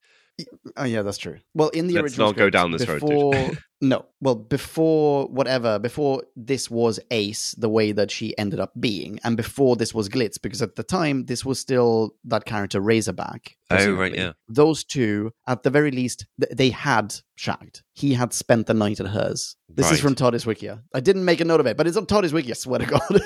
[0.77, 1.39] Oh yeah, that's true.
[1.55, 3.59] Well, in the Let's original not go down this road, before, Tuj.
[3.81, 9.19] no, well, before whatever, before this was Ace, the way that she ended up being,
[9.25, 13.57] and before this was Glitz, because at the time this was still that character Razorback.
[13.71, 14.33] Oh, right, yeah.
[14.49, 17.83] Those two, at the very least, th- they had shagged.
[17.93, 19.57] He had spent the night at hers.
[19.69, 20.83] This is from Todd's Wikia.
[20.95, 22.51] I didn't make a note of it, but it's on Todd's Wiki.
[22.51, 23.21] I swear to God.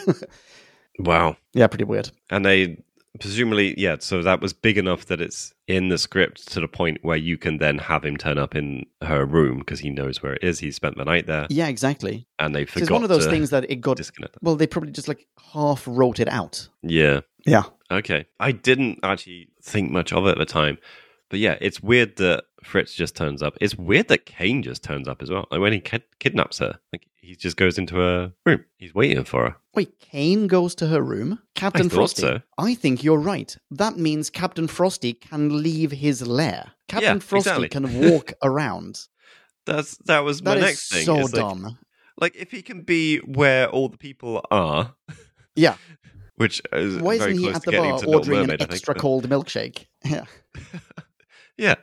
[0.98, 1.36] wow.
[1.52, 2.10] yeah, pretty weird.
[2.30, 2.82] And they
[3.20, 6.98] presumably, yeah, so that was big enough that it's in the script to the point
[7.02, 10.34] where you can then have him turn up in her room because he knows where
[10.34, 10.58] it is.
[10.60, 12.26] He spent the night there Yeah, exactly.
[12.38, 13.96] and they So forgot it's one of those things that it got.
[13.96, 14.36] disconnect.
[14.42, 16.68] Well, they probably just like half wrote it out.
[16.82, 17.20] Yeah.
[17.46, 17.64] Yeah.
[17.90, 18.26] Okay.
[18.40, 20.78] I didn't actually think much of it at the time.
[21.28, 23.56] But yeah, it's weird that Glitz just turns up.
[23.60, 25.46] It's weird that Kane just turns up as well.
[25.50, 28.64] Like when he kid- kidnaps her, like he just goes into her room.
[28.78, 29.56] He's waiting for her.
[29.74, 31.38] Wait, Kane goes to her room?
[31.54, 32.22] Captain thought Frosty?
[32.22, 32.40] so.
[32.58, 33.56] I think you're right.
[33.70, 36.72] That means Captain Frosty can leave his lair.
[36.88, 37.68] Captain Yeah, Frosty exactly.
[37.68, 39.00] can walk around.
[39.66, 41.04] That's that was my That is next thing.
[41.04, 41.78] so It's like- dumb.
[42.20, 44.94] Like, if he can be where all the people are,
[45.56, 45.76] Yeah.
[46.36, 49.00] which is Why isn't he at the bar ordering Mermaid, an I think, extra but-
[49.00, 49.86] cold milkshake?
[50.04, 50.24] Yeah.
[51.56, 51.74] Yeah.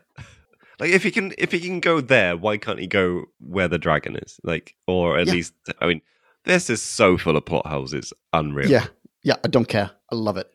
[0.79, 3.77] Like if he can if he can go there, why can't he go where the
[3.77, 4.39] dragon is?
[4.43, 5.33] Like or at Yeah.
[5.33, 6.01] least I mean,
[6.45, 8.69] this is so full of plot holes, it's unreal.
[8.69, 8.87] Yeah.
[9.23, 9.91] Yeah, I don't care.
[10.11, 10.49] I love it.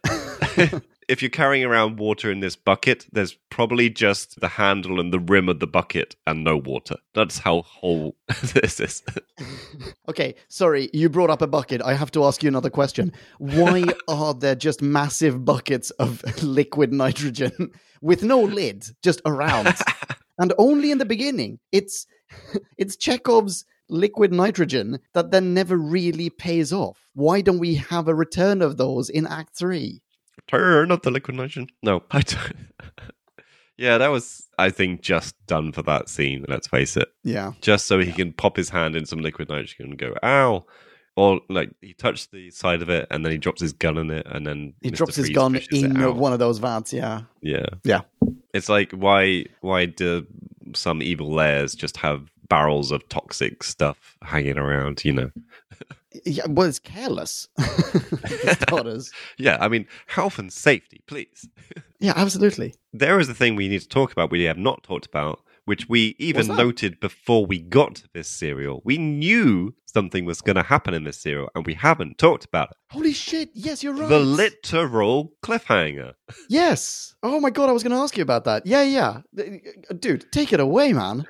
[1.08, 5.18] if you're carrying around water in this bucket, there's probably just the handle and the
[5.18, 6.96] rim of the bucket and no water.
[7.14, 8.16] That's how whole
[8.54, 9.02] this is.
[10.08, 11.80] Okay, sorry, you brought up a bucket.
[11.82, 13.10] I have to ask you another question.
[13.38, 17.70] Why are there just massive buckets of liquid nitrogen
[18.02, 19.74] with no lid just around?
[20.38, 21.58] and only in the beginning.
[21.72, 22.06] It's
[22.76, 26.98] it's Chekhov's liquid nitrogen that then never really pays off.
[27.14, 30.00] Why don't we have a return of those in Act 3?
[30.48, 31.68] Turn up the liquid nitrogen.
[31.82, 32.56] No, I don't.
[33.76, 36.44] yeah, that was, I think, just done for that scene.
[36.48, 37.08] Let's face it.
[37.22, 37.52] Yeah.
[37.60, 40.64] just so he can pop his hand in some liquid nitrogen and go, ow.
[41.16, 44.10] Or like he touched the side of it and then he drops his gun in
[44.10, 44.96] it and then He Mr.
[44.96, 47.20] drops his gun in one of those vats, yeah.
[47.40, 47.66] Yeah.
[47.84, 48.00] Yeah.
[48.52, 50.26] It's like why why do
[50.74, 55.30] some evil layers just have barrels of toxic stuff hanging around, you know?
[56.24, 57.48] Yeah, well, it's careless.
[58.62, 59.12] starters.
[59.38, 61.48] Yeah, I mean, health and safety, please.
[62.00, 62.74] Yeah, absolutely.
[62.92, 65.88] There is a thing we need to talk about we have not talked about, which
[65.88, 68.82] we even noted before we got this serial.
[68.84, 72.72] We knew something was going to happen in this serial, and we haven't talked about
[72.72, 72.76] it.
[72.90, 73.48] Holy shit!
[73.54, 74.10] Yes, you're right.
[74.10, 76.12] The literal cliffhanger.
[76.50, 77.14] Yes.
[77.22, 78.66] Oh my god, I was going to ask you about that.
[78.66, 79.20] Yeah, yeah.
[79.98, 81.24] Dude, take it away, man.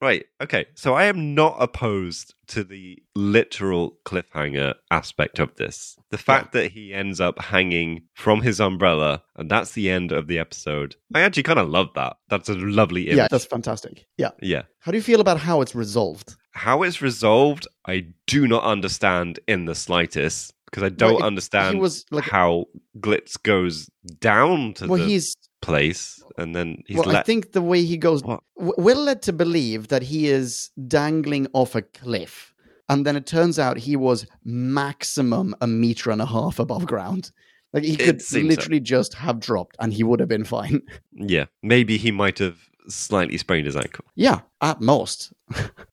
[0.00, 0.24] Right.
[0.40, 0.66] Okay.
[0.74, 5.96] So I am not opposed to the literal cliffhanger aspect of this.
[6.10, 10.26] The fact that he ends up hanging from his umbrella and that's the end of
[10.26, 10.96] the episode.
[11.14, 12.16] I actually kind of love that.
[12.28, 13.16] That's a lovely image.
[13.18, 14.06] Yeah, that's fantastic.
[14.16, 14.30] Yeah.
[14.40, 14.62] yeah.
[14.80, 16.34] How do you feel about how it's resolved?
[16.52, 21.26] How it's resolved, I do not understand in the slightest because I don't Well, it-
[21.26, 22.66] understand was like- how
[22.98, 27.16] Glitz goes down to Well, the he's place and then he's well.
[27.16, 28.42] I think the way he goes, What?
[28.56, 32.54] we're led to believe that he is dangling off a cliff,
[32.88, 37.30] and then it turns out he was maximum a meter and a half above ground.
[37.72, 38.48] Like he could seems so.
[38.48, 40.82] literally just have dropped, and he would have been fine.
[41.12, 41.46] yeah.
[41.62, 42.58] Maybe he might have
[42.88, 44.04] slightly sprained his ankle.
[44.16, 45.32] yeah, at most.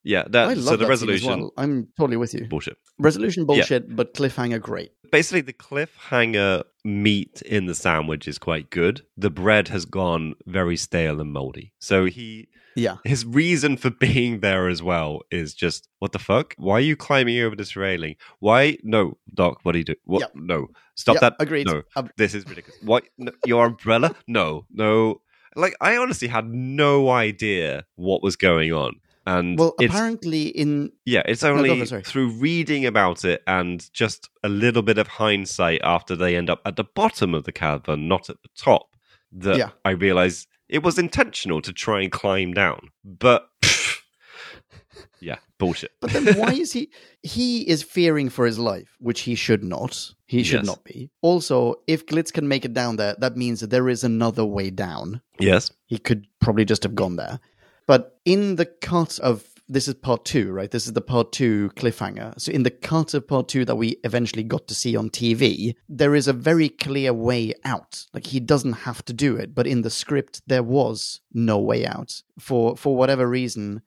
[0.04, 0.24] Yeah.
[0.30, 1.40] That, I love so the that scene as resolution.
[1.42, 1.54] well.
[1.58, 2.46] I'm totally with you.
[2.48, 2.78] Bullshit.
[2.98, 4.92] Resolution bullshit, but cliffhanger great.
[5.12, 9.02] Basically, the cliffhanger meat in the sandwich is quite good.
[9.18, 11.74] The bread has gone very stale and moldy.
[11.80, 12.98] So he, Yeah.
[13.04, 16.54] his reason for being there as well is just what the fuck?
[16.58, 18.16] Why are you climbing over this railing?
[18.40, 18.78] Why?
[18.84, 19.60] No, Doc.
[19.64, 19.96] What do you do?
[20.06, 20.20] What?
[20.22, 20.32] Yep.
[20.36, 21.36] No, stop Yep, that.
[21.40, 21.68] agreed.
[21.68, 22.80] No, Ab- this is ridiculous.
[22.84, 23.04] What?
[23.18, 24.16] No, your umbrella?
[24.28, 25.22] No, no.
[25.56, 29.00] Like I honestly had no idea what was going on.
[29.28, 34.48] And Well, apparently in yeah, it's only it, through reading about it and just a
[34.50, 38.30] little bit of hindsight after they end up at the bottom of the cavern, not
[38.30, 38.96] at the top,
[39.34, 39.70] that Yeah.
[39.84, 42.90] I realized it was intentional to try and climb down.
[43.04, 43.50] But
[45.20, 45.92] yeah, bullshit.
[46.00, 46.90] But then why is he
[47.24, 50.12] he is fearing for his life, which he should not.
[50.26, 50.66] He should Yes.
[50.66, 51.10] not be.
[51.22, 54.70] Also, if Glitz can make it down there, that means that there is another way
[54.70, 55.22] down.
[55.40, 55.72] yes.
[55.86, 57.40] He could probably just have gone there.
[57.88, 60.72] But in the cut of this is part two, right?
[60.72, 62.40] This is the part two cliffhanger.
[62.40, 65.76] So in the cut of part two that we eventually got to see on TV,
[65.90, 68.06] there is a very clear way out.
[68.14, 71.86] Like he doesn't have to do it, but in the script there was no way
[71.86, 72.22] out.
[72.40, 73.82] For for whatever reason,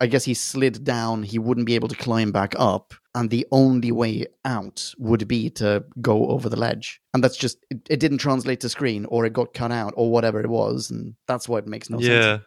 [0.00, 3.46] I guess he slid down, he wouldn't be able to climb back up, and the
[3.50, 7.00] only way out would be to go over the ledge.
[7.12, 10.10] And that's just it, it didn't translate to screen or it got cut out or
[10.10, 12.08] whatever it was, and that's why it makes no sense.
[12.08, 12.38] yeah.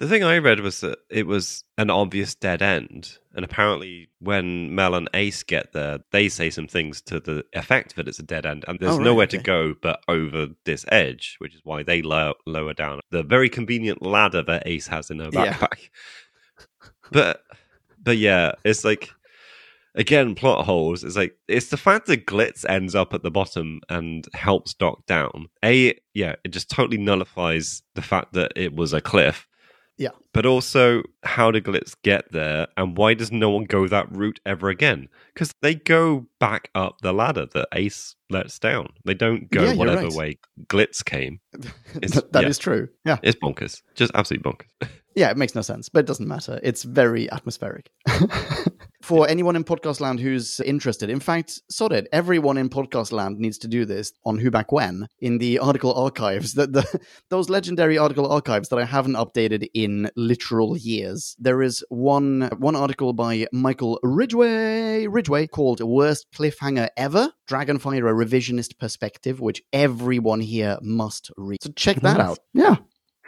[0.00, 3.18] The thing I read was that it was an obvious dead end.
[3.34, 7.96] And apparently, when Mel and Ace get there, they say some things to the effect
[7.96, 8.64] that it's a dead end.
[8.68, 12.02] And there's Oh, right, nowhere to go but over this edge, which is why they
[12.02, 15.54] low- lower down the very convenient ladder that Ace has in her Yeah.
[15.54, 15.90] backpack.
[17.12, 17.42] but,
[18.00, 19.10] but yeah, it's like,
[19.96, 21.02] again, plot holes.
[21.02, 25.06] It's like, it's the fact that Glitz ends up at the bottom and helps Doc
[25.06, 25.48] down.
[25.64, 29.46] A, yeah, it just totally nullifies the fact that it was a cliff.
[29.98, 30.10] Yeah.
[30.32, 34.38] But also, how did Glitz get there, and why does no one go that route
[34.46, 35.08] ever again?
[35.34, 38.88] Because they go back up the ladder that Ace lets down.
[39.04, 40.12] They don't go Yeah, whatever right.
[40.12, 40.38] way
[40.68, 41.40] Glitz came.
[41.94, 42.62] That- that is yeah.
[42.62, 42.88] true.
[43.04, 43.16] Yeah.
[43.22, 43.82] It's bonkers.
[43.96, 44.88] Just absolutely bonkers.
[45.16, 46.60] Yeah, it makes no sense, but it doesn't matter.
[46.62, 47.90] It's very atmospheric.
[49.08, 53.38] For anyone in podcast land who's interested, in fact, sod it, everyone in podcast land
[53.38, 57.48] needs to do this on Who Back When in the article archives, that the, those
[57.48, 61.34] legendary article archives that I haven't updated in literal years.
[61.38, 68.26] There is one one article by Michael Ridgway Ridgway called Worst Cliffhanger Ever, Dragonfire a
[68.26, 71.62] Revisionist Perspective, which everyone here must read.
[71.62, 72.28] So check that mm-hmm.
[72.28, 72.40] out.
[72.52, 72.76] Yeah.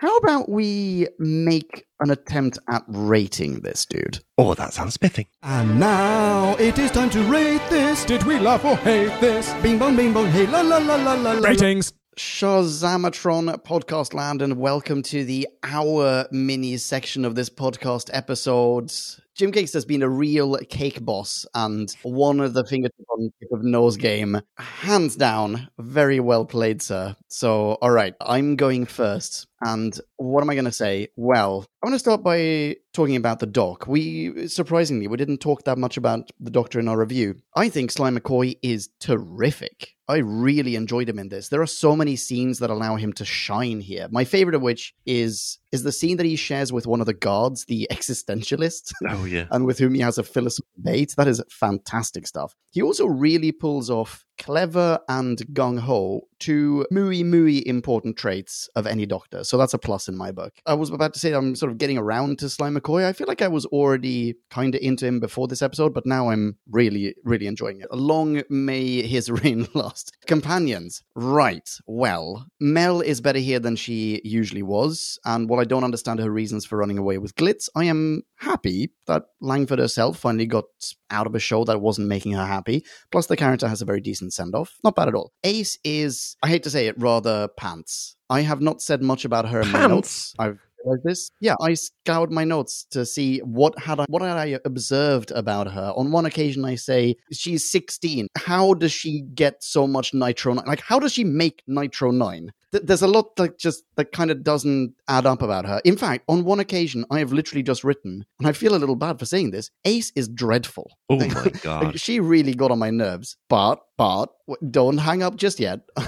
[0.00, 4.20] How about we make an attempt at rating this dude?
[4.38, 5.26] Oh, that sounds spiffing.
[5.42, 8.06] And now it is time to rate this.
[8.06, 9.52] Did we love or hate this?
[9.62, 11.46] Bing bong, bing bong, hey la la la la la la.
[11.46, 11.92] Ratings.
[12.18, 18.92] Shazamatron podcast land and welcome to the hour mini section of this podcast episode.
[19.36, 23.48] Jim Cakes has been a real cake boss and one of the fingertip on tip
[23.52, 24.40] of nose game.
[24.58, 27.16] Hands down, very well played, sir.
[27.28, 29.46] So, all right, I'm going first.
[29.62, 31.08] And what am I going to say?
[31.16, 33.86] Well, I want to start by talking about the doc.
[33.86, 37.36] We, surprisingly, we didn't talk that much about the doctor in our review.
[37.54, 39.94] I think Sly McCoy is terrific.
[40.10, 41.48] I really enjoyed him in this.
[41.48, 44.08] There are so many scenes that allow him to shine here.
[44.10, 47.14] My favorite of which is is the scene that he shares with one of the
[47.14, 49.46] guards, the existentialist, Oh yeah.
[49.50, 51.14] and with whom he has a philosophical debate.
[51.16, 52.54] That is fantastic stuff.
[52.70, 58.86] He also really pulls off clever and gung ho, two muy, muy important traits of
[58.86, 59.44] any doctor.
[59.44, 60.54] So that's a plus in my book.
[60.66, 63.04] I was about to say I'm sort of getting around to Sly McCoy.
[63.04, 66.30] I feel like I was already kind of into him before this episode, but now
[66.30, 67.92] I'm really, really enjoying it.
[67.92, 70.16] Long may his reign last.
[70.26, 71.02] Companions.
[71.14, 71.68] Right.
[71.86, 75.18] Well, Mel is better here than she usually was.
[75.26, 78.90] And while I don't understand her reasons for running away with Glitz, I am happy
[79.06, 80.64] that Langford herself finally got
[81.10, 82.84] out of a show that wasn't making her happy.
[83.10, 84.78] Plus, the character has a very decent send off.
[84.84, 85.32] Not bad at all.
[85.44, 88.16] Ace is, I hate to say it, rather pants.
[88.28, 89.90] I have not said much about her in my Pants?
[89.90, 90.34] notes.
[90.38, 91.30] I've realized this.
[91.40, 95.70] Yeah, I scoured my notes to see what had I what had I observed about
[95.72, 95.92] her.
[95.96, 98.28] On one occasion, I say she's 16.
[98.36, 100.54] How does she get so much nitro?
[100.54, 102.52] Like, how does she make nitro nine?
[102.72, 105.80] Th- There's a lot that just that kind of doesn't add up about her.
[105.84, 108.96] In fact, on one occasion, I have literally just written, and I feel a little
[108.96, 109.70] bad for saying this.
[109.84, 110.90] Ace is dreadful.
[111.08, 111.98] Oh my Like, god.
[112.00, 113.36] she really got on my nerves.
[113.48, 114.30] But, but,
[114.70, 115.80] don't hang up just yet.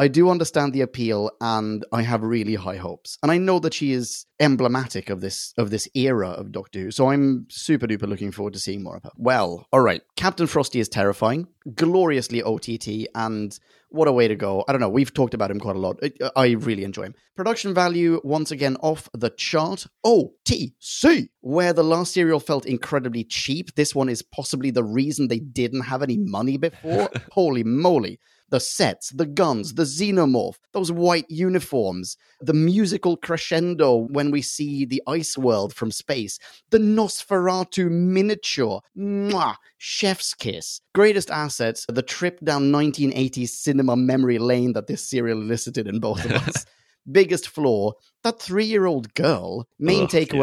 [0.00, 3.18] I do understand the appeal and I have really high hopes.
[3.22, 6.90] And I know that she is emblematic of this of this era of Doctor Who.
[6.90, 9.10] So I'm super duper looking forward to seeing more of her.
[9.16, 10.00] Well, all right.
[10.16, 13.58] Captain Frosty is terrifying, gloriously OTT and
[13.90, 14.64] what a way to go.
[14.66, 14.88] I don't know.
[14.88, 15.98] We've talked about him quite a lot.
[16.02, 17.14] I, I really enjoy him.
[17.36, 19.86] Production value, once again, off the chart.
[20.06, 21.28] OTC.
[21.40, 25.82] Where the last serial felt incredibly cheap, this one is possibly the reason they didn't
[25.82, 27.10] have any money before.
[27.32, 28.18] Holy moly.
[28.50, 34.84] The sets, the guns, the xenomorph, those white uniforms, the musical crescendo when we see
[34.84, 36.38] the ice world from space,
[36.70, 40.80] the Nosferatu miniature, mwah, chef's kiss.
[40.94, 46.24] Greatest assets, the trip down 1980s cinema memory lane that this serial elicited in both
[46.24, 46.66] of us.
[47.10, 49.66] Biggest flaw, that three year old girl.
[49.78, 50.38] Main Ugh, yeah.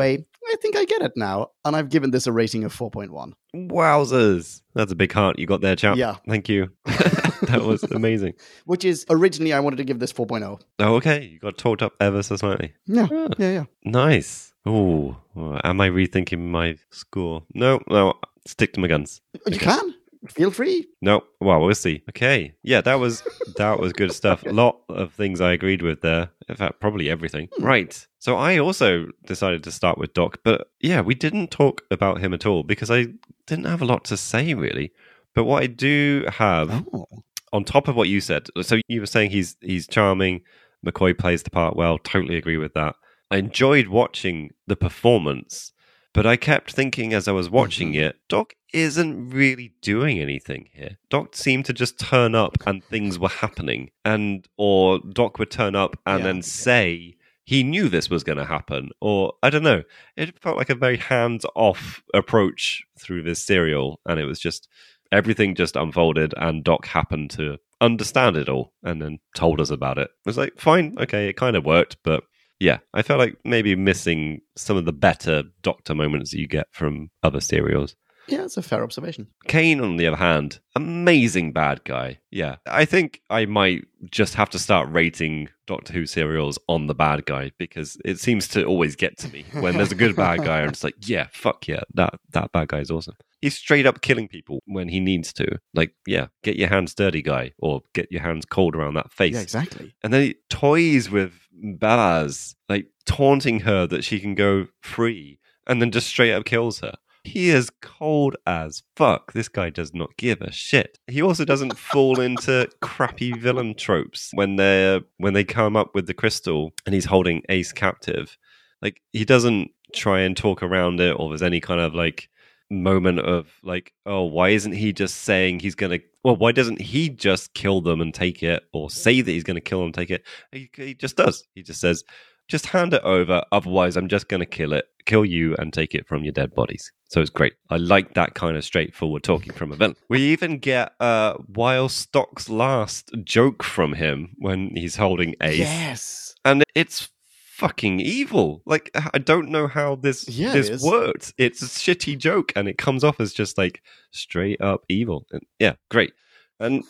[0.49, 1.51] I think I get it now.
[1.65, 3.33] And I've given this a rating of 4.1.
[3.55, 4.61] Wowzers.
[4.73, 5.97] That's a big heart you got there, chap.
[5.97, 6.15] Yeah.
[6.27, 6.71] Thank you.
[6.85, 8.33] that was amazing.
[8.65, 10.59] Which is originally I wanted to give this 4.0.
[10.79, 11.23] Oh, okay.
[11.25, 12.73] You got talked up ever so slightly.
[12.85, 13.27] Yeah, Ah.
[13.37, 13.63] yeah, yeah.
[13.85, 14.53] Nice.
[14.65, 15.15] Oh,
[15.63, 17.43] am I rethinking my score?
[17.53, 18.15] No, no.
[18.45, 19.21] Stick to my guns.
[19.47, 19.93] You can.
[20.27, 20.87] Feel free.
[21.01, 22.03] No, well, we'll see.
[22.09, 23.23] Okay, yeah, that was
[23.57, 24.43] that was good stuff.
[24.45, 26.29] A lot of things I agreed with there.
[26.49, 27.49] In fact, probably everything.
[27.57, 27.63] Hmm.
[27.65, 28.07] Right.
[28.19, 32.33] So I also decided to start with Doc, but yeah, we didn't talk about him
[32.33, 33.07] at all because I
[33.45, 34.91] didn't have a lot to say really.
[35.35, 37.05] But what I do have Oh.
[37.53, 40.41] on top of what you said, so you were saying he's he's charming.
[40.85, 41.97] McCoy plays the part well.
[41.97, 42.95] Totally agree with that.
[43.31, 45.73] I enjoyed watching the performance,
[46.17, 48.01] but I kept thinking as I was watching Mhm.
[48.07, 50.97] it, Doc isn't really doing anything here.
[51.09, 55.75] Doc seemed to just turn up and things were happening, and or Doc would turn
[55.75, 56.23] up and Yeah.
[56.25, 57.15] then say
[57.45, 59.83] he knew this was going to happen, or I don't know.
[60.17, 64.67] It felt like a very hands-off approach through this serial, and it was just
[65.11, 69.97] everything just unfolded and Doc happened to understand it all and then told us about
[69.97, 70.09] it.
[70.09, 72.23] It was like, fine, okay, it kind of worked, but
[72.59, 76.67] yeah, I felt like maybe missing some of the better Doctor moments that you get
[76.71, 77.95] from other serials.
[78.27, 79.27] Yeah, it's a fair observation.
[79.47, 82.19] Kane, on the other hand, amazing bad guy.
[82.29, 86.95] Yeah, I think I might just have to start rating Doctor Who serials on the
[86.95, 90.43] bad guy because it seems to always get to me when there's a good bad
[90.43, 93.15] guy, and it's like, yeah, fuck yeah, that that bad guy is awesome.
[93.41, 95.59] He's straight up killing people when he needs to.
[95.73, 99.35] Like, yeah, get your hands dirty, guy, or get your hands cold around that face.
[99.35, 99.93] Yeah, exactly.
[100.03, 101.33] And then he toys with
[101.63, 106.79] Belazs, like taunting her that she can go free, and then just straight up kills
[106.79, 106.95] her.
[107.27, 109.33] He is cold as fuck.
[109.33, 110.97] This guy does not give a shit.
[111.07, 116.07] He also doesn't fall into crappy villain tropes when they when they come up with
[116.07, 118.37] the crystal and he's holding Ace captive.
[118.81, 122.29] Like he doesn't try and talk around it, or there's any kind of like
[122.69, 125.99] moment of like, oh, why isn't he just saying he's gonna?
[126.23, 129.59] Well, why doesn't he just kill them and take it, or say that he's gonna
[129.59, 130.25] kill them and take it?
[130.53, 131.43] He, he just does.
[131.55, 132.05] He just says,
[132.47, 133.43] just hand it over.
[133.51, 136.53] Otherwise, I'm just going to kill it, kill you, and take it from your dead
[136.55, 136.91] bodies.
[137.09, 137.53] So it's great.
[137.69, 139.95] I like that kind of straightforward talking from a villain.
[140.09, 146.35] We even get uh, while Stock's last joke from him when he's holding Ace, Yes.
[146.45, 147.09] and it's
[147.53, 148.61] fucking evil.
[148.65, 150.83] Like I don't know how this Yeah, this is.
[150.83, 151.33] worked.
[151.37, 155.25] It's a shitty joke, and it comes off as just like straight up evil.
[155.31, 156.13] And yeah, great.
[156.59, 156.83] And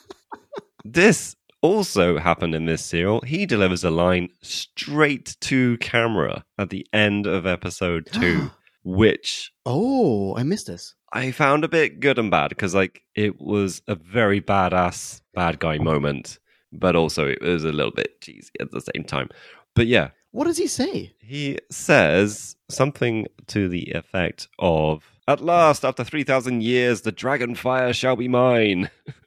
[0.84, 3.22] this also happened in this serial.
[3.22, 8.52] He delivers a line straight to camera at the end of episode two,
[8.84, 10.94] which Oh, I missed this.
[11.14, 15.60] I found a bit good and bad because like it was a very badass bad
[15.60, 16.38] guy moment,
[16.72, 19.30] but also it was a little bit cheesy at the same time.
[19.76, 21.16] But yeah, What does he say?
[21.22, 27.94] he says something to the effect of At last, after 3,000 years, the dragon fire
[27.94, 28.90] shall be mine.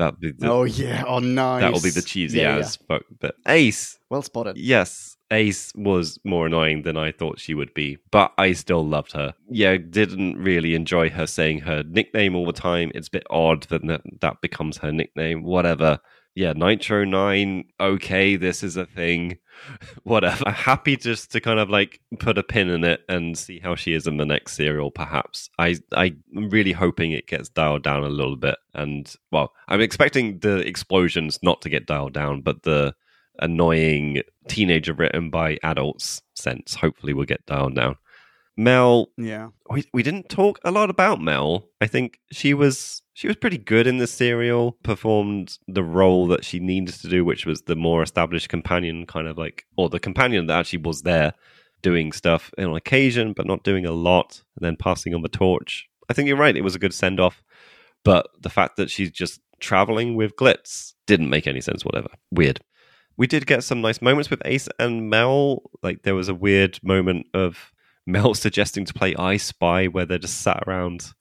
[0.00, 1.04] That'll be the, oh yeah.
[1.06, 1.60] Oh nice.
[1.60, 2.68] that will be the cheesy Yeah, yeah.
[2.88, 3.02] fuck.
[3.20, 4.56] But Ace, Well spotted.
[4.56, 9.12] yes, Ace was more annoying than I thought she would be, but I still loved
[9.12, 9.34] her.
[9.50, 12.90] Yeah, didn't really enjoy her saying her nickname all the time.
[12.94, 15.42] It's a bit odd that that, that becomes her nickname.
[15.42, 15.98] Whatever.
[16.40, 19.36] Yeah, Nitro 9, okay, this is a thing.
[20.04, 20.42] Whatever.
[20.46, 23.74] I'm happy just to kind of like put a pin in it and see how
[23.74, 25.50] she is in the next serial, perhaps.
[25.58, 28.56] I, I'm really hoping it gets dialed down a little bit.
[28.72, 32.94] And, well, I'm expecting the explosions not to get dialed down, but the
[33.40, 37.96] annoying teenager written by adults sense hopefully will get dialed down.
[38.60, 39.48] Mel Yeah.
[39.70, 41.68] we we didn't talk a lot about Mel.
[41.80, 46.44] I think she was she was pretty good in the serial, performed the role that
[46.44, 49.98] she needed to do, which was the more established companion, kind of like or the
[50.00, 51.32] companion that actually was there
[51.82, 55.88] doing stuff on occasion, but not doing a lot, and then passing on the torch.
[56.10, 57.42] I think you're right, it was a good send off.
[58.04, 62.08] But the fact that she's just traveling with Glitz didn't make any sense, whatever.
[62.30, 62.60] Weird.
[63.16, 65.62] We did get some nice moments with Ace and Mel.
[65.82, 67.72] Like there was a weird moment of
[68.06, 71.12] Mel suggesting to play I Spy, where they're just sat around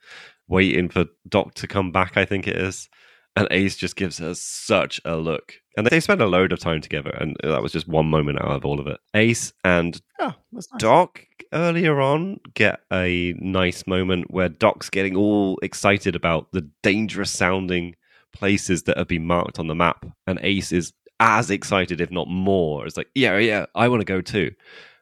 [0.48, 2.90] waiting for Doc to come back, I think it is.
[3.36, 5.54] And Ace just gives her such a look.
[5.78, 8.52] And they spend a load of time together, and that was just one moment out
[8.52, 9.00] of all of it.
[9.14, 10.68] Ace and Oh, nice.
[10.78, 17.32] Doc earlier on get a nice moment where Doc's getting all excited about the dangerous
[17.32, 17.96] sounding
[18.34, 22.28] places that have been marked on the map, and Ace is as excited, if not
[22.28, 22.86] more.
[22.86, 24.52] It's like, yeah, yeah, I want to go too.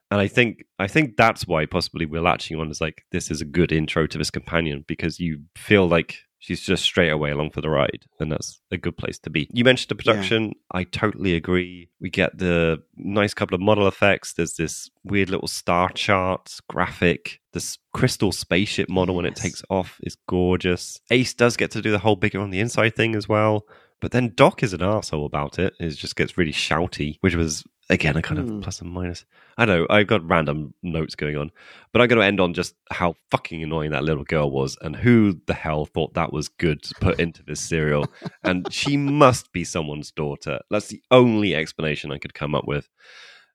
[0.10, 3.42] And I think I think that's why possibly we're latching on is like this is
[3.42, 7.52] a good intro to this companion because you feel like she's just straight away along
[7.52, 9.50] for the ride, and that's a good place to be.
[9.52, 10.54] You mentioned the production.
[10.72, 11.90] I totally agree.
[12.00, 14.34] We get the nice couple of model effects.
[14.34, 17.42] There's this weird little star chart graphic.
[17.54, 21.02] This crystal spaceship model when it takes off is gorgeous.
[21.10, 23.66] Ace does get to do the whole bigger on the inside thing as well.
[24.00, 25.74] But then Doc is an asshole about it.
[25.80, 28.58] It just gets really shouty, which was again a kind Hmm.
[28.58, 29.26] of plus and minus.
[29.58, 31.52] I know I've got random notes going on,
[31.92, 34.96] but I'm going to end on just how fucking annoying that little girl was, and
[34.96, 38.06] who the hell thought that was good to put into this serial.
[38.44, 40.60] and she must be someone's daughter.
[40.70, 42.90] That's the only explanation I could come up with.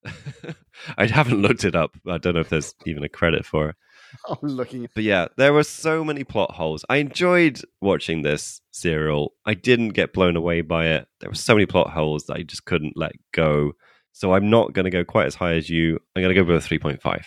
[0.96, 1.96] I haven't looked it up.
[2.08, 3.76] I don't know if there's even a credit for it.
[4.28, 4.88] I'm looking.
[4.94, 6.84] But yeah, there were so many plot holes.
[6.88, 9.32] I enjoyed watching this serial.
[9.46, 11.06] I didn't get blown away by it.
[11.20, 13.72] There were so many plot holes that I just couldn't let go.
[14.12, 15.98] So I'm not going to go quite as high as you.
[16.14, 17.24] I'm going to go with a 3.5.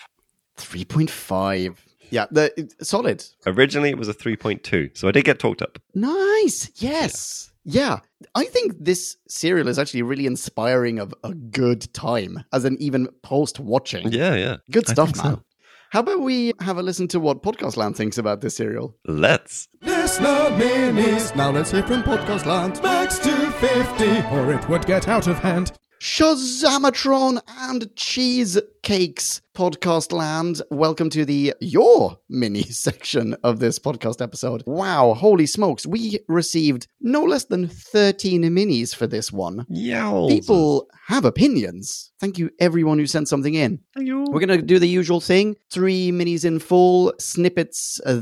[0.58, 1.76] 3.5.
[2.12, 3.26] Yeah, the solid.
[3.46, 4.96] Originally, it was a 3.2.
[4.96, 5.80] So I did get talked up.
[5.94, 6.70] Nice.
[6.76, 7.52] Yes.
[7.64, 8.00] Yeah.
[8.36, 13.08] I think this serial is actually really inspiring of a good time, as an even
[13.24, 14.12] post watching.
[14.12, 14.58] Yeah, yeah.
[14.72, 15.24] Good stuff, think so.
[15.24, 15.42] man.
[15.90, 18.96] How about we have a listen to what Podcast Land thinks about this serial?
[19.06, 19.68] Let's.
[19.82, 21.36] Listener minis.
[21.36, 22.82] Now let's hear from Podcast Land.
[22.84, 25.72] Max 250, or it would get out of hand.
[26.02, 30.62] Shazamatron and Cheesecakes Podcast Land.
[30.70, 34.64] Welcome to the Your Mini section of this podcast episode.
[34.66, 35.86] Wow, holy smokes.
[35.86, 39.66] We received no less than 13 minis for this one.
[39.70, 40.28] Yow.
[40.30, 42.12] People have opinions.
[42.20, 43.80] Thank you, everyone who sent something in.
[43.96, 44.26] Thank you.
[44.30, 48.20] We're going to do the usual thing three minis in full, snippets uh,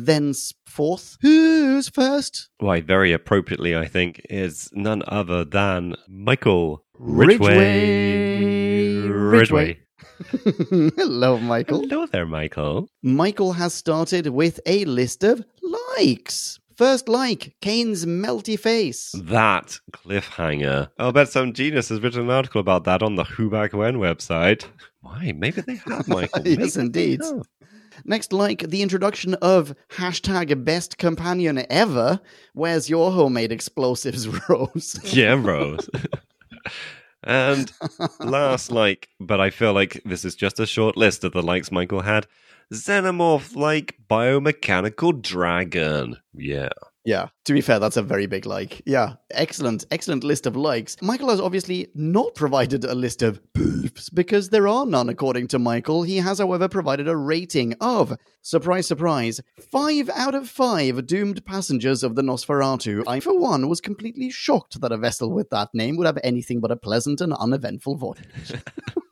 [0.73, 1.17] thenceforth.
[1.21, 2.49] Who's first?
[2.57, 9.07] Why, very appropriately, I think, is none other than Michael Ridgway.
[9.07, 9.79] Ridgway.
[10.97, 11.81] Hello, Michael.
[11.81, 12.87] Hello there, Michael.
[13.01, 15.43] Michael has started with a list of
[15.97, 16.59] likes.
[16.75, 19.13] First like, Kane's melty face.
[19.15, 20.89] That cliffhanger.
[20.97, 23.97] I'll bet some genius has written an article about that on the Who Back When
[23.97, 24.65] website.
[25.01, 25.33] Why?
[25.35, 26.47] Maybe they have, Michael.
[26.47, 27.21] Yes, indeed.
[28.05, 32.19] Next like, the introduction of hashtag best companion ever.
[32.53, 34.99] Where's your homemade explosives, Rose?
[35.13, 35.89] Yeah, Rose.
[37.25, 37.71] And
[38.19, 41.71] last like, but I feel like this is just a short list of the likes
[41.71, 42.27] Michael had.
[42.73, 46.17] Xenomorph like biomechanical dragon.
[46.33, 46.69] Yeah.
[47.05, 48.81] Yeah, to be fair, that's a very big like.
[48.85, 50.95] Yeah, excellent, excellent list of likes.
[51.01, 55.59] Michael has obviously not provided a list of beefs because there are none, according to
[55.59, 56.03] Michael.
[56.03, 62.03] He has, however, provided a rating of, surprise, surprise, five out of five doomed passengers
[62.03, 63.03] of the Nosferatu.
[63.05, 66.61] I, for one, was completely shocked that a vessel with that name would have anything
[66.61, 68.53] but a pleasant and uneventful voyage.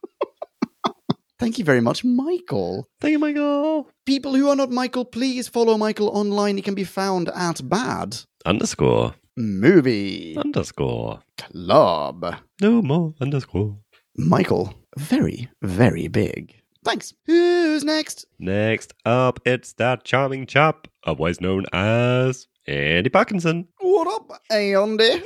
[1.42, 2.88] Thank you very much, Michael.
[3.00, 3.90] Thank you, Michael.
[4.06, 6.56] People who are not Michael, please follow Michael online.
[6.56, 8.16] He can be found at Bad
[8.46, 9.16] Underscore.
[9.36, 11.22] Movie Underscore.
[11.40, 12.36] Club.
[12.62, 13.76] No more underscore.
[14.16, 16.62] Michael, very, very big.
[16.86, 17.16] Thanks.
[17.26, 18.28] Who's next?
[18.38, 23.68] Next up, it's that charming chap, otherwise known as Andy Parkinson.
[23.80, 25.24] What up, Andy?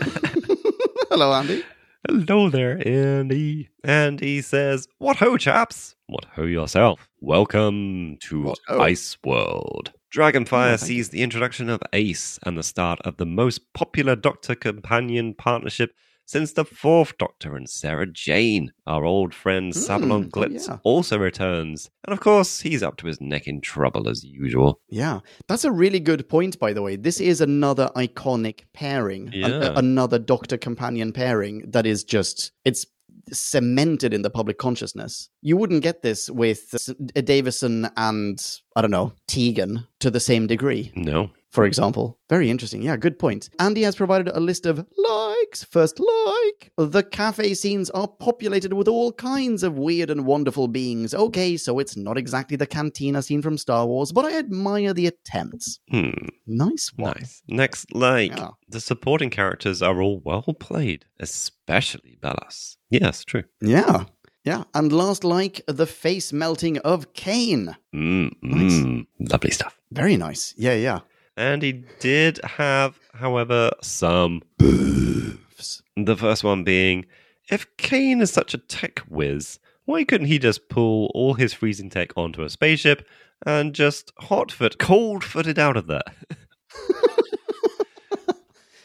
[1.10, 1.62] Hello, Andy.
[2.06, 3.70] Hello there, Andy.
[3.82, 5.96] And he says, What ho, chaps?
[6.06, 7.08] What ho yourself?
[7.20, 9.92] Welcome to Ice World.
[10.14, 14.14] Dragonfire Oh, thank sees the introduction of Ace and the start of the most popular
[14.14, 15.92] Doctor companion partnership
[16.28, 18.70] since the fourth Doctor and Sarah Jane.
[18.86, 20.76] Our old friend Hmm, Sabalom oh, Glitz yeah.
[20.84, 21.90] also returns.
[22.06, 24.80] And of course, he's up to his neck in trouble as usual.
[24.90, 26.96] Yeah, that's a really good point, by the way.
[26.96, 29.72] This is another iconic pairing, an- Yeah.
[29.74, 32.84] another Doctor companion pairing that is just, it's
[33.32, 35.30] cemented in the public consciousness.
[35.42, 36.90] You wouldn't get this with S-
[37.24, 38.38] Davison and,
[38.76, 40.92] I don't know, Tegan to the same degree.
[40.94, 41.30] No.
[41.50, 42.18] For example.
[42.28, 42.82] Very interesting.
[42.82, 43.48] Yeah, good point.
[43.58, 45.64] Andy has provided a list of likes.
[45.64, 46.70] First like.
[46.76, 51.14] The cafe scenes are populated with all kinds of weird and wonderful beings.
[51.14, 55.06] Okay, so it's not exactly the cantina scene from Star Wars, but I admire the
[55.06, 55.80] attempts.
[55.90, 56.10] Hmm.
[56.46, 57.14] Nice one.
[57.18, 57.42] Nice.
[57.48, 58.50] Next, like, Yeah.
[58.68, 62.76] the supporting characters are all well played, especially Belazs.
[62.90, 63.44] Yes, true.
[63.62, 64.04] Yeah.
[64.44, 64.64] Yeah.
[64.74, 67.74] And last like, the face melting of Kane.
[67.94, 68.72] Mm, Nice.
[68.72, 69.78] mm, lovely stuff.
[69.90, 70.54] Very nice.
[70.58, 71.00] Yeah, yeah.
[71.38, 74.42] And he did have, however, some.
[74.60, 75.82] Oops.
[75.96, 77.06] The first one being
[77.48, 81.90] if Kane is such a tech whiz, why couldn't he just pull all his freezing
[81.90, 83.06] tech onto a spaceship
[83.46, 86.02] and just hot foot, cold footed out of there?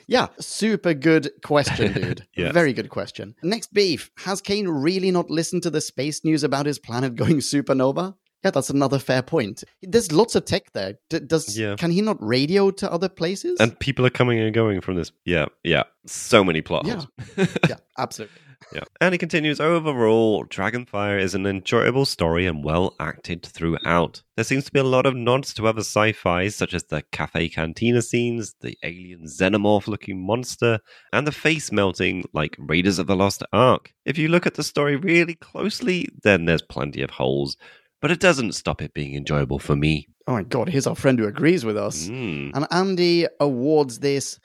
[0.08, 2.28] Yeah, super good question, dude.
[2.36, 2.54] Yes.
[2.54, 3.36] Very good question.
[3.42, 4.12] Next beef.
[4.18, 8.16] Has Kane really not listened to the space news about his planet going supernova?
[8.44, 9.64] Yeah, that's another fair point.
[9.82, 10.95] There's lots of tech there.
[11.10, 11.76] Does Yeah.
[11.78, 13.57] can he not radio to other places?
[13.60, 15.11] And people are coming and going from this.
[15.26, 15.84] Yeah, yeah.
[16.06, 17.03] So many plot Yeah.
[17.38, 17.57] holes.
[17.70, 18.38] yeah, absolutely.
[18.74, 18.84] Yeah.
[19.02, 24.24] And he continues overall, Dragonfire is an enjoyable story and well acted throughout.
[24.36, 27.02] There seems to be a lot of nods to other sci fis, such as the
[27.11, 30.80] cafe cantina scenes, the alien xenomorph looking monster,
[31.11, 33.94] and the face melting like Raiders of the Lost Ark.
[34.06, 37.57] If you look at the story really closely, then there's plenty of holes,
[38.04, 40.10] but it doesn't stop it being enjoyable for me.
[40.28, 42.10] Oh my god, here's our friend who agrees with us.
[42.10, 42.52] Mm.
[42.54, 44.40] And Andy awards this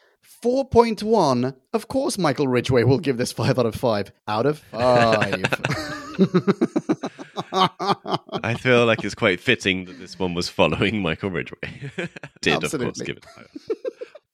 [0.45, 1.57] 4.1.
[1.73, 4.13] Of course, Michael Ridgway will give this 5 out of 5.
[4.29, 5.43] Out of 5.
[8.45, 11.91] I feel like it's quite fitting that this one was following Michael Ridgway.
[12.41, 13.47] Did, of course, give it a higher.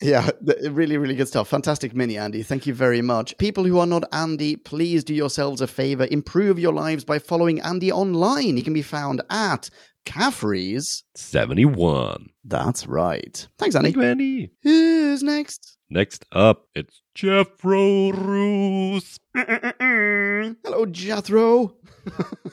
[0.04, 0.28] Yeah,
[0.70, 1.48] really, really good stuff.
[1.48, 2.42] Fantastic mini, Andy.
[2.42, 3.36] Thank you very much.
[3.38, 6.06] People who are not Andy, please do yourselves a favor.
[6.10, 8.56] Improve your lives by following Andy online.
[8.58, 9.70] He can be found at
[10.04, 11.04] Caffrey's.
[11.14, 12.28] 71.
[12.44, 13.48] That's right.
[13.58, 13.92] Thanks, Andy.
[13.92, 14.50] Thank you, Andy.
[14.62, 15.78] Who's next?
[15.88, 19.18] Next up, it's Jeffro Roos.
[19.34, 21.76] Hello, Jethro.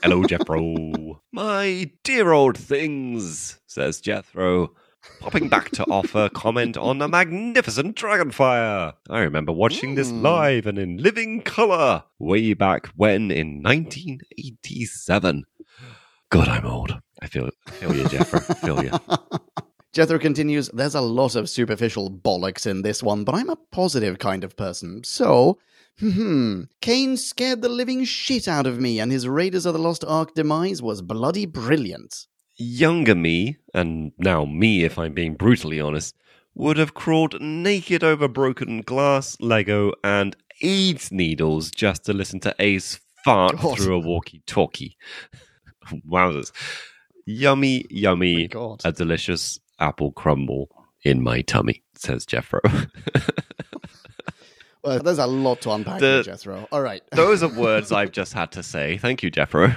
[0.02, 1.22] Hello, Jethro.
[1.32, 4.70] My dear old things, says Jethro,
[5.20, 8.94] popping back to offer comment on the magnificent Dragonfire.
[9.10, 10.22] I remember watching this Mm.
[10.22, 15.44] live and in living colour way back when in 1987.
[16.30, 16.98] God, I'm old.
[17.20, 18.50] I feel, I feel you, Jeffro.
[18.50, 18.90] I feel you.
[19.92, 24.18] Jethro continues, there's a lot of superficial bollocks in this one, but I'm a positive
[24.18, 25.04] kind of person.
[25.04, 25.58] So,
[25.98, 30.02] hmm, Kane scared the living shit out of me, and his Raiders of the Lost
[30.06, 32.26] Ark demise was bloody brilliant.
[32.62, 36.14] Younger me, and now me if I'm being brutally honest,
[36.54, 42.54] would have crawled naked over broken glass, Lego, and AIDS needles just to listen to
[42.58, 43.78] Ace fart God.
[43.78, 44.96] through a walkie talkie.
[46.08, 46.52] Wowzers.
[47.26, 48.80] Yummy, yummy, oh God.
[48.84, 50.68] a delicious apple crumble
[51.04, 52.60] in my tummy, says Jeffro.
[54.84, 56.66] Well, there's a lot to unpack The- Jethro.
[56.72, 57.04] All right.
[57.12, 58.98] Those are words I've just had to say.
[58.98, 59.76] Thank you, Jeffro.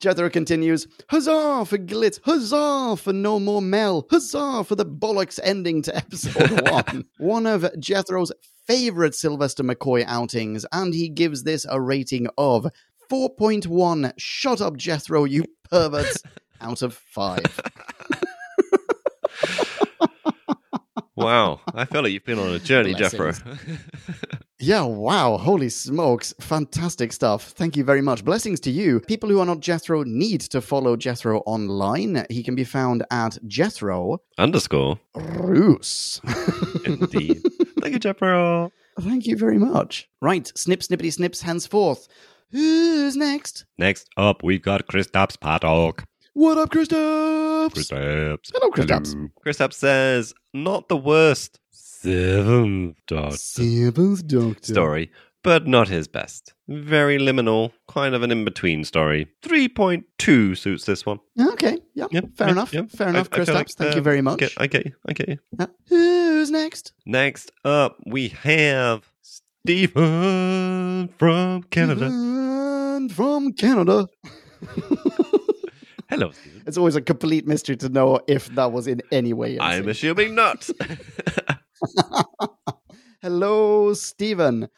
[0.00, 2.20] Jethro continues, Huzzah for Glitz!
[2.22, 4.06] Huzzah for No More Mel!
[4.10, 7.04] Huzzah for the bollocks ending to episode one!
[7.18, 8.32] one of Jethro's
[8.66, 12.66] favorite Sylvester McCoy outings, and he gives this a rating of
[13.10, 14.12] 4.1.
[14.18, 16.22] Shut up, Jethro, you perverts,
[16.60, 17.60] out of 5.
[21.16, 23.34] Wow, I feel like you've been on a journey, Jeffro.
[24.58, 25.36] Yeah, wow.
[25.36, 26.32] Holy smokes.
[26.40, 27.50] Fantastic stuff.
[27.50, 28.24] Thank you very much.
[28.24, 29.00] Blessings to you.
[29.00, 32.24] People who are not Jethro need to follow Jethro online.
[32.30, 34.98] He can be found at Jethro Underscore.
[35.14, 36.22] Roos.
[36.86, 37.42] Indeed.
[37.80, 38.72] Thank you, Jethro.
[38.98, 40.08] Thank you very much.
[40.22, 42.08] Right, snip, snippity, snips, henceforth.
[42.50, 43.66] Who's next?
[43.76, 46.04] Next up, we've got Kristaps Paddock.
[46.32, 47.55] What up, Kristaps?
[47.74, 48.50] Kristaps.
[48.54, 49.30] Hello, Kristaps.
[49.44, 54.72] Kristaps says, not the worst seventh Doctor Seventh Doctor.
[54.72, 55.10] story,
[55.42, 56.54] but not his best.
[56.68, 59.28] Very liminal, kind of an in between story.
[59.42, 61.18] 3.2 suits this one.
[61.40, 62.72] Okay, yeah, Yep, fair yep, enough.
[62.72, 62.90] yep.
[62.90, 63.54] Fair I- enough, I feel Kristaps.
[63.54, 64.38] like, Thank you uh, very much.
[64.38, 64.92] Get, I get you.
[65.08, 65.38] I get you.
[65.88, 66.92] Who's next?
[67.06, 72.06] Next up, we have Stephen from Canada.
[72.06, 74.06] And from Canada.
[76.08, 76.62] Hello, Stephen.
[76.66, 79.58] It's always a complete mystery to know if that was in any way.
[79.58, 80.68] I'm assuming not.
[83.22, 84.68] Hello, Stephen.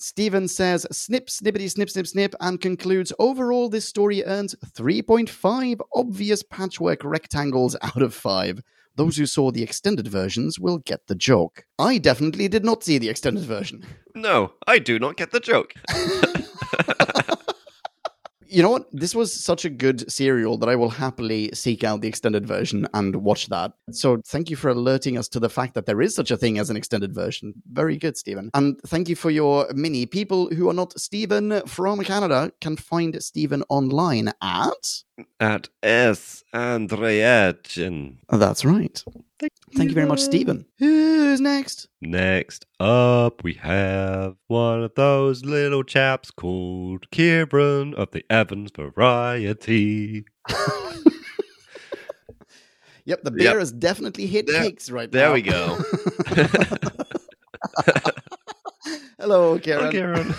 [0.00, 6.42] Stephen says, snip, snippity, snip, snip, snip, and concludes overall, this story earns 3.5 obvious
[6.44, 8.60] patchwork rectangles out of 5.
[8.94, 11.64] Those who saw the extended versions will get the joke.
[11.78, 13.84] I definitely did not see the extended version.
[14.14, 15.74] no, I do not get the joke.
[18.50, 18.88] You know what?
[18.92, 22.86] This was such a good serial that I will happily seek out the extended version
[22.94, 23.72] and watch that.
[23.90, 26.58] So thank you for alerting us to the fact that there is such a thing
[26.58, 27.54] as an extended version.
[27.70, 28.50] Very good, Stephen.
[28.54, 30.06] And thank you for your mini.
[30.06, 35.02] People who are not Stephen from Canada can find Stephen online at.
[35.40, 36.42] At S.
[36.54, 38.18] Andreachen.
[38.30, 39.04] That's right.
[39.40, 40.66] Thank you very much, Stephen.
[40.78, 41.88] Who's next?
[42.00, 50.24] Next up, we have one of those little chaps called Kieran of the Evans Variety.
[53.04, 53.56] Yep, the bear Yep.
[53.60, 55.34] has definitely hit There- cakes right there now.
[55.34, 55.78] There we go.
[59.18, 59.86] Hello, Karen.
[59.86, 60.34] Oh, Kieran.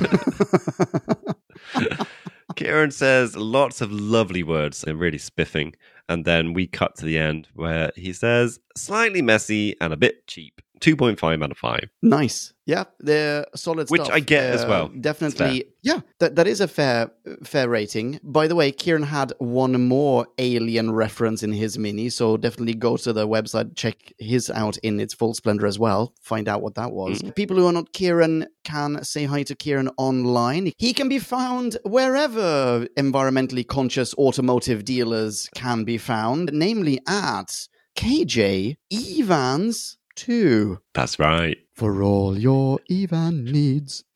[2.60, 5.76] Kieran says lots of lovely words and really spiffing.
[6.10, 10.27] And then we cut to the end where he says slightly messy and a bit
[10.27, 10.61] cheap.
[10.80, 11.90] 2.5 out of 5.
[12.02, 12.54] Nice.
[12.66, 14.14] Yeah, they're solid Which stuff.
[14.14, 14.88] I get as Uh, well.
[14.90, 15.66] Definitely.
[15.82, 17.10] Yeah, that, that is a fair
[17.44, 18.20] fair rating.
[18.22, 22.96] By the way, Kieran had one more alien reference in his mini, so definitely go
[22.98, 26.14] to the website, check his out in its full splendor as well.
[26.22, 27.20] Find out what that was.
[27.24, 27.30] Mm-hmm.
[27.32, 30.72] People who are not Kieran can say hi to Kieran online.
[30.78, 38.76] He can be found wherever environmentally conscious automotive dealers can be found, namely at KJ
[38.92, 41.58] Evans 2 That's right.
[41.74, 44.04] for all your Evan needs.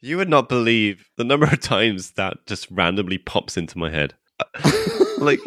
[0.00, 4.14] You would not believe the number of times that just randomly pops into my head.
[4.38, 4.70] Uh,
[5.18, 5.40] like,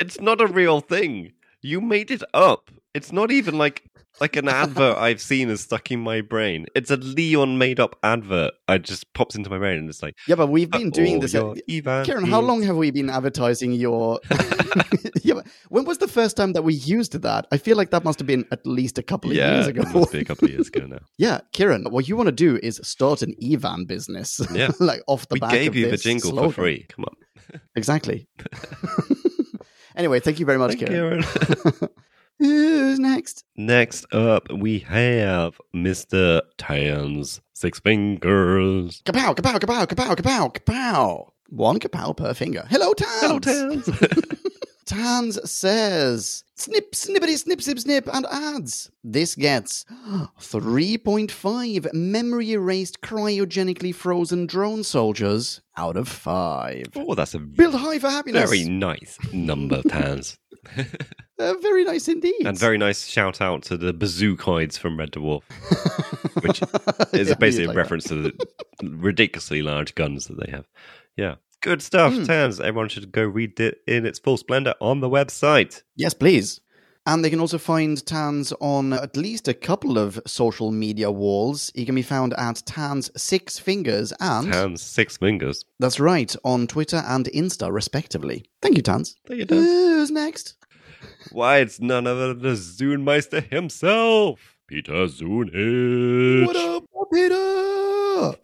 [0.00, 1.32] it's not a real thing.
[1.62, 2.70] You made it up.
[2.94, 3.82] It's not even like
[4.18, 6.64] like an advert I've seen is stuck in my brain.
[6.74, 8.54] It's a Leon made up advert.
[8.66, 11.16] I just pops into my brain and it's like, Yeah, but we've been oh, doing
[11.16, 11.34] "Oh, this.
[11.34, 14.20] your Evan Karen, how long have we been advertising your?
[15.22, 17.46] yeah, but when was the first time that we used that?
[17.52, 19.82] I feel like that must have been at least a couple of Yeah, years ago.
[19.92, 21.00] must be a couple of years ago now.
[21.18, 24.40] yeah, Kieran, what you want to do is start an Evan business.
[24.52, 24.70] Yeah.
[24.80, 26.50] like off the we back gave of you the jingle slogan.
[26.52, 26.86] for free.
[26.88, 27.60] Come on.
[27.76, 28.26] Exactly.
[29.96, 31.22] Anyway, thank you very much, Thank Kieran.
[31.22, 31.88] Kieran.
[32.38, 33.44] Who's next?
[33.56, 36.42] Next up, we have Mr.
[36.58, 39.02] Tans Six Fingers.
[39.06, 41.28] Kapow, kapow, kapow, kapow, kapow, kapow.
[41.48, 42.66] One kapow per finger.
[42.68, 43.20] Hello, Tans.
[43.20, 43.88] Hello, Tans.
[44.86, 48.88] Tans says, snip, snippity, snip, snip, snip, and adds.
[49.02, 49.84] This gets
[50.40, 56.84] 3.5 memory erased cryogenically frozen drone soldiers out of 5.
[56.96, 58.48] oh, that's a Build high for happiness.
[58.48, 60.38] very nice number, Tans.
[61.38, 62.46] Uh, very nice indeed.
[62.46, 65.42] and very nice shout out to the bazookoids from Red Dwarf,
[66.42, 66.62] which
[67.20, 68.46] is Yeah, basically you'd a reference to the
[68.82, 70.66] ridiculously large guns that they have.
[71.14, 71.34] Yeah.
[71.66, 72.24] Good stuff, Hmm.
[72.24, 72.60] Tans.
[72.60, 75.82] Everyone should go read it in its full splendor on the website.
[75.96, 76.60] Yes, please.
[77.08, 81.70] And they can also find Tans on at least a couple of social media walls.
[81.74, 85.64] He can be found at Tans Six Fingers and Tans Six Fingers.
[85.80, 88.44] that's right, on Twitter and Insta, respectively.
[88.62, 89.16] Thank you, Tans.
[89.26, 89.64] Thank you, Tans.
[89.66, 90.54] Who's next?
[91.32, 96.46] Why, it's none other than the Zoonmeister himself, Peter Zoonich.
[96.46, 98.38] What up, Peter?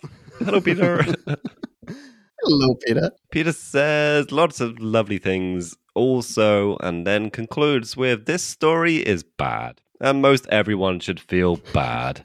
[0.44, 1.04] Hello, Peter.
[2.42, 3.10] Hello, Peter.
[3.30, 9.80] Peter says lots of lovely things also, and then concludes with this story is bad,
[10.00, 12.22] and most everyone should feel bad.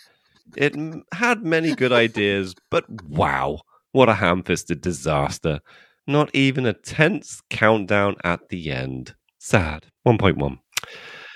[0.55, 0.75] It
[1.13, 3.59] had many good ideas, but wow,
[3.91, 5.59] what a ham fisted disaster.
[6.07, 9.13] Not even a tense countdown at the end.
[9.37, 9.85] Sad.
[10.07, 10.57] 1.1.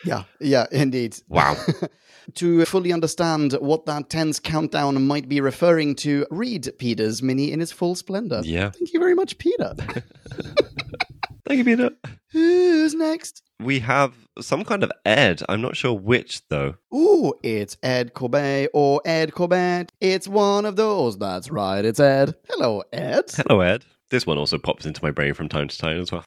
[0.03, 1.17] Yeah, yeah, indeed.
[1.27, 1.55] Wow.
[2.35, 7.61] to fully understand what that tense countdown might be referring to, read Peter's mini in
[7.61, 8.41] its full splendor.
[8.43, 8.71] Yeah.
[8.71, 9.73] Thank you very much, Peter.
[11.47, 11.91] Thank you, Peter.
[12.31, 13.43] Who's next?
[13.59, 15.43] We have some kind of Ed.
[15.49, 16.75] I'm not sure which, though.
[16.93, 19.91] Ooh, it's Ed Corbett or Ed Corbett.
[19.99, 21.17] It's one of those.
[21.17, 22.35] That's right, it's Ed.
[22.47, 23.25] Hello, Ed.
[23.35, 23.83] Hello, Ed.
[24.09, 26.25] This one also pops into my brain from time to time as well.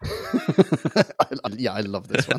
[1.56, 2.38] Yeah, I love this one.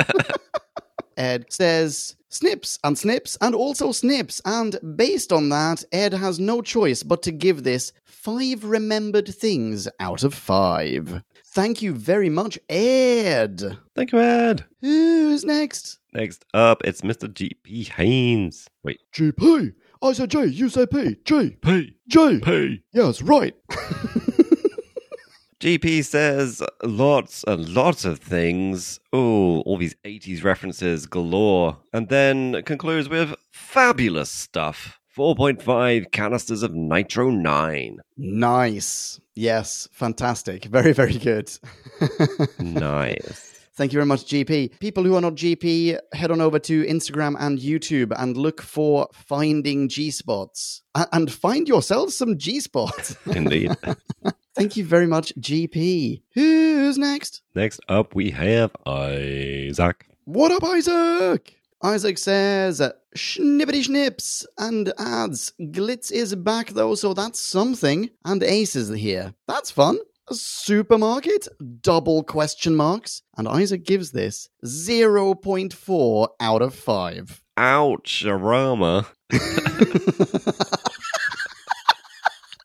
[1.17, 4.41] Ed says snips and snips and also snips.
[4.45, 9.87] And based on that, Ed has no choice but to give this five remembered things
[9.99, 11.21] out of five.
[11.47, 13.77] Thank you very much, Ed.
[13.95, 14.65] Thank you, Ed.
[14.81, 15.99] Who's next?
[16.13, 17.33] Next up, it's Mr.
[17.33, 17.85] G.P.
[17.85, 18.67] Haynes.
[18.83, 18.99] Wait.
[19.13, 19.73] GP.
[20.01, 21.15] I said J, you said P.
[21.23, 21.57] G.
[21.61, 21.95] P.
[22.07, 22.39] J.
[22.39, 22.83] P.
[22.93, 23.55] Yes, right.
[25.65, 28.99] GP says lots and lots of things.
[29.11, 31.77] Oh, all these 80s references galore.
[31.91, 34.99] And then concludes with fabulous stuff.
[35.17, 37.97] 4.5 canisters of Nitro 9.
[38.15, 39.19] Nice.
[39.33, 40.65] Yes, fantastic.
[40.65, 41.49] Very, very good.
[42.59, 43.53] Nice.
[43.73, 44.79] Thank you very much, GP.
[44.79, 49.07] People who are not GP, head on over to Instagram and YouTube and look for
[49.13, 50.83] Finding G Spots.
[51.11, 53.17] And find yourselves some G Spots.
[53.25, 53.75] Indeed.
[54.56, 56.22] Thank you very much, GP.
[56.34, 57.41] Who's next?
[57.56, 60.07] Next up, we have Isaac.
[60.23, 61.57] What up, Isaac?
[61.84, 62.82] Isaac says,
[63.18, 68.10] Schnippity schnips, and adds, Glitz is back though, so that's something.
[68.23, 69.34] And Ace is here.
[69.45, 69.98] That's fun.
[70.30, 71.48] A supermarket?
[71.82, 73.23] Double question marks.
[73.38, 77.44] And Isaac gives this 0.4 out of 5.
[77.57, 79.06] Ouch, Arama.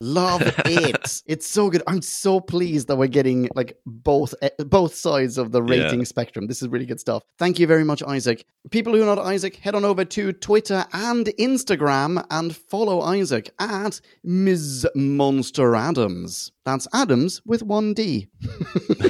[0.01, 1.23] Love it.
[1.27, 1.83] it's so good.
[1.87, 5.85] I'm so pleased that we're getting like both eh, both sides of the Yeah.
[5.85, 6.47] rating spectrum.
[6.47, 7.23] This is really good stuff.
[7.39, 8.45] Thank you very much, Isaac.
[8.71, 13.51] People who are not Isaac, head on over to Twitter and Instagram and follow Isaac
[13.59, 14.87] at Ms.
[14.95, 16.51] Monster Adams.
[16.65, 18.29] That's Adams with one D.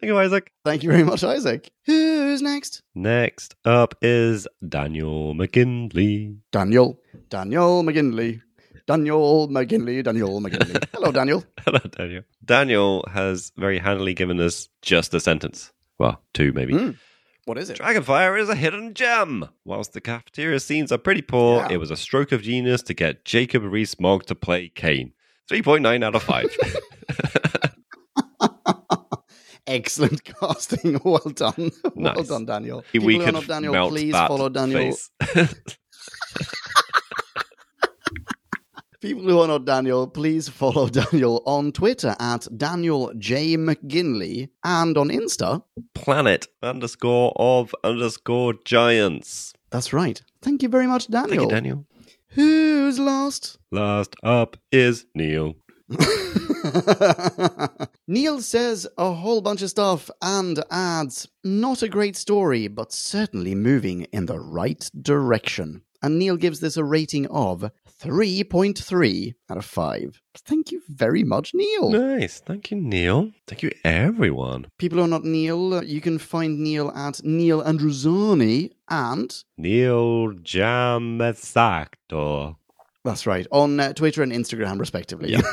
[0.00, 0.50] Thank you, Isaac.
[0.64, 1.70] Thank you very much, Isaac.
[1.84, 2.82] Who's next?
[2.94, 6.36] Next up is Daniel McKinley.
[6.52, 6.98] Daniel.
[7.28, 8.40] Daniel McGinley.
[8.90, 10.02] Daniel McGinley.
[10.02, 10.84] Daniel McGinley.
[10.92, 11.44] Hello, Daniel.
[11.64, 12.22] Hello, Daniel.
[12.44, 15.70] Daniel has very handily given us just a sentence.
[16.00, 16.72] Well, two maybe.
[16.74, 16.96] Mm.
[17.44, 17.78] What is it?
[17.78, 19.48] Dragonfire is a hidden gem.
[19.64, 21.68] Whilst the cafeteria scenes are pretty poor, Yeah.
[21.74, 25.12] it was a stroke of genius to get Jacob Rees-Mogg to play Kane.
[25.48, 26.56] 3.9 out of 5.
[29.68, 31.00] Excellent casting.
[31.04, 31.70] Well done.
[31.94, 32.84] well done, Daniel.
[32.92, 34.96] we People are not Daniel, please follow Daniel.
[39.00, 43.56] People who are not Daniel, please follow Daniel on Twitter at Daniel J.
[43.56, 45.62] McGinley and on Insta.
[45.94, 49.54] Planet underscore of underscore giants.
[49.70, 50.20] That's right.
[50.42, 51.30] Thank you very much, Daniel.
[51.30, 51.86] Thank you, Daniel.
[52.28, 53.58] Who's last?
[53.70, 55.54] Last up is Neil.
[58.06, 63.54] Neil says a whole bunch of stuff and adds, not a great story, but certainly
[63.54, 65.80] moving in the right direction.
[66.02, 67.70] And Neil gives this a rating of
[68.02, 70.22] 3.3 out of 5.
[70.34, 71.90] Thank you very much, Neil.
[71.90, 72.40] Nice.
[72.40, 73.32] Thank you, Neil.
[73.46, 74.66] Thank you, everyone.
[74.78, 80.28] People who are not Neil, you can find Neil at Neil Andruzani and Neil
[81.40, 82.56] Jamasactor.
[83.04, 85.36] that's right on uh, Twitter and Instagram, respectively.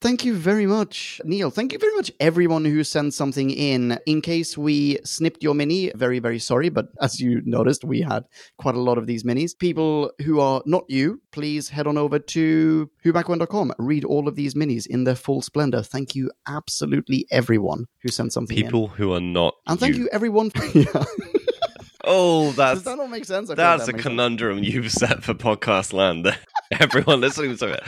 [0.00, 1.50] Thank you very much, Neil.
[1.50, 3.98] Thank you very much, everyone who sent something in.
[4.06, 8.24] In case we snipped your mini, very, very sorry, but as you noticed, we had
[8.56, 9.50] quite a lot of these minis.
[9.58, 13.74] People who are not you, please head on over to whobackwhen.com.
[13.78, 15.82] Read all of these minis in their full splendor.
[15.82, 18.64] Thank you, absolutely everyone who sent something in.
[18.64, 19.52] People who are not.
[19.66, 20.50] And thank you, everyone.
[20.74, 21.04] yeah.
[22.04, 23.50] Oh, that's Does that not make sense?
[23.50, 24.14] I That's that a makes sense.
[24.14, 26.34] conundrum you've set for podcast land.
[26.80, 27.82] Everyone listening to it.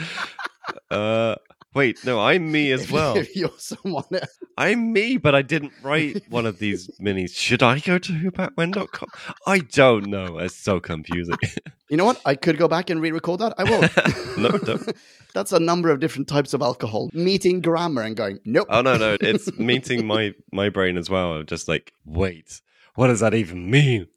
[0.91, 1.35] Uh,
[1.73, 3.17] wait, no, I'm me as well.
[3.17, 4.37] if you're someone else.
[4.57, 7.35] I'm me, but I didn't write one of these minis.
[7.35, 9.09] Should I go to whobackwhen.com?
[9.47, 10.37] I don't know.
[10.39, 11.37] It's so confusing.
[11.89, 12.19] You know what?
[12.25, 13.53] I could go back and re-record that.
[13.55, 14.37] I won't.
[14.37, 14.91] no, don't.
[15.35, 17.11] That's a number of different types of alcohol.
[17.13, 18.65] Meeting grammar and going, nope.
[18.71, 21.33] Oh no, no, it's meeting my my brain as well.
[21.33, 22.61] I'm just like, wait,
[22.95, 24.07] what does that even mean?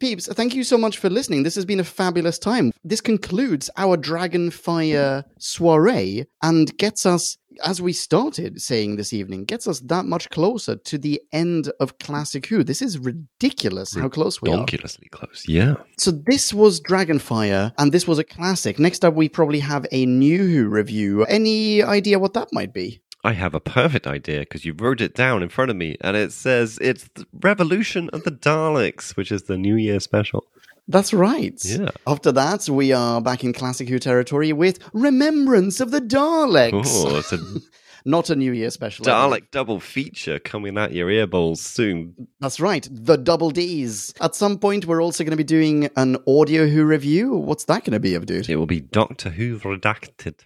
[0.00, 1.42] Peeps, thank you so much for listening.
[1.42, 2.72] This has been a fabulous time.
[2.82, 9.66] This concludes our Dragonfire soiree and gets us as we started saying this evening, gets
[9.66, 12.64] us that much closer to the end of Classic Who.
[12.64, 14.64] This is ridiculous how close we are.
[14.64, 15.44] Donkulously close.
[15.46, 15.74] Yeah.
[15.98, 18.78] So this was Dragonfire, and this was a classic.
[18.78, 21.24] Next up, we probably have a new Who review.
[21.24, 23.02] Any idea what that might be?
[23.22, 26.16] I have a perfect idea because you wrote it down in front of me, and
[26.16, 30.46] it says it's the Revolution of the Daleks, which is the New Year special.
[30.88, 31.60] That's right.
[31.64, 31.90] Yeah.
[32.06, 36.82] After that, we are back in Classic Who territory with Remembrance of the Daleks.
[36.84, 37.38] Oh, it's a
[38.04, 39.08] Not a New Year special.
[39.08, 39.12] I.
[39.12, 42.28] Dalek double feature coming at your earballs soon.
[42.40, 42.88] That's right.
[42.90, 44.14] The double Ds.
[44.20, 47.36] At some point, we're also going to be doing an audio Who review.
[47.36, 48.48] What's that going to be of, dude?
[48.48, 50.36] It will be Doctor Who redacted.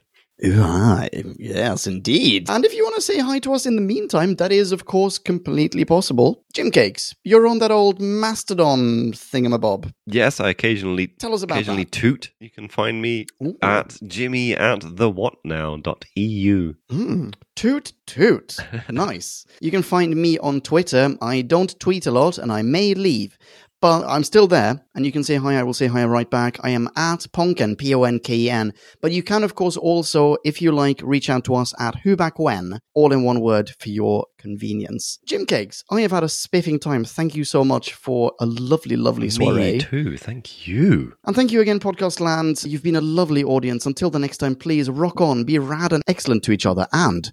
[0.43, 1.07] Ah,
[1.39, 2.51] yes, indeed.
[2.51, 4.85] And if you want to say hi to us in the meantime, that is, of
[4.85, 6.43] course, completely possible.
[6.53, 9.93] Jim Cakes, you're on that old Mastodon thingamabob.
[10.07, 11.93] Yes, I occasionally Tell us about occasionally that.
[11.93, 12.33] toot.
[12.41, 13.57] You can find me Ooh.
[13.63, 16.75] at Jimmy at the whatnow.eu.
[16.91, 18.57] Mm, toot toot.
[18.91, 19.47] nice.
[19.61, 21.17] You can find me on Twitter.
[21.21, 23.39] I don't tweet a lot and I may leave.
[23.85, 25.57] But I'm still there, and you can say hi.
[25.59, 26.57] I will say hi right back.
[26.65, 28.73] I am at Ponken, P O N K E N.
[29.03, 32.17] But you can, of course, also, if you like, reach out to us at Who
[32.17, 35.19] Back When, all in one word for your convenience.
[35.27, 37.05] Jim Cakes, I have had a spiffing time.
[37.05, 39.73] Thank you so much for a lovely, lovely soiree.
[39.73, 40.17] Me too.
[40.17, 41.13] Thank you.
[41.27, 42.65] And thank you again, Podcast Land.
[42.65, 43.85] You've been a lovely audience.
[43.85, 47.31] Until the next time, please rock on, be rad and excellent to each other, and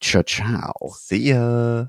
[0.00, 0.72] ciao ciao.
[0.94, 1.88] See ya.